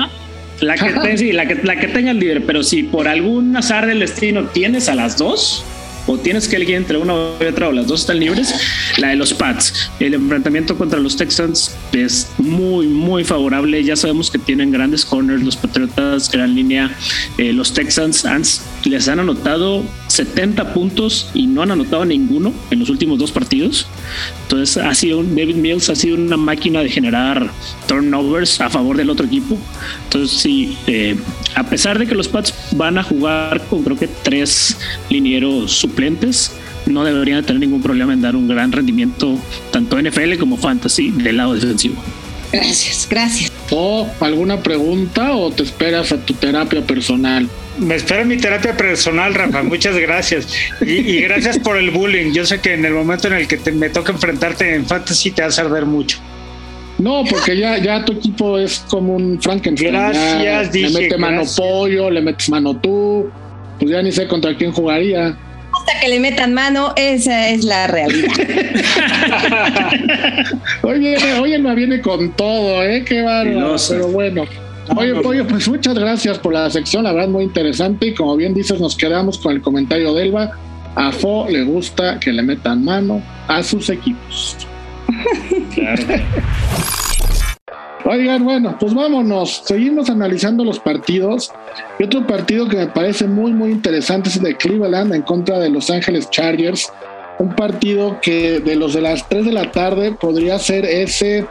la 0.61 0.75
que, 0.75 1.17
sí, 1.17 1.31
la, 1.31 1.45
que, 1.47 1.55
la 1.63 1.75
que 1.77 1.87
tengas 1.87 2.15
libre, 2.15 2.41
pero 2.41 2.63
si 2.63 2.83
por 2.83 3.07
algún 3.07 3.55
azar 3.55 3.85
del 3.85 3.99
destino 3.99 4.45
tienes 4.45 4.89
a 4.89 4.95
las 4.95 5.17
dos, 5.17 5.63
o 6.07 6.17
tienes 6.17 6.47
que 6.47 6.55
elegir 6.57 6.75
entre 6.75 6.97
una 6.97 7.13
y 7.41 7.45
otra, 7.45 7.69
o 7.69 7.71
las 7.71 7.87
dos 7.87 8.01
están 8.01 8.19
libres, 8.19 8.53
la 8.97 9.09
de 9.09 9.15
los 9.15 9.33
Pats. 9.33 9.89
El 9.99 10.13
enfrentamiento 10.13 10.77
contra 10.77 10.99
los 10.99 11.15
Texans 11.17 11.75
es 11.93 12.27
muy, 12.37 12.87
muy 12.87 13.23
favorable. 13.23 13.83
Ya 13.83 13.95
sabemos 13.95 14.29
que 14.29 14.37
tienen 14.37 14.71
grandes 14.71 15.03
corners, 15.05 15.43
los 15.43 15.55
Patriotas, 15.55 16.29
gran 16.31 16.53
línea. 16.55 16.95
Eh, 17.37 17.53
los 17.53 17.73
Texans 17.73 18.25
han- 18.25 18.43
les 18.85 19.07
han 19.07 19.19
anotado 19.19 19.83
70 20.07 20.73
puntos 20.73 21.29
y 21.33 21.47
no 21.47 21.61
han 21.63 21.71
anotado 21.71 22.05
ninguno 22.05 22.53
en 22.71 22.79
los 22.79 22.89
últimos 22.89 23.17
dos 23.19 23.31
partidos. 23.31 23.87
Entonces 24.43 24.77
ha 24.77 24.93
sido 24.93 25.19
un, 25.19 25.35
David 25.35 25.55
Mills 25.55 25.89
ha 25.89 25.95
sido 25.95 26.15
una 26.17 26.37
máquina 26.37 26.81
de 26.81 26.89
generar 26.89 27.49
turnovers 27.87 28.61
a 28.61 28.69
favor 28.69 28.95
del 28.97 29.09
otro 29.09 29.25
equipo. 29.25 29.57
Entonces 30.03 30.37
sí, 30.39 30.77
eh, 30.87 31.15
a 31.55 31.63
pesar 31.63 31.97
de 31.97 32.05
que 32.05 32.13
los 32.15 32.27
Pats 32.27 32.53
van 32.73 32.97
a 32.97 33.03
jugar 33.03 33.65
con 33.69 33.83
creo 33.83 33.97
que 33.97 34.07
tres 34.07 34.77
linieros 35.09 35.71
suplentes, 35.95 36.51
no 36.85 37.03
deberían 37.05 37.43
tener 37.45 37.61
ningún 37.61 37.81
problema 37.81 38.13
en 38.13 38.21
dar 38.21 38.35
un 38.35 38.47
gran 38.47 38.71
rendimiento 38.71 39.37
tanto 39.71 39.97
NFL 39.99 40.37
como 40.37 40.57
fantasy 40.57 41.11
del 41.11 41.37
lado 41.37 41.53
defensivo. 41.53 41.95
Gracias, 42.51 43.07
gracias. 43.09 43.51
¿O 43.71 44.07
alguna 44.19 44.61
pregunta 44.61 45.33
o 45.35 45.51
te 45.51 45.63
esperas 45.63 46.11
a 46.11 46.17
tu 46.17 46.33
terapia 46.33 46.81
personal? 46.85 47.47
Me 47.79 47.95
espera 47.95 48.23
mi 48.23 48.37
terapia 48.37 48.77
personal, 48.77 49.33
Rafa. 49.33 49.63
Muchas 49.63 49.95
gracias. 49.97 50.47
Y, 50.85 50.91
y 50.93 51.21
gracias 51.21 51.57
por 51.59 51.77
el 51.77 51.91
bullying. 51.91 52.31
Yo 52.33 52.45
sé 52.45 52.59
que 52.61 52.73
en 52.73 52.85
el 52.85 52.93
momento 52.93 53.27
en 53.27 53.33
el 53.33 53.47
que 53.47 53.57
te- 53.57 53.71
me 53.71 53.89
toca 53.89 54.11
enfrentarte 54.13 54.75
en 54.75 54.85
fantasy 54.85 55.31
te 55.31 55.41
vas 55.41 55.57
a 55.59 55.63
arder 55.63 55.85
mucho. 55.85 56.19
No, 56.97 57.23
porque 57.29 57.57
ya, 57.57 57.77
ya 57.77 58.05
tu 58.05 58.13
equipo 58.13 58.57
es 58.57 58.85
como 58.87 59.15
un 59.15 59.41
Frankenstein. 59.41 59.91
Gracias, 59.91 60.43
Ya 60.43 60.63
dije, 60.63 60.89
Le 60.89 60.99
mete 61.01 61.17
mano 61.17 61.41
pollo, 61.57 62.09
le 62.09 62.21
metes 62.21 62.47
mano 62.49 62.77
tú. 62.77 63.27
Pues 63.79 63.91
ya 63.91 64.01
ni 64.01 64.13
sé 64.13 64.27
contra 64.27 64.55
quién 64.55 64.71
jugaría. 64.71 65.37
Hasta 65.85 65.99
que 65.99 66.07
le 66.07 66.19
metan 66.19 66.51
mano, 66.55 66.93
esa 66.95 67.49
es 67.49 67.63
la 67.63 67.85
realidad. 67.85 68.31
Hoy 70.81 70.99
viene, 70.99 71.33
hoy 71.39 71.75
viene 71.75 72.01
con 72.01 72.31
todo, 72.31 72.83
¿eh? 72.83 73.05
Qué 73.05 73.21
bárbaro. 73.21 73.75
Pero 73.87 74.07
bueno. 74.07 74.45
Oye, 74.95 75.13
Pollo, 75.15 75.45
pues 75.45 75.67
muchas 75.67 75.93
gracias 75.93 76.39
por 76.39 76.53
la 76.53 76.71
sección, 76.71 77.03
la 77.03 77.11
verdad 77.11 77.27
muy 77.27 77.43
interesante. 77.43 78.07
Y 78.07 78.15
como 78.15 78.35
bien 78.35 78.55
dices, 78.55 78.81
nos 78.81 78.95
quedamos 78.95 79.37
con 79.37 79.53
el 79.53 79.61
comentario 79.61 80.11
de 80.15 80.23
Elba. 80.23 80.57
A 80.95 81.11
Fo 81.11 81.47
le 81.47 81.63
gusta 81.63 82.19
que 82.19 82.31
le 82.31 82.41
metan 82.41 82.83
mano 82.83 83.21
a 83.47 83.61
sus 83.61 83.89
equipos. 83.91 84.57
Oigan, 88.07 88.43
bueno, 88.43 88.77
pues 88.79 88.93
vámonos. 88.93 89.63
Seguimos 89.65 90.11
analizando 90.11 90.63
los 90.63 90.79
partidos. 90.79 91.51
Y 91.97 92.03
otro 92.03 92.25
partido 92.27 92.67
que 92.67 92.77
me 92.77 92.87
parece 92.87 93.25
muy, 93.25 93.51
muy 93.51 93.71
interesante 93.71 94.29
es 94.29 94.37
el 94.37 94.43
de 94.43 94.55
Cleveland 94.55 95.11
en 95.13 95.23
contra 95.23 95.57
de 95.57 95.71
Los 95.71 95.89
Ángeles 95.89 96.29
Chargers. 96.29 96.91
Un 97.39 97.55
partido 97.55 98.19
que 98.21 98.59
de 98.59 98.75
los 98.75 98.93
de 98.93 99.01
las 99.01 99.27
3 99.27 99.45
de 99.45 99.51
la 99.51 99.71
tarde 99.71 100.11
podría 100.11 100.59
ser 100.59 100.85
ese 100.85 101.47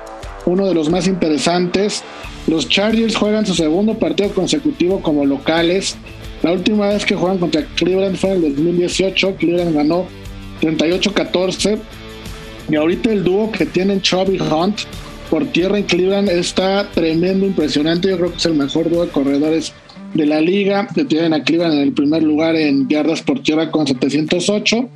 uno 0.47 0.67
de 0.69 0.75
los 0.75 0.89
más 0.89 1.09
interesantes. 1.09 2.05
Los 2.47 2.69
Chargers 2.69 3.17
juegan 3.17 3.45
su 3.47 3.55
segundo 3.55 3.95
partido 3.95 4.31
consecutivo 4.31 5.03
como 5.03 5.27
locales. 5.27 5.97
La 6.45 6.53
última 6.53 6.89
vez 6.89 7.05
que 7.05 7.17
juegan 7.17 7.39
contra 7.39 7.65
Cleveland 7.75 8.17
fue 8.17 8.31
en 8.31 8.45
el 8.45 8.55
2018. 8.55 9.35
Cleveland 9.37 9.75
ganó 9.75 10.07
38-14. 10.61 11.81
Y 12.69 12.77
ahorita 12.77 13.11
el 13.11 13.25
dúo 13.25 13.51
que 13.51 13.67
tienen 13.67 14.01
Chubby 14.01 14.39
Hunt 14.41 14.83
por 15.31 15.47
tierra 15.47 15.79
en 15.79 15.85
Cleveland 15.85 16.29
está 16.29 16.89
tremendo, 16.93 17.47
impresionante. 17.47 18.09
Yo 18.09 18.17
creo 18.19 18.31
que 18.31 18.39
es 18.39 18.47
el 18.47 18.55
mejor 18.55 18.91
dúo 18.91 19.05
de 19.05 19.13
corredores 19.13 19.73
de 20.15 20.27
la 20.27 20.41
liga, 20.41 20.87
que 20.95 21.05
tienen 21.05 21.35
a 21.35 21.43
Cleveland 21.43 21.75
en 21.75 21.81
el 21.81 21.93
primer 21.93 22.23
lugar 22.23 22.55
en 22.57 22.89
yardas 22.89 23.23
por 23.23 23.43
tierra 23.43 23.71
con 23.71 23.87
708 23.87 24.89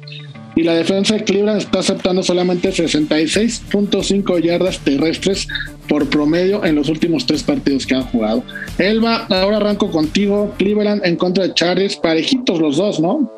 y 0.58 0.64
la 0.64 0.74
defensa 0.74 1.14
de 1.14 1.22
Cleveland 1.22 1.60
está 1.60 1.78
aceptando 1.78 2.20
solamente 2.20 2.72
66.5 2.72 4.42
yardas 4.42 4.80
terrestres 4.80 5.46
por 5.88 6.08
promedio 6.08 6.64
en 6.64 6.74
los 6.74 6.88
últimos 6.88 7.26
tres 7.26 7.44
partidos 7.44 7.86
que 7.86 7.94
han 7.94 8.02
jugado. 8.02 8.42
Elba, 8.76 9.26
ahora 9.30 9.58
arranco 9.58 9.88
contigo. 9.90 10.52
Cleveland 10.58 11.04
en 11.04 11.14
contra 11.14 11.46
de 11.46 11.54
Chargers, 11.54 11.94
parejitos 11.94 12.58
los 12.58 12.76
dos, 12.76 12.98
¿no? 12.98 13.30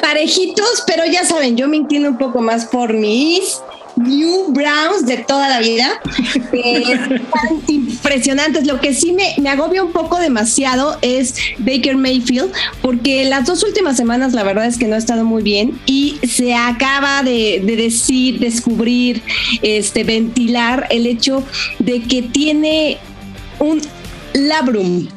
Parejitos, 0.00 0.82
pero 0.84 1.04
ya 1.06 1.24
saben, 1.24 1.56
yo 1.56 1.68
me 1.68 1.76
entiendo 1.76 2.08
un 2.08 2.18
poco 2.18 2.40
más 2.40 2.66
por 2.66 2.92
mis 2.92 3.60
New 3.98 4.52
Browns 4.52 5.06
de 5.06 5.18
toda 5.18 5.48
la 5.48 5.60
vida. 5.60 6.00
Eh, 6.52 7.20
impresionantes. 7.68 8.66
Lo 8.66 8.80
que 8.80 8.94
sí 8.94 9.12
me, 9.12 9.34
me 9.38 9.48
agobia 9.50 9.82
un 9.82 9.92
poco 9.92 10.18
demasiado 10.18 10.98
es 11.02 11.34
Baker 11.58 11.96
Mayfield, 11.96 12.52
porque 12.80 13.24
las 13.24 13.46
dos 13.46 13.62
últimas 13.62 13.96
semanas 13.96 14.32
la 14.32 14.42
verdad 14.44 14.66
es 14.66 14.78
que 14.78 14.86
no 14.86 14.94
ha 14.94 14.98
estado 14.98 15.24
muy 15.24 15.42
bien 15.42 15.78
y 15.86 16.18
se 16.26 16.54
acaba 16.54 17.22
de, 17.22 17.62
de 17.64 17.76
decir, 17.76 18.38
descubrir, 18.38 19.22
este, 19.62 20.04
ventilar 20.04 20.86
el 20.90 21.06
hecho 21.06 21.44
de 21.78 22.02
que 22.02 22.22
tiene 22.22 22.98
un 23.58 23.80
labrum 24.34 25.08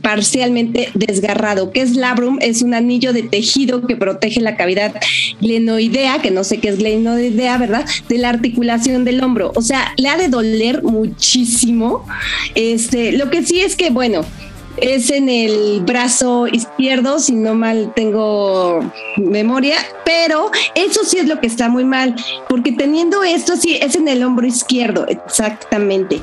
parcialmente 0.00 0.90
desgarrado. 0.94 1.72
¿Qué 1.72 1.82
es 1.82 1.96
labrum? 1.96 2.38
Es 2.40 2.62
un 2.62 2.74
anillo 2.74 3.12
de 3.12 3.22
tejido 3.22 3.86
que 3.86 3.96
protege 3.96 4.40
la 4.40 4.56
cavidad 4.56 4.94
glenoidea, 5.40 6.20
que 6.20 6.30
no 6.30 6.44
sé 6.44 6.58
qué 6.58 6.68
es 6.68 6.78
glenoidea, 6.78 7.58
¿verdad? 7.58 7.84
De 8.08 8.18
la 8.18 8.30
articulación 8.30 9.04
del 9.04 9.22
hombro. 9.22 9.52
O 9.54 9.62
sea, 9.62 9.92
le 9.96 10.08
ha 10.08 10.16
de 10.16 10.28
doler 10.28 10.82
muchísimo. 10.82 12.06
Este, 12.54 13.12
lo 13.12 13.30
que 13.30 13.42
sí 13.42 13.60
es 13.60 13.76
que, 13.76 13.90
bueno, 13.90 14.24
es 14.76 15.10
en 15.10 15.28
el 15.28 15.80
brazo 15.80 16.46
izquierdo, 16.46 17.18
si 17.18 17.34
no 17.34 17.54
mal 17.54 17.92
tengo 17.94 18.80
memoria, 19.16 19.76
pero 20.04 20.50
eso 20.74 21.00
sí 21.04 21.18
es 21.18 21.26
lo 21.26 21.40
que 21.40 21.46
está 21.46 21.68
muy 21.68 21.84
mal, 21.84 22.14
porque 22.48 22.72
teniendo 22.72 23.22
esto 23.22 23.56
sí 23.56 23.78
es 23.80 23.94
en 23.96 24.08
el 24.08 24.22
hombro 24.22 24.46
izquierdo, 24.46 25.06
exactamente, 25.06 26.20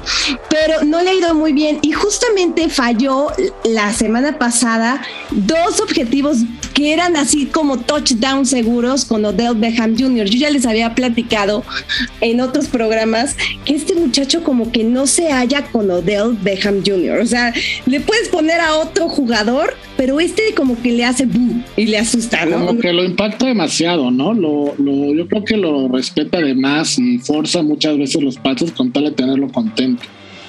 pero 0.50 0.84
no 0.84 1.02
le 1.02 1.12
ha 1.12 1.14
ido 1.14 1.34
muy 1.34 1.54
bien 1.54 1.80
y 1.82 1.92
justamente 1.92 2.70
falló 2.70 3.28
la 3.64 3.94
semana 3.94 4.38
pasada 4.38 5.02
dos 5.32 5.80
objetivos 5.80 6.38
que 6.74 6.94
eran 6.94 7.18
así 7.18 7.46
como 7.46 7.78
touchdown 7.78 8.46
seguros 8.46 9.04
con 9.06 9.26
Odell 9.26 9.56
Beckham 9.56 9.98
Jr. 9.98 10.26
Yo 10.26 10.40
ya 10.40 10.50
les 10.50 10.66
había 10.66 10.96
platicado 10.96 11.64
en 12.22 12.40
otros 12.40 12.68
programas 12.68 13.36
que 13.66 13.76
este 13.76 13.96
muchacho 13.96 14.44
como 14.44 14.72
que 14.72 14.84
no 14.84 15.06
se 15.06 15.32
halla 15.32 15.66
con 15.72 15.92
Odell 15.92 16.38
Beckham 16.42 16.82
Jr. 16.86 17.20
O 17.20 17.26
sea, 17.26 17.54
le 17.86 18.00
puedes 18.00 18.30
poner 18.40 18.62
a 18.62 18.78
otro 18.78 19.10
jugador, 19.10 19.74
pero 19.98 20.22
este 20.22 20.54
como 20.56 20.82
que 20.82 20.94
le 20.94 21.04
hace 21.04 21.26
boom 21.26 21.62
y 21.76 21.88
le 21.88 21.98
asusta, 21.98 22.46
¿no? 22.46 22.68
Como 22.68 22.80
que 22.80 22.94
lo 22.94 23.04
impacta 23.04 23.48
demasiado, 23.48 24.12
¿no? 24.12 24.34
Lo, 24.34 24.76
lo, 24.78 25.14
yo 25.14 25.28
creo 25.28 25.44
que 25.44 25.58
lo 25.58 25.90
respeta 25.90 26.40
de 26.40 26.56
más 26.56 26.98
y 26.98 27.18
forza 27.18 27.62
muchas 27.62 27.98
veces 27.98 28.24
los 28.24 28.38
pasos 28.38 28.72
con 28.72 28.94
tal 28.94 29.04
de 29.04 29.12
tenerlo 29.12 29.50
contento. 29.50 30.04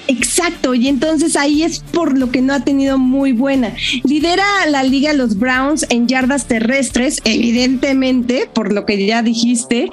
Exacto, 0.07 0.73
y 0.73 0.87
entonces 0.87 1.35
ahí 1.35 1.63
es 1.63 1.79
por 1.79 2.17
lo 2.17 2.31
que 2.31 2.41
no 2.41 2.53
ha 2.53 2.61
tenido 2.61 2.97
muy 2.97 3.33
buena. 3.33 3.73
Lidera 4.05 4.45
la 4.69 4.83
liga 4.83 5.11
los 5.11 5.37
Browns 5.37 5.85
en 5.89 6.07
yardas 6.07 6.47
terrestres, 6.47 7.19
evidentemente, 7.25 8.47
por 8.53 8.73
lo 8.73 8.85
que 8.85 9.05
ya 9.05 9.21
dijiste, 9.21 9.89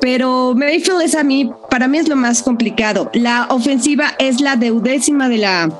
pero 0.00 0.54
Mayfield 0.56 1.02
es 1.02 1.14
a 1.14 1.22
mí, 1.22 1.50
para 1.70 1.86
mí 1.86 1.98
es 1.98 2.08
lo 2.08 2.16
más 2.16 2.42
complicado. 2.42 3.10
La 3.12 3.46
ofensiva 3.50 4.14
es 4.18 4.40
la 4.40 4.56
deudécima 4.56 5.28
de 5.28 5.38
la 5.38 5.70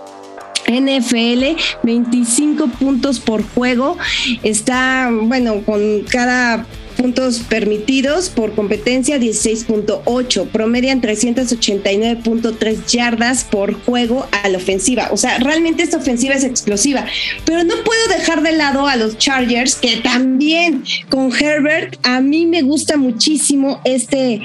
NFL, 0.66 1.56
25 1.82 2.68
puntos 2.68 3.20
por 3.20 3.42
juego. 3.42 3.96
Está, 4.42 5.10
bueno, 5.10 5.62
con 5.64 6.02
cada 6.08 6.66
puntos 6.92 7.40
permitidos 7.40 8.28
por 8.28 8.54
competencia 8.54 9.18
16.8, 9.18 10.48
promedian 10.48 11.00
389.3 11.00 12.86
yardas 12.86 13.44
por 13.44 13.74
juego 13.74 14.26
a 14.30 14.48
la 14.48 14.58
ofensiva. 14.58 15.08
O 15.10 15.16
sea, 15.16 15.38
realmente 15.38 15.82
esta 15.82 15.96
ofensiva 15.96 16.34
es 16.34 16.44
explosiva, 16.44 17.04
pero 17.44 17.64
no 17.64 17.74
puedo 17.84 18.06
dejar 18.08 18.42
de 18.42 18.52
lado 18.52 18.86
a 18.86 18.96
los 18.96 19.18
Chargers 19.18 19.74
que 19.74 19.96
también 19.96 20.84
con 21.08 21.32
Herbert 21.34 21.96
a 22.02 22.20
mí 22.20 22.46
me 22.46 22.62
gusta 22.62 22.96
muchísimo 22.96 23.80
este 23.84 24.40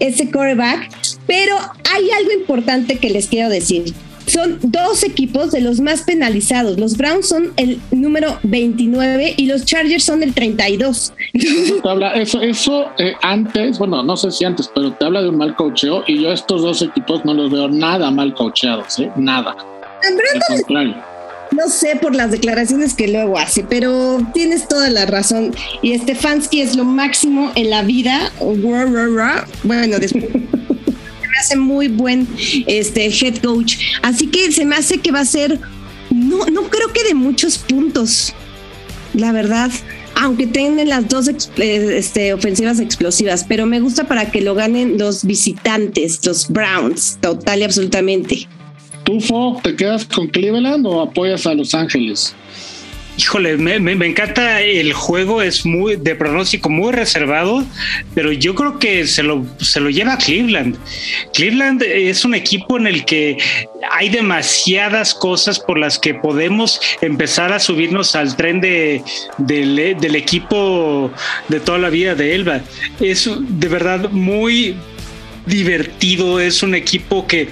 este 0.00 0.30
quarterback, 0.30 0.90
pero 1.26 1.56
hay 1.92 2.10
algo 2.10 2.32
importante 2.32 2.98
que 2.98 3.10
les 3.10 3.26
quiero 3.26 3.48
decir 3.48 3.94
son 4.28 4.58
dos 4.62 5.02
equipos 5.04 5.50
de 5.50 5.60
los 5.60 5.80
más 5.80 6.02
penalizados. 6.02 6.78
Los 6.78 6.96
Browns 6.96 7.28
son 7.28 7.52
el 7.56 7.80
número 7.90 8.38
29 8.42 9.34
y 9.36 9.46
los 9.46 9.64
Chargers 9.64 10.04
son 10.04 10.22
el 10.22 10.34
32. 10.34 11.12
Eso, 12.14 12.40
eso 12.40 12.86
eh, 12.98 13.14
antes, 13.22 13.78
bueno, 13.78 14.02
no 14.02 14.16
sé 14.16 14.30
si 14.30 14.44
antes, 14.44 14.70
pero 14.74 14.92
te 14.92 15.04
habla 15.04 15.22
de 15.22 15.28
un 15.28 15.36
mal 15.36 15.54
cocheo 15.56 16.04
y 16.06 16.22
yo 16.22 16.32
estos 16.32 16.62
dos 16.62 16.82
equipos 16.82 17.24
no 17.24 17.34
los 17.34 17.50
veo 17.50 17.68
nada 17.68 18.10
mal 18.10 18.34
coacheados, 18.34 18.98
¿eh? 18.98 19.10
Nada. 19.16 19.56
No 21.50 21.68
sé 21.68 21.96
por 21.96 22.14
las 22.14 22.30
declaraciones 22.30 22.94
que 22.94 23.08
luego 23.08 23.38
hace, 23.38 23.64
pero 23.64 24.20
tienes 24.34 24.68
toda 24.68 24.90
la 24.90 25.06
razón. 25.06 25.54
Y 25.82 25.96
Stefanski 25.98 26.60
es 26.60 26.76
lo 26.76 26.84
máximo 26.84 27.50
en 27.54 27.70
la 27.70 27.82
vida. 27.82 28.30
Bueno, 29.64 29.98
después 29.98 30.26
hace 31.38 31.56
muy 31.56 31.88
buen 31.88 32.26
este, 32.66 33.06
head 33.06 33.38
coach. 33.38 33.76
Así 34.02 34.26
que 34.28 34.52
se 34.52 34.64
me 34.64 34.76
hace 34.76 34.98
que 34.98 35.10
va 35.12 35.20
a 35.20 35.24
ser, 35.24 35.58
no, 36.10 36.46
no 36.46 36.62
creo 36.64 36.92
que 36.92 37.04
de 37.04 37.14
muchos 37.14 37.58
puntos, 37.58 38.32
la 39.14 39.32
verdad. 39.32 39.70
Aunque 40.20 40.48
tengan 40.48 40.88
las 40.88 41.08
dos 41.08 41.28
eh, 41.28 41.98
este, 41.98 42.32
ofensivas 42.34 42.80
explosivas, 42.80 43.44
pero 43.48 43.66
me 43.66 43.78
gusta 43.78 44.08
para 44.08 44.30
que 44.30 44.40
lo 44.40 44.56
ganen 44.56 44.98
los 44.98 45.24
visitantes, 45.24 46.26
los 46.26 46.48
Browns, 46.48 47.18
total 47.20 47.60
y 47.60 47.62
absolutamente. 47.62 48.48
¿Tú, 49.04 49.20
Fo, 49.20 49.60
te 49.62 49.76
quedas 49.76 50.04
con 50.04 50.26
Cleveland 50.26 50.84
o 50.86 51.00
apoyas 51.00 51.46
a 51.46 51.54
Los 51.54 51.72
Ángeles? 51.72 52.34
Híjole, 53.18 53.56
me, 53.56 54.06
encanta 54.06 54.60
el 54.60 54.92
juego, 54.92 55.42
es 55.42 55.66
muy 55.66 55.96
de 55.96 56.14
pronóstico 56.14 56.70
muy 56.70 56.92
reservado, 56.92 57.66
pero 58.14 58.30
yo 58.30 58.54
creo 58.54 58.78
que 58.78 59.08
se 59.08 59.24
lo, 59.24 59.44
se 59.58 59.80
lo 59.80 59.90
lleva 59.90 60.16
Cleveland. 60.16 60.76
Cleveland 61.34 61.82
es 61.82 62.24
un 62.24 62.36
equipo 62.36 62.78
en 62.78 62.86
el 62.86 63.04
que 63.04 63.36
hay 63.90 64.08
demasiadas 64.08 65.14
cosas 65.14 65.58
por 65.58 65.80
las 65.80 65.98
que 65.98 66.14
podemos 66.14 66.80
empezar 67.00 67.52
a 67.52 67.58
subirnos 67.58 68.14
al 68.14 68.36
tren 68.36 68.60
de, 68.60 69.02
del 69.38 70.14
equipo 70.14 71.10
de 71.48 71.58
toda 71.58 71.78
la 71.78 71.90
vida 71.90 72.14
de 72.14 72.36
Elba. 72.36 72.60
Es 73.00 73.28
de 73.36 73.68
verdad 73.68 74.10
muy 74.10 74.76
divertido, 75.44 76.38
es 76.38 76.62
un 76.62 76.76
equipo 76.76 77.26
que 77.26 77.48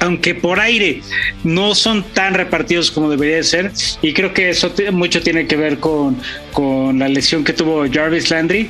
aunque 0.00 0.34
por 0.34 0.60
aire 0.60 1.00
no 1.44 1.74
son 1.74 2.02
tan 2.02 2.34
repartidos 2.34 2.90
como 2.90 3.10
debería 3.10 3.42
ser, 3.42 3.72
y 4.02 4.12
creo 4.12 4.32
que 4.34 4.50
eso 4.50 4.72
mucho 4.92 5.22
tiene 5.22 5.46
que 5.46 5.56
ver 5.56 5.78
con, 5.78 6.16
con 6.52 6.98
la 6.98 7.08
lesión 7.08 7.44
que 7.44 7.52
tuvo 7.52 7.84
Jarvis 7.90 8.30
Landry, 8.30 8.68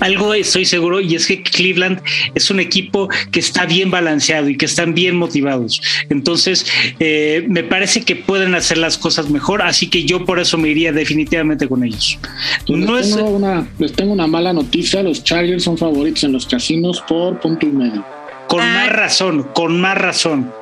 algo 0.00 0.34
estoy 0.34 0.64
seguro 0.64 1.00
y 1.00 1.14
es 1.14 1.26
que 1.26 1.42
Cleveland 1.42 2.00
es 2.34 2.50
un 2.50 2.60
equipo 2.60 3.08
que 3.30 3.40
está 3.40 3.66
bien 3.66 3.90
balanceado 3.90 4.48
y 4.48 4.56
que 4.56 4.66
están 4.66 4.94
bien 4.94 5.16
motivados. 5.16 5.80
Entonces, 6.08 6.66
eh, 7.00 7.44
me 7.48 7.64
parece 7.64 8.02
que 8.02 8.16
pueden 8.16 8.54
hacer 8.54 8.78
las 8.78 8.96
cosas 8.96 9.28
mejor, 9.30 9.62
así 9.62 9.88
que 9.88 10.04
yo 10.04 10.24
por 10.24 10.38
eso 10.38 10.58
me 10.58 10.68
iría 10.68 10.92
definitivamente 10.92 11.68
con 11.68 11.84
ellos. 11.84 12.18
Pues 12.66 12.78
no 12.78 12.96
les, 12.96 13.14
tengo 13.14 13.30
una, 13.30 13.68
les 13.78 13.92
tengo 13.92 14.12
una 14.12 14.26
mala 14.26 14.52
noticia, 14.52 15.02
los 15.02 15.24
Chargers 15.24 15.64
son 15.64 15.76
favoritos 15.76 16.24
en 16.24 16.32
los 16.32 16.46
casinos 16.46 17.02
por 17.08 17.40
punto 17.40 17.66
y 17.66 17.70
medio. 17.70 18.17
Con 18.48 18.60
ah. 18.60 18.74
más 18.74 18.92
razón, 18.92 19.42
con 19.54 19.80
más 19.80 19.96
razón. 19.98 20.52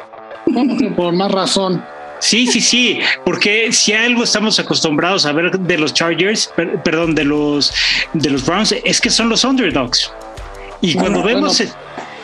Por 0.96 1.12
más 1.14 1.30
razón. 1.30 1.84
Sí, 2.18 2.46
sí, 2.46 2.62
sí, 2.62 2.98
porque 3.26 3.72
si 3.72 3.92
algo 3.92 4.24
estamos 4.24 4.58
acostumbrados 4.58 5.26
a 5.26 5.32
ver 5.32 5.58
de 5.58 5.76
los 5.76 5.92
Chargers, 5.92 6.50
perdón, 6.82 7.14
de 7.14 7.24
los 7.24 7.74
de 8.14 8.30
los 8.30 8.46
Browns, 8.46 8.74
es 8.84 9.02
que 9.02 9.10
son 9.10 9.28
los 9.28 9.44
underdogs. 9.44 10.10
Y 10.80 10.94
cuando 10.94 11.22
vemos 11.22 11.62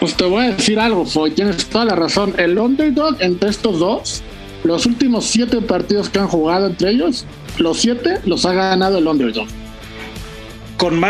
pues 0.01 0.17
te 0.17 0.25
voy 0.25 0.47
a 0.47 0.51
decir 0.53 0.81
algo, 0.81 1.05
Foy, 1.05 1.31
tienes 1.31 1.65
toda 1.67 1.85
la 1.85 1.95
razón. 1.95 2.35
El 2.39 2.59
underdog 2.59 3.17
entre 3.21 3.51
estos 3.51 3.79
dos, 3.79 4.23
los 4.65 4.87
últimos 4.87 5.27
siete 5.27 5.61
partidos 5.61 6.09
que 6.09 6.19
han 6.19 6.27
jugado 6.27 6.67
entre 6.67 6.91
ellos, 6.91 7.25
los 7.59 7.79
siete 7.79 8.19
los 8.25 8.45
ha 8.47 8.53
ganado 8.53 8.99
el 8.99 9.07
underdog 9.07 9.47
con 10.77 11.01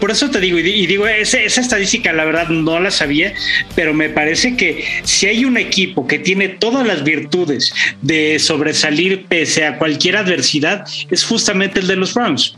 por 0.00 0.10
eso 0.10 0.30
te 0.30 0.40
digo, 0.40 0.58
y 0.58 0.86
digo, 0.86 1.06
esa, 1.06 1.38
estadística 1.38 2.12
la 2.12 2.24
verdad 2.24 2.48
no 2.48 2.78
la 2.80 2.90
sabía, 2.90 3.32
pero 3.74 3.94
me 3.94 4.08
parece 4.08 4.56
que 4.56 4.84
si 5.04 5.26
hay 5.26 5.44
un 5.44 5.56
equipo 5.56 6.06
que 6.06 6.18
tiene 6.18 6.48
todas 6.48 6.86
las 6.86 7.02
virtudes 7.04 7.72
de 8.00 8.38
sobresalir 8.38 9.26
pese 9.26 9.66
a 9.66 9.78
cualquier 9.78 10.16
adversidad, 10.16 10.84
es 11.10 11.24
justamente 11.24 11.80
el 11.80 11.86
de 11.86 11.96
los 11.96 12.14
Browns. 12.14 12.54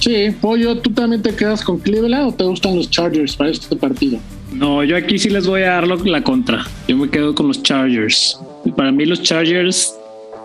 Sí, 0.00 0.30
Pollo, 0.40 0.78
¿tú 0.78 0.90
también 0.90 1.22
te 1.22 1.34
quedas 1.34 1.62
con 1.62 1.78
Cleveland 1.80 2.28
o 2.28 2.34
te 2.34 2.44
gustan 2.44 2.76
los 2.76 2.88
Chargers 2.90 3.36
para 3.36 3.50
este 3.50 3.74
partido? 3.74 4.20
No, 4.52 4.82
yo 4.84 4.96
aquí 4.96 5.18
sí 5.18 5.28
les 5.28 5.46
voy 5.46 5.62
a 5.62 5.72
dar 5.72 5.86
la 5.86 6.22
contra. 6.22 6.64
Yo 6.86 6.96
me 6.96 7.10
quedo 7.10 7.34
con 7.34 7.48
los 7.48 7.62
Chargers. 7.62 8.38
para 8.76 8.92
mí 8.92 9.04
los 9.04 9.22
Chargers 9.22 9.97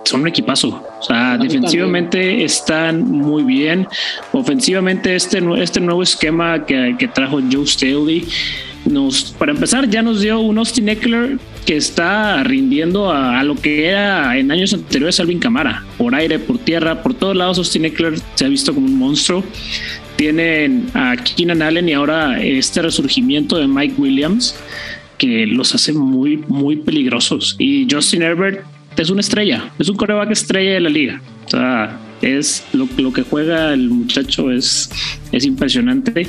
son 0.03 0.21
un 0.21 0.27
equipazo. 0.27 0.83
O 0.99 1.03
sea, 1.03 1.37
defensivamente 1.37 2.43
están 2.43 3.03
muy 3.03 3.43
bien. 3.43 3.87
Ofensivamente, 4.31 5.15
este, 5.15 5.41
este 5.61 5.79
nuevo 5.79 6.03
esquema 6.03 6.65
que, 6.65 6.95
que 6.97 7.07
trajo 7.07 7.39
Joe 7.51 7.65
Staley 7.65 8.27
nos, 8.85 9.31
para 9.37 9.51
empezar, 9.51 9.89
ya 9.89 10.01
nos 10.01 10.21
dio 10.21 10.39
un 10.39 10.57
Austin 10.57 10.89
Eckler 10.89 11.39
que 11.65 11.77
está 11.77 12.43
rindiendo 12.43 13.11
a, 13.11 13.41
lo 13.43 13.55
que 13.55 13.85
era 13.85 14.37
en 14.37 14.51
años 14.51 14.73
anteriores 14.73 15.19
Alvin 15.19 15.39
Camara, 15.39 15.85
por 15.97 16.13
aire, 16.15 16.39
por 16.39 16.57
tierra, 16.57 17.01
por 17.01 17.13
todos 17.13 17.35
lados. 17.35 17.57
Austin 17.57 17.85
Eckler 17.85 18.15
se 18.35 18.45
ha 18.45 18.49
visto 18.49 18.73
como 18.73 18.85
un 18.85 18.97
monstruo. 18.97 19.43
Tienen 20.17 20.87
a 20.93 21.15
Keenan 21.15 21.61
Allen 21.61 21.89
y 21.89 21.93
ahora 21.93 22.41
este 22.41 22.81
resurgimiento 22.81 23.57
de 23.57 23.67
Mike 23.67 23.95
Williams 23.97 24.55
que 25.17 25.47
los 25.47 25.73
hace 25.73 25.93
muy, 25.93 26.37
muy 26.47 26.75
peligrosos. 26.75 27.55
Y 27.57 27.87
Justin 27.89 28.23
Herbert 28.23 28.65
es 29.01 29.09
una 29.09 29.21
estrella, 29.21 29.71
es 29.79 29.89
un 29.89 29.97
coreback 29.97 30.31
estrella 30.31 30.73
de 30.73 30.79
la 30.79 30.89
liga. 30.89 31.21
O 31.45 31.49
sea, 31.49 31.99
es 32.21 32.65
lo, 32.73 32.87
lo, 32.97 33.11
que 33.11 33.23
juega 33.23 33.73
el 33.73 33.89
muchacho 33.89 34.49
es, 34.51 34.89
es 35.31 35.45
impresionante. 35.45 36.27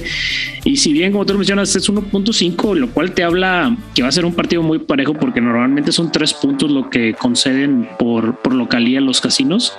Y 0.64 0.76
si 0.76 0.92
bien, 0.92 1.12
como 1.12 1.24
tú 1.24 1.34
mencionas, 1.34 1.74
es 1.76 1.88
1.5, 1.88 2.74
lo 2.74 2.90
cual 2.90 3.12
te 3.12 3.22
habla 3.22 3.76
que 3.94 4.02
va 4.02 4.08
a 4.08 4.12
ser 4.12 4.24
un 4.24 4.34
partido 4.34 4.62
muy 4.62 4.80
parejo 4.80 5.14
porque 5.14 5.40
normalmente 5.40 5.92
son 5.92 6.10
tres 6.10 6.34
puntos 6.34 6.70
lo 6.70 6.90
que 6.90 7.14
conceden 7.14 7.88
por, 7.98 8.36
por 8.38 8.54
localía 8.54 9.00
los 9.00 9.20
casinos. 9.20 9.72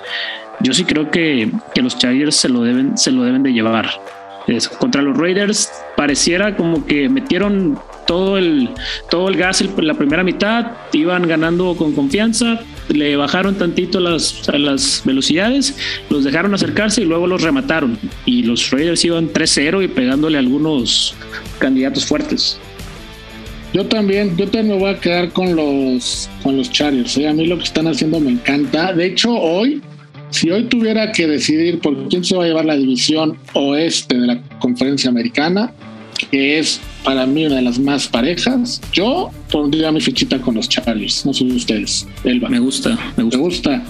Yo 0.60 0.72
sí 0.72 0.84
creo 0.84 1.10
que, 1.10 1.50
que 1.74 1.82
los 1.82 1.98
Chargers 1.98 2.36
se 2.36 2.48
lo 2.48 2.62
deben, 2.62 2.96
se 2.96 3.12
lo 3.12 3.22
deben 3.22 3.42
de 3.42 3.52
llevar. 3.52 3.90
Es, 4.46 4.68
contra 4.68 5.02
los 5.02 5.16
Raiders 5.18 5.70
pareciera 5.96 6.56
como 6.56 6.86
que 6.86 7.08
metieron 7.08 7.78
todo 8.06 8.38
el, 8.38 8.70
todo 9.10 9.28
el 9.28 9.36
gas 9.36 9.60
en 9.60 9.86
la 9.86 9.94
primera 9.94 10.22
mitad, 10.22 10.72
iban 10.92 11.26
ganando 11.26 11.74
con 11.76 11.92
confianza, 11.92 12.60
le 12.88 13.16
bajaron 13.16 13.56
tantito 13.56 14.00
las, 14.00 14.48
las 14.52 15.02
velocidades, 15.04 15.76
los 16.10 16.24
dejaron 16.24 16.54
acercarse 16.54 17.02
y 17.02 17.04
luego 17.04 17.26
los 17.26 17.42
remataron. 17.42 17.98
Y 18.24 18.42
los 18.42 18.70
Raiders 18.70 19.04
iban 19.04 19.32
3-0 19.32 19.84
y 19.84 19.88
pegándole 19.88 20.38
algunos 20.38 21.14
candidatos 21.58 22.06
fuertes. 22.06 22.58
Yo 23.72 23.84
también, 23.86 24.36
yo 24.36 24.44
también 24.44 24.68
me 24.68 24.78
voy 24.78 24.90
a 24.90 25.00
quedar 25.00 25.30
con 25.32 25.54
los, 25.54 26.30
con 26.42 26.56
los 26.56 26.70
Chargers. 26.70 27.18
¿eh? 27.18 27.28
A 27.28 27.32
mí 27.32 27.46
lo 27.46 27.58
que 27.58 27.64
están 27.64 27.86
haciendo 27.86 28.20
me 28.20 28.30
encanta. 28.30 28.92
De 28.92 29.06
hecho, 29.06 29.32
hoy, 29.32 29.82
si 30.30 30.50
hoy 30.50 30.64
tuviera 30.64 31.12
que 31.12 31.26
decidir 31.26 31.80
por 31.80 32.08
quién 32.08 32.24
se 32.24 32.36
va 32.36 32.44
a 32.44 32.46
llevar 32.46 32.64
la 32.64 32.76
división 32.76 33.36
oeste 33.52 34.16
de 34.16 34.26
la 34.28 34.42
conferencia 34.60 35.10
americana, 35.10 35.72
que 36.30 36.58
es 36.58 36.80
para 37.06 37.24
mí 37.24 37.46
una 37.46 37.56
de 37.56 37.62
las 37.62 37.78
más 37.78 38.08
parejas. 38.08 38.80
Yo 38.92 39.30
pondría 39.52 39.92
mi 39.92 40.00
fichita 40.00 40.40
con 40.40 40.56
los 40.56 40.68
Chargers, 40.68 41.24
no 41.24 41.32
sé 41.32 41.44
ustedes. 41.44 42.04
Elba. 42.24 42.48
Me 42.48 42.58
gusta, 42.58 42.98
me 43.16 43.22
gusta. 43.22 43.38
Me 43.38 43.44
gusta. 43.44 43.82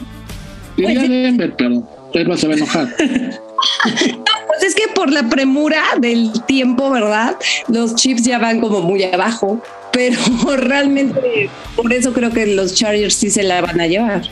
Diría 0.76 1.00
pues 1.00 1.08
Denver, 1.08 1.54
pero 1.56 1.88
Elba 2.12 2.36
se 2.36 2.46
va 2.46 2.52
a 2.52 2.56
enojar. 2.58 2.94
pues 2.98 4.62
es 4.62 4.74
que 4.74 4.82
por 4.94 5.10
la 5.10 5.30
premura 5.30 5.82
del 5.98 6.30
tiempo, 6.44 6.90
¿verdad? 6.90 7.36
Los 7.68 7.94
chips 7.94 8.24
ya 8.24 8.38
van 8.38 8.60
como 8.60 8.82
muy 8.82 9.02
abajo, 9.04 9.62
pero 9.92 10.20
realmente 10.58 11.48
por 11.74 11.90
eso 11.94 12.12
creo 12.12 12.30
que 12.30 12.46
los 12.46 12.74
Chargers 12.74 13.14
sí 13.14 13.30
se 13.30 13.44
la 13.44 13.62
van 13.62 13.80
a 13.80 13.86
llevar. 13.86 14.28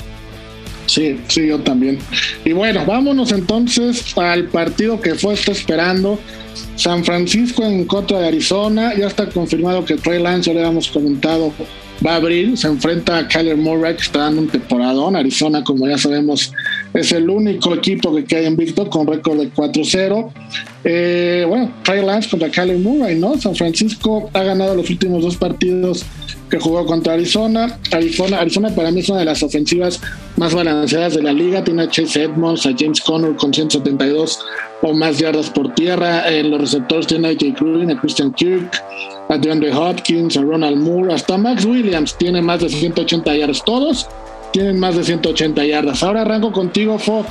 Sí, 0.87 1.19
sí, 1.29 1.47
yo 1.47 1.61
también. 1.61 1.99
Y 2.45 2.53
bueno, 2.53 2.85
vámonos 2.87 3.33
entonces 3.33 4.17
al 4.17 4.45
partido 4.45 5.01
que 5.01 5.15
fue 5.15 5.35
está 5.35 5.53
esperando 5.53 6.19
San 6.77 7.05
Francisco 7.05 7.65
en 7.65 7.85
contra 7.85 8.21
de 8.21 8.29
Arizona. 8.29 8.95
Ya 8.95 9.07
está 9.07 9.29
confirmado 9.29 9.85
que 9.85 9.97
Trey 9.97 10.23
Lance, 10.23 10.51
ya 10.51 10.55
le 10.55 10.65
habíamos 10.65 10.89
comentado, 10.89 11.53
va 12.05 12.13
a 12.13 12.17
abrir. 12.17 12.57
Se 12.57 12.69
enfrenta 12.69 13.19
a 13.19 13.29
Kyler 13.29 13.57
Murray, 13.57 13.97
que 13.97 14.03
está 14.03 14.21
dando 14.21 14.43
un 14.43 14.49
temporadón. 14.49 15.17
Arizona, 15.17 15.65
como 15.65 15.89
ya 15.89 15.97
sabemos, 15.97 16.53
es 16.93 17.13
el 17.13 17.31
único 17.31 17.75
equipo 17.75 18.15
que 18.15 18.25
queda 18.25 18.47
invicto 18.47 18.89
con 18.91 19.07
récord 19.07 19.39
de 19.39 19.51
4-0. 19.53 20.31
Eh, 20.85 21.47
bueno, 21.49 21.73
Trey 21.83 22.05
Lance 22.05 22.29
contra 22.29 22.51
Kyler 22.51 22.79
Murray, 22.79 23.19
¿no? 23.19 23.41
San 23.41 23.55
Francisco 23.55 24.31
ha 24.33 24.43
ganado 24.43 24.75
los 24.75 24.91
últimos 24.91 25.23
dos 25.23 25.37
partidos 25.37 26.05
jugó 26.59 26.85
contra 26.87 27.15
Arizona. 27.15 27.79
Arizona, 27.93 28.39
Arizona 28.39 28.75
para 28.75 28.91
mí 28.91 29.01
es 29.01 29.09
una 29.09 29.21
de 29.21 29.25
las 29.25 29.43
ofensivas 29.43 30.01
más 30.37 30.55
balanceadas 30.55 31.15
de 31.15 31.23
la 31.23 31.33
liga. 31.33 31.65
Tiene 31.65 31.83
a 31.83 31.91
Chase 31.91 32.25
Edmonds, 32.25 32.67
a 32.67 32.75
James 32.77 33.01
Conner 33.01 33.35
con 33.37 33.53
172 33.53 34.39
o 34.83 34.93
más 34.93 35.19
yardas 35.19 35.51
por 35.51 35.75
tierra. 35.75 36.29
En 36.29 36.51
los 36.51 36.61
receptores 36.61 37.07
tiene 37.07 37.29
a 37.29 37.33
Jake 37.33 37.57
Green, 37.61 37.91
a 37.91 38.01
Christian 38.01 38.33
Kirk, 38.33 38.71
a 39.29 39.39
DeAndre 39.39 39.73
Hopkins, 39.73 40.37
a 40.37 40.43
Ronald 40.43 40.77
Moore, 40.77 41.15
hasta 41.15 41.39
Max 41.39 41.65
Williams 41.65 42.17
tiene 42.19 42.43
más 42.43 42.61
de 42.61 42.69
180 42.69 43.37
yardas. 43.37 43.65
Todos 43.65 44.07
tienen 44.53 44.79
más 44.79 44.97
de 44.97 45.05
180 45.05 45.65
yardas. 45.65 46.03
Ahora 46.03 46.23
arranco 46.23 46.53
contigo, 46.53 46.99
Fo. 46.99 47.25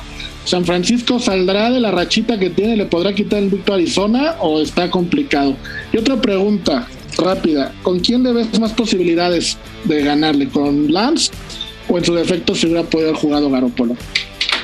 ¿San 0.44 0.66
Francisco 0.66 1.18
saldrá 1.18 1.70
de 1.70 1.80
la 1.80 1.90
rachita 1.90 2.38
que 2.38 2.50
tiene? 2.50 2.76
¿Le 2.76 2.84
podrá 2.84 3.14
quitar 3.14 3.42
el 3.42 3.48
victo 3.48 3.72
a 3.72 3.76
Arizona 3.76 4.36
o 4.40 4.60
está 4.60 4.90
complicado? 4.90 5.56
Y 5.90 5.96
otra 5.96 6.20
pregunta 6.20 6.86
rápida. 7.16 7.72
¿Con 7.82 8.00
quién 8.00 8.22
le 8.22 8.32
ves 8.32 8.58
más 8.60 8.72
posibilidades 8.72 9.56
de 9.84 10.02
ganarle? 10.02 10.48
¿Con 10.48 10.92
Lance 10.92 11.30
o 11.88 11.98
en 11.98 12.04
su 12.04 12.14
defecto 12.14 12.54
si 12.54 12.66
hubiera 12.66 12.82
podido 12.84 13.10
haber 13.10 13.20
jugado 13.20 13.50
Garoppolo? 13.50 13.96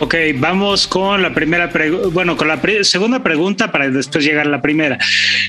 Ok, 0.03 0.15
vamos 0.37 0.87
con 0.87 1.21
la 1.21 1.35
primera 1.35 1.71
bueno, 2.11 2.35
con 2.35 2.49
la 2.49 2.59
segunda 2.85 3.23
pregunta 3.23 3.71
para 3.71 3.91
después 3.91 4.25
llegar 4.25 4.47
a 4.47 4.51
la 4.51 4.63
primera. 4.63 4.99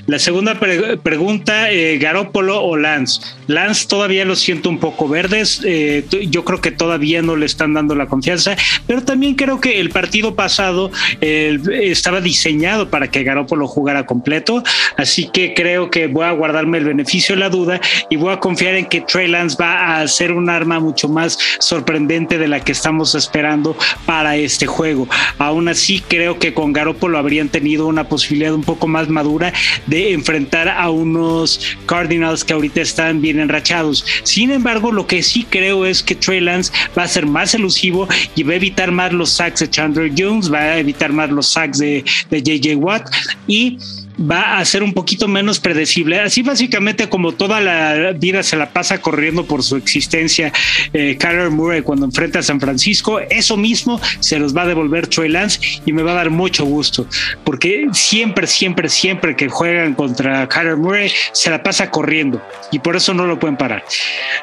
La 0.07 0.19
segunda 0.19 0.59
pregunta, 0.59 1.71
eh, 1.71 1.97
Garópolo 1.97 2.61
o 2.61 2.75
Lance. 2.75 3.21
Lance 3.47 3.87
todavía 3.87 4.25
lo 4.25 4.35
siento 4.35 4.67
un 4.67 4.77
poco 4.77 5.07
verdes, 5.07 5.61
eh, 5.63 6.03
yo 6.29 6.43
creo 6.43 6.59
que 6.59 6.71
todavía 6.71 7.21
no 7.21 7.37
le 7.37 7.45
están 7.45 7.73
dando 7.73 7.95
la 7.95 8.07
confianza, 8.07 8.57
pero 8.87 9.03
también 9.03 9.35
creo 9.35 9.61
que 9.61 9.79
el 9.79 9.89
partido 9.89 10.35
pasado 10.35 10.91
estaba 11.21 12.19
diseñado 12.19 12.89
para 12.89 13.09
que 13.09 13.23
Garópolo 13.23 13.67
jugara 13.67 14.05
completo, 14.05 14.63
así 14.97 15.29
que 15.31 15.53
creo 15.53 15.89
que 15.89 16.07
voy 16.07 16.25
a 16.25 16.31
guardarme 16.31 16.79
el 16.79 16.85
beneficio 16.85 17.35
de 17.35 17.39
la 17.39 17.49
duda 17.49 17.79
y 18.09 18.17
voy 18.17 18.33
a 18.33 18.37
confiar 18.41 18.75
en 18.75 18.85
que 18.87 18.99
Trey 18.99 19.29
Lance 19.29 19.55
va 19.61 20.01
a 20.01 20.07
ser 20.09 20.33
un 20.33 20.49
arma 20.49 20.81
mucho 20.81 21.07
más 21.07 21.39
sorprendente 21.59 22.37
de 22.37 22.49
la 22.49 22.59
que 22.59 22.73
estamos 22.73 23.15
esperando 23.15 23.77
para 24.05 24.40
este 24.45 24.67
juego. 24.67 25.07
Aún 25.37 25.67
así, 25.67 26.03
creo 26.07 26.39
que 26.39 26.53
con 26.53 26.73
Garoppolo 26.73 27.17
habrían 27.17 27.49
tenido 27.49 27.87
una 27.87 28.07
posibilidad 28.07 28.53
un 28.53 28.63
poco 28.63 28.87
más 28.87 29.09
madura 29.09 29.53
de 29.87 30.13
enfrentar 30.13 30.69
a 30.69 30.89
unos 30.89 31.59
Cardinals 31.85 32.43
que 32.43 32.53
ahorita 32.53 32.81
están 32.81 33.21
bien 33.21 33.39
enrachados. 33.39 34.05
Sin 34.23 34.51
embargo, 34.51 34.91
lo 34.91 35.07
que 35.07 35.23
sí 35.23 35.45
creo 35.49 35.85
es 35.85 36.03
que 36.03 36.15
Trey 36.15 36.39
Lance 36.39 36.71
va 36.97 37.03
a 37.03 37.07
ser 37.07 37.25
más 37.25 37.53
elusivo 37.53 38.07
y 38.35 38.43
va 38.43 38.53
a 38.53 38.57
evitar 38.57 38.91
más 38.91 39.13
los 39.13 39.31
sacks 39.31 39.59
de 39.61 39.69
Chandler 39.69 40.11
Jones, 40.17 40.51
va 40.51 40.59
a 40.59 40.77
evitar 40.77 41.13
más 41.13 41.29
los 41.29 41.47
sacks 41.47 41.77
de, 41.77 42.03
de 42.29 42.41
JJ 42.41 42.75
Watt 42.75 43.09
y 43.47 43.77
va 44.19 44.57
a 44.57 44.65
ser 44.65 44.83
un 44.83 44.93
poquito 44.93 45.27
menos 45.27 45.59
predecible. 45.59 46.19
Así 46.19 46.41
básicamente 46.41 47.09
como 47.09 47.33
toda 47.33 47.61
la 47.61 48.11
vida 48.13 48.43
se 48.43 48.55
la 48.55 48.69
pasa 48.69 49.01
corriendo 49.01 49.45
por 49.45 49.63
su 49.63 49.75
existencia 49.75 50.51
eh, 50.93 51.17
Kyler 51.19 51.49
Murray 51.49 51.81
cuando 51.81 52.05
enfrenta 52.05 52.39
a 52.39 52.43
San 52.43 52.59
Francisco, 52.59 53.19
eso 53.19 53.57
mismo 53.57 53.99
se 54.19 54.39
los 54.39 54.55
va 54.55 54.63
a 54.63 54.67
devolver 54.67 55.07
Troy 55.07 55.29
Lance 55.29 55.59
y 55.85 55.93
me 55.93 56.03
va 56.03 56.11
a 56.11 56.15
dar 56.15 56.29
mucho 56.29 56.65
gusto 56.65 57.05
porque 57.43 57.87
siempre, 57.93 58.47
siempre, 58.47 58.89
siempre 58.89 59.35
que 59.35 59.49
juegan 59.49 59.93
contra 59.93 60.47
Kyler 60.47 60.77
Murray 60.77 61.11
se 61.31 61.49
la 61.49 61.63
pasa 61.63 61.89
corriendo 61.89 62.41
y 62.71 62.79
por 62.79 62.95
eso 62.95 63.13
no 63.13 63.25
lo 63.25 63.39
pueden 63.39 63.57
parar. 63.57 63.83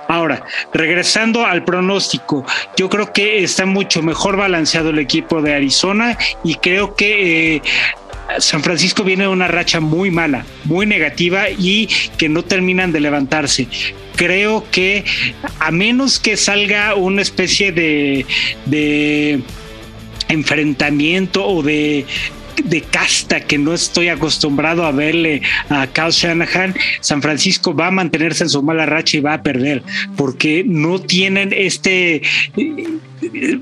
Ahora, 0.09 0.45
regresando 0.73 1.45
al 1.47 1.65
pronóstico, 1.65 2.45
yo 2.77 2.89
creo 2.89 3.13
que 3.13 3.43
está 3.43 3.67
mucho 3.67 4.03
mejor 4.03 4.37
balanceado 4.37 4.91
el 4.91 4.99
equipo 4.99 5.43
de 5.43 5.55
Arizona 5.55 6.17
y 6.45 6.55
creo 6.57 6.95
que 6.95 7.57
eh, 7.57 7.63
San 8.39 8.63
Francisco 8.63 9.05
viene 9.05 9.25
de 9.25 9.29
una 9.29 9.49
racha 9.49 9.81
muy 9.81 10.11
mala, 10.11 10.45
muy 10.65 10.87
negativa 10.87 11.51
y 11.51 11.89
que 12.17 12.29
no 12.29 12.43
terminan 12.43 12.93
de 12.93 13.01
levantarse. 13.01 13.69
Creo 14.17 14.65
que 14.71 15.05
a 15.61 15.71
menos 15.71 16.19
que 16.19 16.37
salga 16.37 16.95
una 16.95 17.23
especie 17.23 17.73
de, 17.73 18.27
de 18.67 19.41
enfrentamiento 20.29 21.47
o 21.47 21.63
de 21.63 22.05
de 22.65 22.83
casta 22.83 23.41
que 23.41 23.59
no 23.59 23.73
estoy 23.73 24.09
acostumbrado 24.09 24.85
a 24.85 24.93
verle 24.93 25.43
a 25.69 25.87
Kyle 25.87 26.11
Shanahan, 26.11 26.75
San 27.01 27.23
Francisco 27.23 27.75
va 27.75 27.89
a 27.89 27.91
mantenerse 27.91 28.45
en 28.45 28.51
su 28.51 28.63
mala 28.63 28.87
racha 28.87 29.17
y 29.17 29.21
va 29.21 29.35
a 29.35 29.43
perder, 29.43 29.83
porque 30.17 30.65
no 30.67 31.01
tienen 31.01 31.53
este 31.53 32.23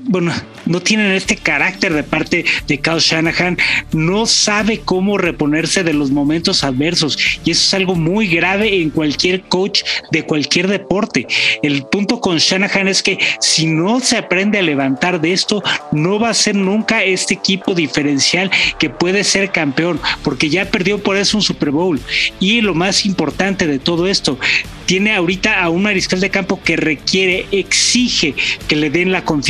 bueno, 0.03 0.33
no 0.65 0.81
tienen 0.81 1.11
este 1.11 1.35
carácter 1.35 1.93
de 1.93 2.03
parte 2.03 2.45
de 2.67 2.79
Kyle 2.79 2.99
Shanahan, 2.99 3.57
no 3.93 4.25
sabe 4.25 4.81
cómo 4.81 5.17
reponerse 5.17 5.83
de 5.83 5.93
los 5.93 6.11
momentos 6.11 6.63
adversos 6.63 7.17
y 7.43 7.51
eso 7.51 7.61
es 7.61 7.73
algo 7.73 7.95
muy 7.95 8.27
grave 8.27 8.81
en 8.81 8.89
cualquier 8.89 9.41
coach 9.43 9.83
de 10.11 10.23
cualquier 10.23 10.67
deporte. 10.67 11.27
El 11.63 11.83
punto 11.83 12.19
con 12.19 12.37
Shanahan 12.37 12.87
es 12.87 13.03
que 13.03 13.17
si 13.39 13.67
no 13.67 13.99
se 13.99 14.17
aprende 14.17 14.59
a 14.59 14.63
levantar 14.63 15.21
de 15.21 15.33
esto, 15.33 15.63
no 15.91 16.19
va 16.19 16.29
a 16.29 16.33
ser 16.33 16.55
nunca 16.55 17.03
este 17.03 17.33
equipo 17.33 17.73
diferencial 17.73 18.51
que 18.79 18.89
puede 18.89 19.23
ser 19.23 19.51
campeón, 19.51 19.99
porque 20.23 20.49
ya 20.49 20.65
perdió 20.65 21.01
por 21.01 21.17
eso 21.17 21.37
un 21.37 21.43
Super 21.43 21.71
Bowl. 21.71 21.99
Y 22.39 22.61
lo 22.61 22.73
más 22.73 23.05
importante 23.05 23.67
de 23.67 23.79
todo 23.79 24.07
esto, 24.07 24.37
tiene 24.85 25.13
ahorita 25.13 25.61
a 25.61 25.69
un 25.69 25.83
mariscal 25.83 26.21
de 26.21 26.29
campo 26.29 26.61
que 26.63 26.77
requiere, 26.77 27.45
exige 27.51 28.33
que 28.67 28.75
le 28.75 28.89
den 28.89 29.11
la 29.11 29.25
confianza. 29.25 29.46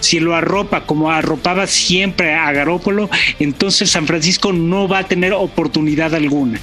Si 0.00 0.20
lo 0.20 0.34
arropa 0.34 0.86
como 0.86 1.10
arropaba 1.10 1.66
siempre 1.66 2.34
a 2.34 2.52
Garópolo, 2.52 3.08
entonces 3.38 3.90
San 3.90 4.06
Francisco 4.06 4.52
no 4.52 4.88
va 4.88 4.98
a 4.98 5.08
tener 5.08 5.32
oportunidad 5.32 6.14
alguna. 6.14 6.60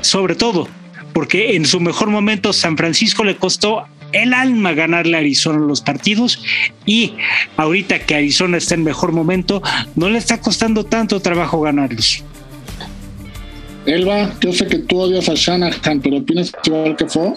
Sobre 0.00 0.34
todo 0.34 0.68
porque 1.16 1.56
en 1.56 1.64
su 1.64 1.80
mejor 1.80 2.10
momento 2.10 2.52
San 2.52 2.76
Francisco 2.76 3.24
le 3.24 3.36
costó 3.36 3.86
el 4.12 4.34
alma 4.34 4.74
ganarle 4.74 5.16
a 5.16 5.20
Arizona 5.20 5.58
los 5.58 5.80
partidos 5.80 6.42
y 6.84 7.14
ahorita 7.56 8.00
que 8.00 8.14
Arizona 8.14 8.58
está 8.58 8.74
en 8.74 8.84
mejor 8.84 9.12
momento, 9.12 9.62
no 9.94 10.10
le 10.10 10.18
está 10.18 10.42
costando 10.42 10.84
tanto 10.84 11.20
trabajo 11.20 11.60
ganarlos. 11.62 12.22
Elba, 13.86 14.30
yo 14.40 14.52
sé 14.52 14.66
que 14.66 14.78
tú 14.78 14.98
odias 14.98 15.28
a 15.30 15.34
Shanahan, 15.34 16.00
pero 16.02 16.18
opinas 16.18 16.52
que 16.98 17.06
fue. 17.06 17.32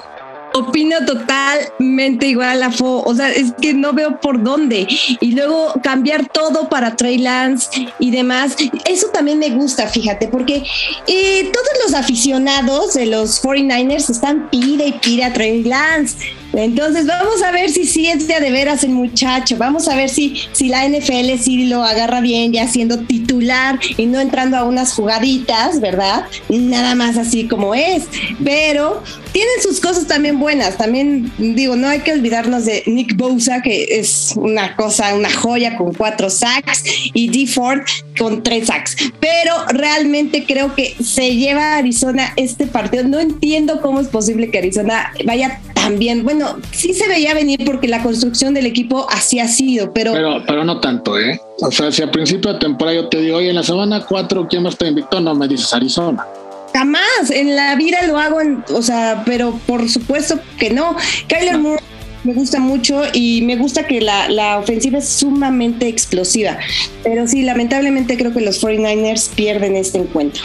Opino 0.53 1.05
totalmente 1.05 2.27
igual 2.27 2.63
a 2.63 2.71
Fo, 2.71 3.03
o 3.03 3.15
sea, 3.15 3.29
es 3.29 3.53
que 3.61 3.73
no 3.73 3.93
veo 3.93 4.19
por 4.19 4.43
dónde. 4.43 4.87
Y 5.19 5.31
luego 5.33 5.73
cambiar 5.83 6.27
todo 6.27 6.69
para 6.69 6.95
Trey 6.95 7.17
Lance 7.17 7.69
y 7.99 8.11
demás, 8.11 8.55
eso 8.85 9.07
también 9.13 9.39
me 9.39 9.49
gusta, 9.49 9.87
fíjate, 9.87 10.27
porque 10.27 10.63
eh, 11.07 11.51
todos 11.51 11.69
los 11.85 11.93
aficionados 11.93 12.93
de 12.93 13.05
los 13.05 13.41
49ers 13.43 14.09
están 14.09 14.49
pide 14.49 14.87
y 14.87 14.91
pide 14.93 15.23
a 15.23 15.33
Trey 15.33 15.63
Lance. 15.63 16.17
Entonces 16.53 17.05
vamos 17.05 17.43
a 17.43 17.51
ver 17.51 17.69
si 17.69 18.07
es 18.07 18.27
de, 18.27 18.39
de 18.39 18.51
veras 18.51 18.83
el 18.83 18.89
muchacho, 18.89 19.55
vamos 19.57 19.87
a 19.87 19.95
ver 19.95 20.09
si, 20.09 20.41
si 20.51 20.67
la 20.67 20.87
NFL 20.87 21.37
sí 21.39 21.67
lo 21.67 21.83
agarra 21.83 22.21
bien 22.21 22.51
ya 22.51 22.67
siendo 22.67 22.97
titular 22.97 23.79
y 23.97 24.05
no 24.07 24.19
entrando 24.19 24.57
a 24.57 24.63
unas 24.63 24.93
jugaditas, 24.93 25.79
¿verdad? 25.79 26.25
Nada 26.49 26.95
más 26.95 27.17
así 27.17 27.47
como 27.47 27.75
es, 27.75 28.05
pero 28.43 29.03
tienen 29.31 29.61
sus 29.61 29.79
cosas 29.79 30.07
también 30.07 30.39
buenas, 30.39 30.77
también 30.77 31.31
digo, 31.37 31.75
no 31.75 31.87
hay 31.87 31.99
que 31.99 32.13
olvidarnos 32.13 32.65
de 32.65 32.83
Nick 32.87 33.15
Bosa, 33.15 33.61
que 33.61 33.99
es 33.99 34.33
una 34.35 34.75
cosa, 34.75 35.15
una 35.15 35.31
joya 35.31 35.77
con 35.77 35.93
cuatro 35.93 36.29
sacks 36.29 36.83
y 37.13 37.29
D 37.29 37.51
Ford 37.51 37.81
con 38.17 38.43
tres 38.43 38.67
sacks, 38.67 38.95
pero 39.19 39.53
realmente 39.69 40.45
creo 40.45 40.75
que 40.75 40.95
se 41.03 41.35
lleva 41.35 41.73
a 41.73 41.77
Arizona 41.77 42.33
este 42.35 42.65
partido, 42.67 43.03
no 43.03 43.19
entiendo 43.19 43.81
cómo 43.81 43.99
es 43.99 44.07
posible 44.07 44.49
que 44.49 44.57
Arizona 44.57 45.11
vaya 45.25 45.61
tan 45.73 45.99
bien, 45.99 46.23
bueno, 46.23 46.57
sí 46.71 46.93
se 46.93 47.07
veía 47.07 47.33
venir 47.33 47.63
porque 47.65 47.87
la 47.87 48.03
construcción 48.03 48.53
del 48.53 48.65
equipo 48.65 49.07
así 49.09 49.39
ha 49.39 49.47
sido, 49.47 49.93
pero... 49.93 50.13
Pero, 50.13 50.43
pero 50.45 50.63
no 50.63 50.79
tanto, 50.79 51.17
¿eh? 51.17 51.39
O 51.61 51.71
sea, 51.71 51.91
si 51.91 52.01
a 52.01 52.11
principio 52.11 52.53
de 52.53 52.59
temporada 52.59 52.95
yo 52.95 53.09
te 53.09 53.21
digo, 53.21 53.37
oye, 53.37 53.49
en 53.49 53.55
la 53.55 53.63
semana 53.63 54.05
4, 54.05 54.47
¿quién 54.49 54.63
más 54.63 54.73
está 54.73 54.87
invicto? 54.87 55.19
No 55.21 55.35
me 55.35 55.47
dices 55.47 55.73
Arizona. 55.73 56.25
Jamás, 56.73 57.31
en 57.31 57.55
la 57.55 57.75
vida 57.75 58.05
lo 58.07 58.17
hago, 58.17 58.41
en, 58.41 58.63
o 58.73 58.81
sea, 58.81 59.23
pero 59.25 59.59
por 59.65 59.89
supuesto 59.89 60.39
que 60.57 60.69
no. 60.69 60.95
Kyler 61.27 61.57
Moore 61.57 61.83
me 62.23 62.33
gusta 62.33 62.59
mucho 62.59 63.01
y 63.13 63.41
me 63.41 63.55
gusta 63.55 63.87
que 63.87 64.01
la, 64.01 64.29
la, 64.29 64.59
ofensiva 64.59 64.99
es 64.99 65.09
sumamente 65.09 65.87
explosiva. 65.87 66.57
Pero 67.03 67.27
sí, 67.27 67.43
lamentablemente 67.43 68.17
creo 68.17 68.33
que 68.33 68.41
los 68.41 68.61
49ers 68.61 69.29
pierden 69.35 69.75
este 69.75 69.99
encuentro. 69.99 70.43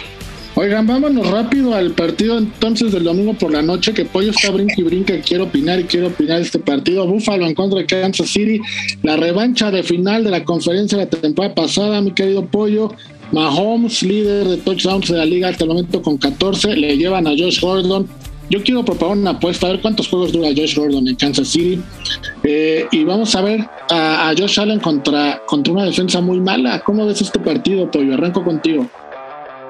Oigan, 0.57 0.87
vámonos 0.87 1.29
rápido 1.29 1.75
al 1.75 1.91
partido 1.91 2.39
entonces 2.39 2.93
del 2.93 3.03
domingo 3.03 3.35
por 3.35 3.51
la 3.51 3.61
noche, 3.61 3.93
que 3.93 4.05
Pollo 4.05 4.31
está 4.31 4.53
brinca 4.53 4.75
y 4.77 4.85
brinca, 4.85 5.21
quiero 5.21 5.45
opinar 5.45 5.81
y 5.81 5.85
quiero 5.85 6.07
opinar 6.07 6.41
este 6.41 6.61
partido. 6.61 7.09
Búfalo 7.09 7.45
en 7.45 7.55
contra 7.55 7.81
de 7.81 7.87
Kansas 7.87 8.29
City, 8.29 8.61
la 9.03 9.17
revancha 9.17 9.73
de 9.73 9.83
final 9.83 10.23
de 10.23 10.31
la 10.31 10.45
conferencia 10.45 10.97
de 10.97 11.07
la 11.07 11.11
temporada 11.11 11.57
pasada, 11.57 12.01
mi 12.01 12.13
querido 12.13 12.47
Pollo. 12.47 12.95
Mahomes, 13.35 14.01
líder 14.05 14.47
de 14.47 14.57
touchdowns 14.59 15.09
de 15.09 15.19
la 15.19 15.27
liga 15.27 15.49
hasta 15.49 15.65
el 15.65 15.71
momento 15.71 16.01
con 16.01 16.17
14, 16.17 16.77
le 16.77 16.97
llevan 16.97 17.27
a 17.27 17.31
Josh 17.31 17.61
Gordon. 17.61 18.07
Yo 18.49 18.63
quiero 18.63 18.85
proponer 18.85 19.19
una 19.19 19.31
apuesta, 19.31 19.67
a 19.67 19.71
ver 19.71 19.81
cuántos 19.81 20.07
juegos 20.07 20.33
dura 20.33 20.51
Josh 20.57 20.77
Gordon 20.77 21.09
en 21.09 21.17
Kansas 21.17 21.49
City. 21.49 21.81
Eh, 22.45 22.87
y 22.93 23.03
vamos 23.03 23.35
a 23.35 23.43
ver 23.43 23.67
a, 23.91 24.33
Josh 24.39 24.61
Allen 24.61 24.79
contra, 24.79 25.43
contra 25.47 25.73
una 25.73 25.85
defensa 25.85 26.21
muy 26.21 26.39
mala. 26.39 26.81
¿Cómo 26.81 27.07
ves 27.07 27.23
este 27.23 27.41
partido, 27.41 27.91
Pollo? 27.91 28.15
Arranco 28.15 28.45
contigo. 28.45 28.87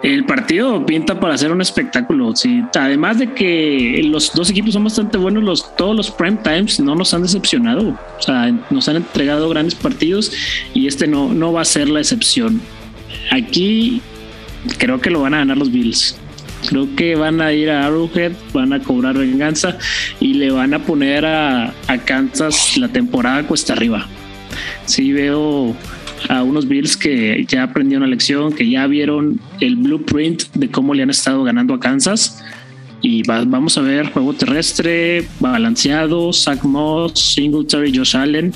El 0.03 0.27
partido 0.27 0.85
pinta 0.85 1.19
para 1.19 1.39
ser 1.39 1.51
un 1.51 1.63
espectáculo. 1.63 2.37
Sí. 2.37 2.61
Además 2.75 3.19
de 3.19 3.33
que 3.33 4.03
los 4.05 4.35
dos 4.35 4.51
equipos 4.51 4.75
son 4.75 4.85
bastante 4.85 5.17
buenos, 5.17 5.75
todos 5.77 5.97
los 5.97 6.11
prime 6.11 6.37
times 6.43 6.79
no 6.81 6.95
nos 6.95 7.15
han 7.15 7.23
decepcionado. 7.23 7.99
O 8.19 8.23
sea, 8.23 8.55
nos 8.69 8.87
han 8.89 8.97
entregado 8.97 9.49
grandes 9.49 9.75
partidos 9.75 10.31
y 10.75 10.87
este 10.87 11.07
no, 11.07 11.33
no 11.33 11.55
va 11.55 11.63
a 11.63 11.65
ser 11.65 11.89
la 11.89 12.01
excepción. 12.01 12.61
Aquí 13.31 14.01
creo 14.79 15.01
que 15.01 15.11
lo 15.11 15.21
van 15.21 15.35
a 15.35 15.39
ganar 15.39 15.59
los 15.59 15.71
Bills. 15.71 16.17
Creo 16.69 16.89
que 16.97 17.15
van 17.15 17.41
a 17.41 17.53
ir 17.53 17.71
a 17.71 17.87
Arrowhead, 17.87 18.33
van 18.53 18.73
a 18.73 18.81
cobrar 18.81 19.19
venganza 19.19 19.77
y 20.21 20.35
le 20.35 20.51
van 20.51 20.73
a 20.73 20.79
poner 20.79 21.27
a, 21.27 21.75
a 21.89 21.99
Kansas 21.99 22.79
la 22.79 22.89
temporada 22.89 23.47
cuesta 23.47 23.75
arriba. 23.75 24.07
Sí 24.87 25.13
veo 25.13 25.77
a 26.29 26.43
unos 26.43 26.67
Bills 26.67 26.97
que 26.97 27.45
ya 27.47 27.65
aprendieron 27.65 28.03
la 28.03 28.09
lección, 28.09 28.53
que 28.53 28.69
ya 28.69 28.87
vieron 28.87 29.41
el 29.61 29.77
blueprint 29.77 30.45
de 30.55 30.71
cómo 30.71 30.95
le 30.95 31.03
han 31.03 31.11
estado 31.11 31.45
ganando 31.45 31.75
a 31.75 31.81
Kansas. 31.81 32.43
Y 33.05 33.23
va, 33.23 33.45
vamos 33.45 33.77
a 33.77 33.83
ver 33.83 34.11
juego 34.13 34.33
terrestre, 34.33 35.29
balanceado, 35.39 36.33
Zach 36.33 36.65
Moss, 36.65 37.13
Singletary, 37.35 37.95
Josh 37.95 38.17
Allen, 38.17 38.51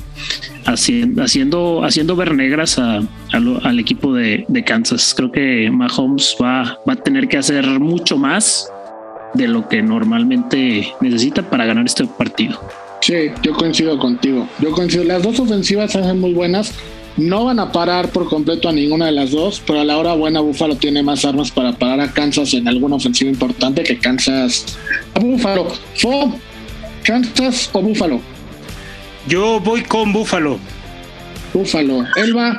haciendo, 0.65 1.21
haciendo, 1.21 1.83
haciendo 1.83 2.15
ver 2.15 2.33
negras 2.33 2.79
a, 2.79 3.07
lo, 3.39 3.63
al 3.63 3.77
equipo 3.77 4.11
de, 4.11 4.47
Kansas. 4.65 5.13
Creo 5.15 5.31
que 5.31 5.69
Mahomes 5.69 6.35
va, 6.41 6.79
va 6.89 6.93
a 6.93 6.95
tener 6.95 7.27
que 7.27 7.37
hacer 7.37 7.63
mucho 7.79 8.17
más 8.17 8.67
de 9.35 9.47
lo 9.47 9.67
que 9.69 9.83
normalmente 9.83 10.95
necesita 10.99 11.47
para 11.47 11.65
ganar 11.65 11.85
este 11.85 12.05
partido. 12.05 12.59
Sí, 13.01 13.13
yo 13.43 13.53
coincido 13.53 13.99
contigo. 13.99 14.49
Yo 14.59 14.71
coincido. 14.71 15.03
Las 15.03 15.21
dos 15.21 15.39
ofensivas 15.39 15.91
son 15.91 16.19
muy 16.19 16.33
buenas. 16.33 16.73
No 17.19 17.43
van 17.43 17.59
a 17.59 17.69
parar 17.73 18.11
por 18.11 18.29
completo 18.29 18.69
a 18.69 18.71
ninguna 18.71 19.07
de 19.07 19.11
las 19.11 19.31
dos, 19.31 19.61
pero 19.67 19.81
a 19.81 19.83
la 19.83 19.97
hora 19.97 20.13
buena 20.13 20.39
Búfalo 20.39 20.77
tiene 20.77 21.03
más 21.03 21.25
armas 21.25 21.51
para 21.51 21.73
parar 21.73 21.99
a 21.99 22.13
Kansas 22.13 22.53
en 22.53 22.65
alguna 22.65 22.95
ofensiva 22.95 23.29
importante 23.29 23.83
que 23.83 23.99
Kansas 23.99 24.77
a 25.13 25.19
Búfalo. 25.19 25.67
¿Fo 25.95 26.33
Kansas 27.03 27.69
o 27.73 27.81
Búfalo? 27.81 28.21
Yo 29.27 29.59
voy 29.59 29.83
con 29.83 30.13
Búfalo. 30.13 30.59
Búfalo. 31.53 32.05
Elba. 32.15 32.57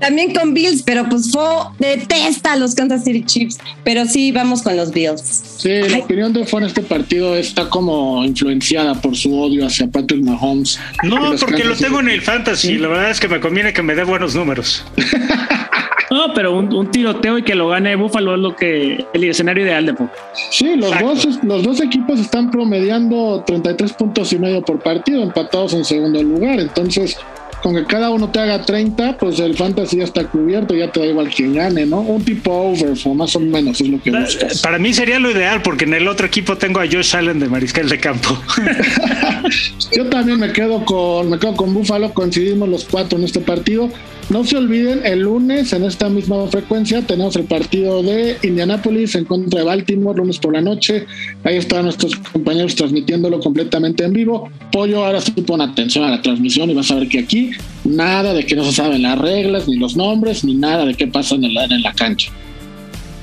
También 0.00 0.32
con 0.32 0.54
Bills, 0.54 0.82
pero 0.82 1.08
pues 1.08 1.32
Fo 1.32 1.74
detesta 1.78 2.52
a 2.52 2.56
los 2.56 2.74
Kansas 2.74 3.04
City 3.04 3.24
Chiefs, 3.24 3.58
pero 3.84 4.06
sí 4.06 4.30
vamos 4.32 4.62
con 4.62 4.76
los 4.76 4.92
Bills. 4.92 5.56
Sí, 5.58 5.70
la 5.88 5.98
opinión 5.98 6.32
de 6.32 6.46
Fo 6.46 6.58
en 6.58 6.64
este 6.64 6.82
partido 6.82 7.36
está 7.36 7.68
como 7.68 8.24
influenciada 8.24 8.94
por 8.94 9.16
su 9.16 9.36
odio 9.38 9.66
hacia 9.66 9.88
Patrick 9.88 10.22
Mahomes. 10.22 10.78
No, 11.02 11.34
porque 11.38 11.64
lo 11.64 11.74
tengo 11.74 12.00
en 12.00 12.10
el 12.10 12.22
fantasy, 12.22 12.68
¿Sí? 12.68 12.78
la 12.78 12.88
verdad 12.88 13.10
es 13.10 13.20
que 13.20 13.28
me 13.28 13.40
conviene 13.40 13.72
que 13.72 13.82
me 13.82 13.94
dé 13.94 14.04
buenos 14.04 14.34
números. 14.34 14.84
No, 16.10 16.32
pero 16.34 16.56
un, 16.56 16.72
un, 16.72 16.90
tiroteo 16.90 17.38
y 17.38 17.42
que 17.42 17.54
lo 17.54 17.68
gane 17.68 17.94
Buffalo 17.94 18.34
es 18.34 18.40
lo 18.40 18.56
que 18.56 19.04
el 19.12 19.24
escenario 19.24 19.64
ideal 19.64 19.84
de 19.84 19.94
Fo. 19.94 20.08
Sí, 20.50 20.74
los 20.76 20.98
dos, 20.98 21.38
los 21.42 21.62
dos 21.62 21.80
equipos 21.82 22.18
están 22.18 22.50
promediando 22.50 23.42
33 23.46 23.92
puntos 23.92 24.32
y 24.32 24.38
medio 24.38 24.62
por 24.62 24.80
partido, 24.80 25.22
empatados 25.22 25.74
en 25.74 25.84
segundo 25.84 26.22
lugar. 26.22 26.60
Entonces, 26.60 27.18
con 27.62 27.74
que 27.74 27.84
cada 27.84 28.10
uno 28.10 28.30
te 28.30 28.38
haga 28.40 28.64
30, 28.64 29.18
pues 29.18 29.38
el 29.40 29.56
fantasy 29.56 29.98
ya 29.98 30.04
está 30.04 30.24
cubierto, 30.24 30.74
ya 30.74 30.90
te 30.90 31.00
da 31.00 31.06
igual 31.06 31.28
quien 31.28 31.54
gane, 31.54 31.86
¿no? 31.86 32.00
Un 32.00 32.24
tipo 32.24 32.52
over, 32.52 32.94
o 33.04 33.14
más 33.14 33.34
o 33.36 33.40
menos 33.40 33.80
es 33.80 33.88
lo 33.88 34.00
que 34.00 34.10
buscas. 34.10 34.60
Para 34.62 34.78
mí 34.78 34.92
sería 34.92 35.18
lo 35.18 35.30
ideal, 35.30 35.62
porque 35.62 35.84
en 35.84 35.94
el 35.94 36.08
otro 36.08 36.26
equipo 36.26 36.56
tengo 36.56 36.80
a 36.80 36.86
Josh 36.86 37.16
Allen 37.16 37.38
de 37.38 37.48
Mariscal 37.48 37.88
de 37.88 37.98
Campo. 37.98 38.40
Yo 39.96 40.06
también 40.06 40.38
me 40.38 40.52
quedo 40.52 40.84
con, 40.84 41.30
me 41.30 41.38
quedo 41.38 41.56
con 41.56 41.74
Buffalo, 41.74 42.12
coincidimos 42.12 42.68
los 42.68 42.84
cuatro 42.84 43.18
en 43.18 43.24
este 43.24 43.40
partido. 43.40 43.90
No 44.30 44.44
se 44.44 44.58
olviden, 44.58 45.00
el 45.06 45.20
lunes 45.20 45.72
en 45.72 45.84
esta 45.84 46.10
misma 46.10 46.46
frecuencia 46.48 47.00
tenemos 47.00 47.34
el 47.36 47.44
partido 47.44 48.02
de 48.02 48.36
Indianapolis 48.42 49.14
en 49.14 49.24
contra 49.24 49.60
de 49.60 49.64
Baltimore, 49.64 50.18
lunes 50.18 50.38
por 50.38 50.52
la 50.52 50.60
noche. 50.60 51.06
Ahí 51.44 51.56
están 51.56 51.84
nuestros 51.84 52.14
compañeros 52.16 52.74
transmitiéndolo 52.74 53.40
completamente 53.40 54.04
en 54.04 54.12
vivo. 54.12 54.50
Pollo, 54.70 55.06
ahora 55.06 55.22
sí 55.22 55.30
pon 55.30 55.62
atención 55.62 56.04
a 56.04 56.10
la 56.10 56.20
transmisión 56.20 56.68
y 56.68 56.74
vas 56.74 56.90
a 56.90 56.96
ver 56.96 57.08
que 57.08 57.20
aquí 57.20 57.52
nada 57.84 58.34
de 58.34 58.44
que 58.44 58.54
no 58.54 58.64
se 58.64 58.72
saben 58.72 59.00
las 59.00 59.18
reglas, 59.18 59.66
ni 59.66 59.76
los 59.76 59.96
nombres, 59.96 60.44
ni 60.44 60.54
nada 60.54 60.84
de 60.84 60.94
qué 60.94 61.06
pasa 61.06 61.34
en 61.34 61.54
la, 61.54 61.64
en 61.64 61.82
la 61.82 61.94
cancha. 61.94 62.30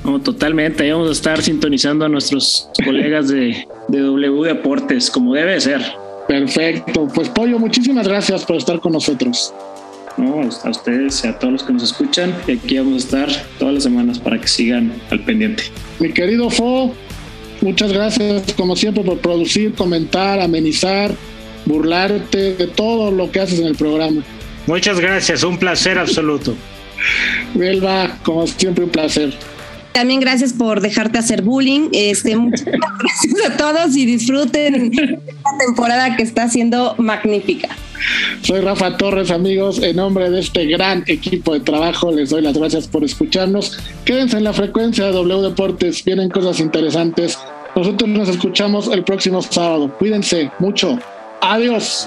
No, 0.04 0.20
totalmente. 0.20 0.82
Ahí 0.82 0.90
vamos 0.90 1.08
a 1.08 1.12
estar 1.12 1.40
sintonizando 1.40 2.04
a 2.04 2.08
nuestros 2.08 2.68
colegas 2.84 3.28
de, 3.28 3.64
de 3.86 4.00
W 4.00 4.42
Deportes, 4.42 5.08
como 5.08 5.34
debe 5.34 5.60
ser. 5.60 5.82
Perfecto. 6.26 7.06
Pues 7.14 7.28
Pollo, 7.28 7.60
muchísimas 7.60 8.08
gracias 8.08 8.44
por 8.44 8.56
estar 8.56 8.80
con 8.80 8.92
nosotros. 8.92 9.52
¿No? 10.16 10.40
A 10.40 10.70
ustedes 10.70 11.24
y 11.24 11.28
a 11.28 11.38
todos 11.38 11.52
los 11.52 11.62
que 11.62 11.72
nos 11.72 11.82
escuchan. 11.82 12.34
Y 12.46 12.52
aquí 12.52 12.78
vamos 12.78 12.94
a 12.94 12.98
estar 12.98 13.28
todas 13.58 13.74
las 13.74 13.82
semanas 13.82 14.18
para 14.18 14.40
que 14.40 14.48
sigan 14.48 14.92
al 15.10 15.20
pendiente. 15.20 15.64
Mi 15.98 16.12
querido 16.12 16.50
Fo, 16.50 16.94
muchas 17.60 17.92
gracias 17.92 18.52
como 18.54 18.76
siempre 18.76 19.02
por 19.02 19.18
producir, 19.18 19.74
comentar, 19.74 20.40
amenizar, 20.40 21.14
burlarte 21.64 22.54
de 22.54 22.66
todo 22.66 23.10
lo 23.10 23.30
que 23.30 23.40
haces 23.40 23.60
en 23.60 23.66
el 23.66 23.76
programa. 23.76 24.22
Muchas 24.66 24.98
gracias, 25.00 25.42
un 25.42 25.58
placer 25.58 25.98
absoluto. 25.98 26.54
Belva, 27.54 28.18
como 28.22 28.46
siempre, 28.46 28.84
un 28.84 28.90
placer. 28.90 29.32
También 29.96 30.20
gracias 30.20 30.52
por 30.52 30.82
dejarte 30.82 31.16
hacer 31.16 31.40
bullying. 31.40 31.88
Este, 31.90 32.36
muchas 32.36 32.66
gracias 32.66 33.50
a 33.50 33.56
todos 33.56 33.96
y 33.96 34.04
disfruten 34.04 34.92
esta 34.92 35.58
temporada 35.58 36.16
que 36.16 36.22
está 36.22 36.50
siendo 36.50 36.94
magnífica. 36.98 37.70
Soy 38.42 38.60
Rafa 38.60 38.98
Torres, 38.98 39.30
amigos. 39.30 39.82
En 39.82 39.96
nombre 39.96 40.28
de 40.28 40.40
este 40.40 40.66
gran 40.66 41.02
equipo 41.06 41.54
de 41.54 41.60
trabajo, 41.60 42.12
les 42.12 42.28
doy 42.28 42.42
las 42.42 42.58
gracias 42.58 42.86
por 42.88 43.04
escucharnos. 43.04 43.78
Quédense 44.04 44.36
en 44.36 44.44
la 44.44 44.52
frecuencia 44.52 45.06
de 45.06 45.12
W 45.12 45.40
Deportes, 45.40 46.04
vienen 46.04 46.28
cosas 46.28 46.60
interesantes. 46.60 47.38
Nosotros 47.74 48.10
nos 48.10 48.28
escuchamos 48.28 48.88
el 48.88 49.02
próximo 49.02 49.40
sábado. 49.40 49.96
Cuídense 49.96 50.50
mucho. 50.58 50.98
Adiós. 51.40 52.06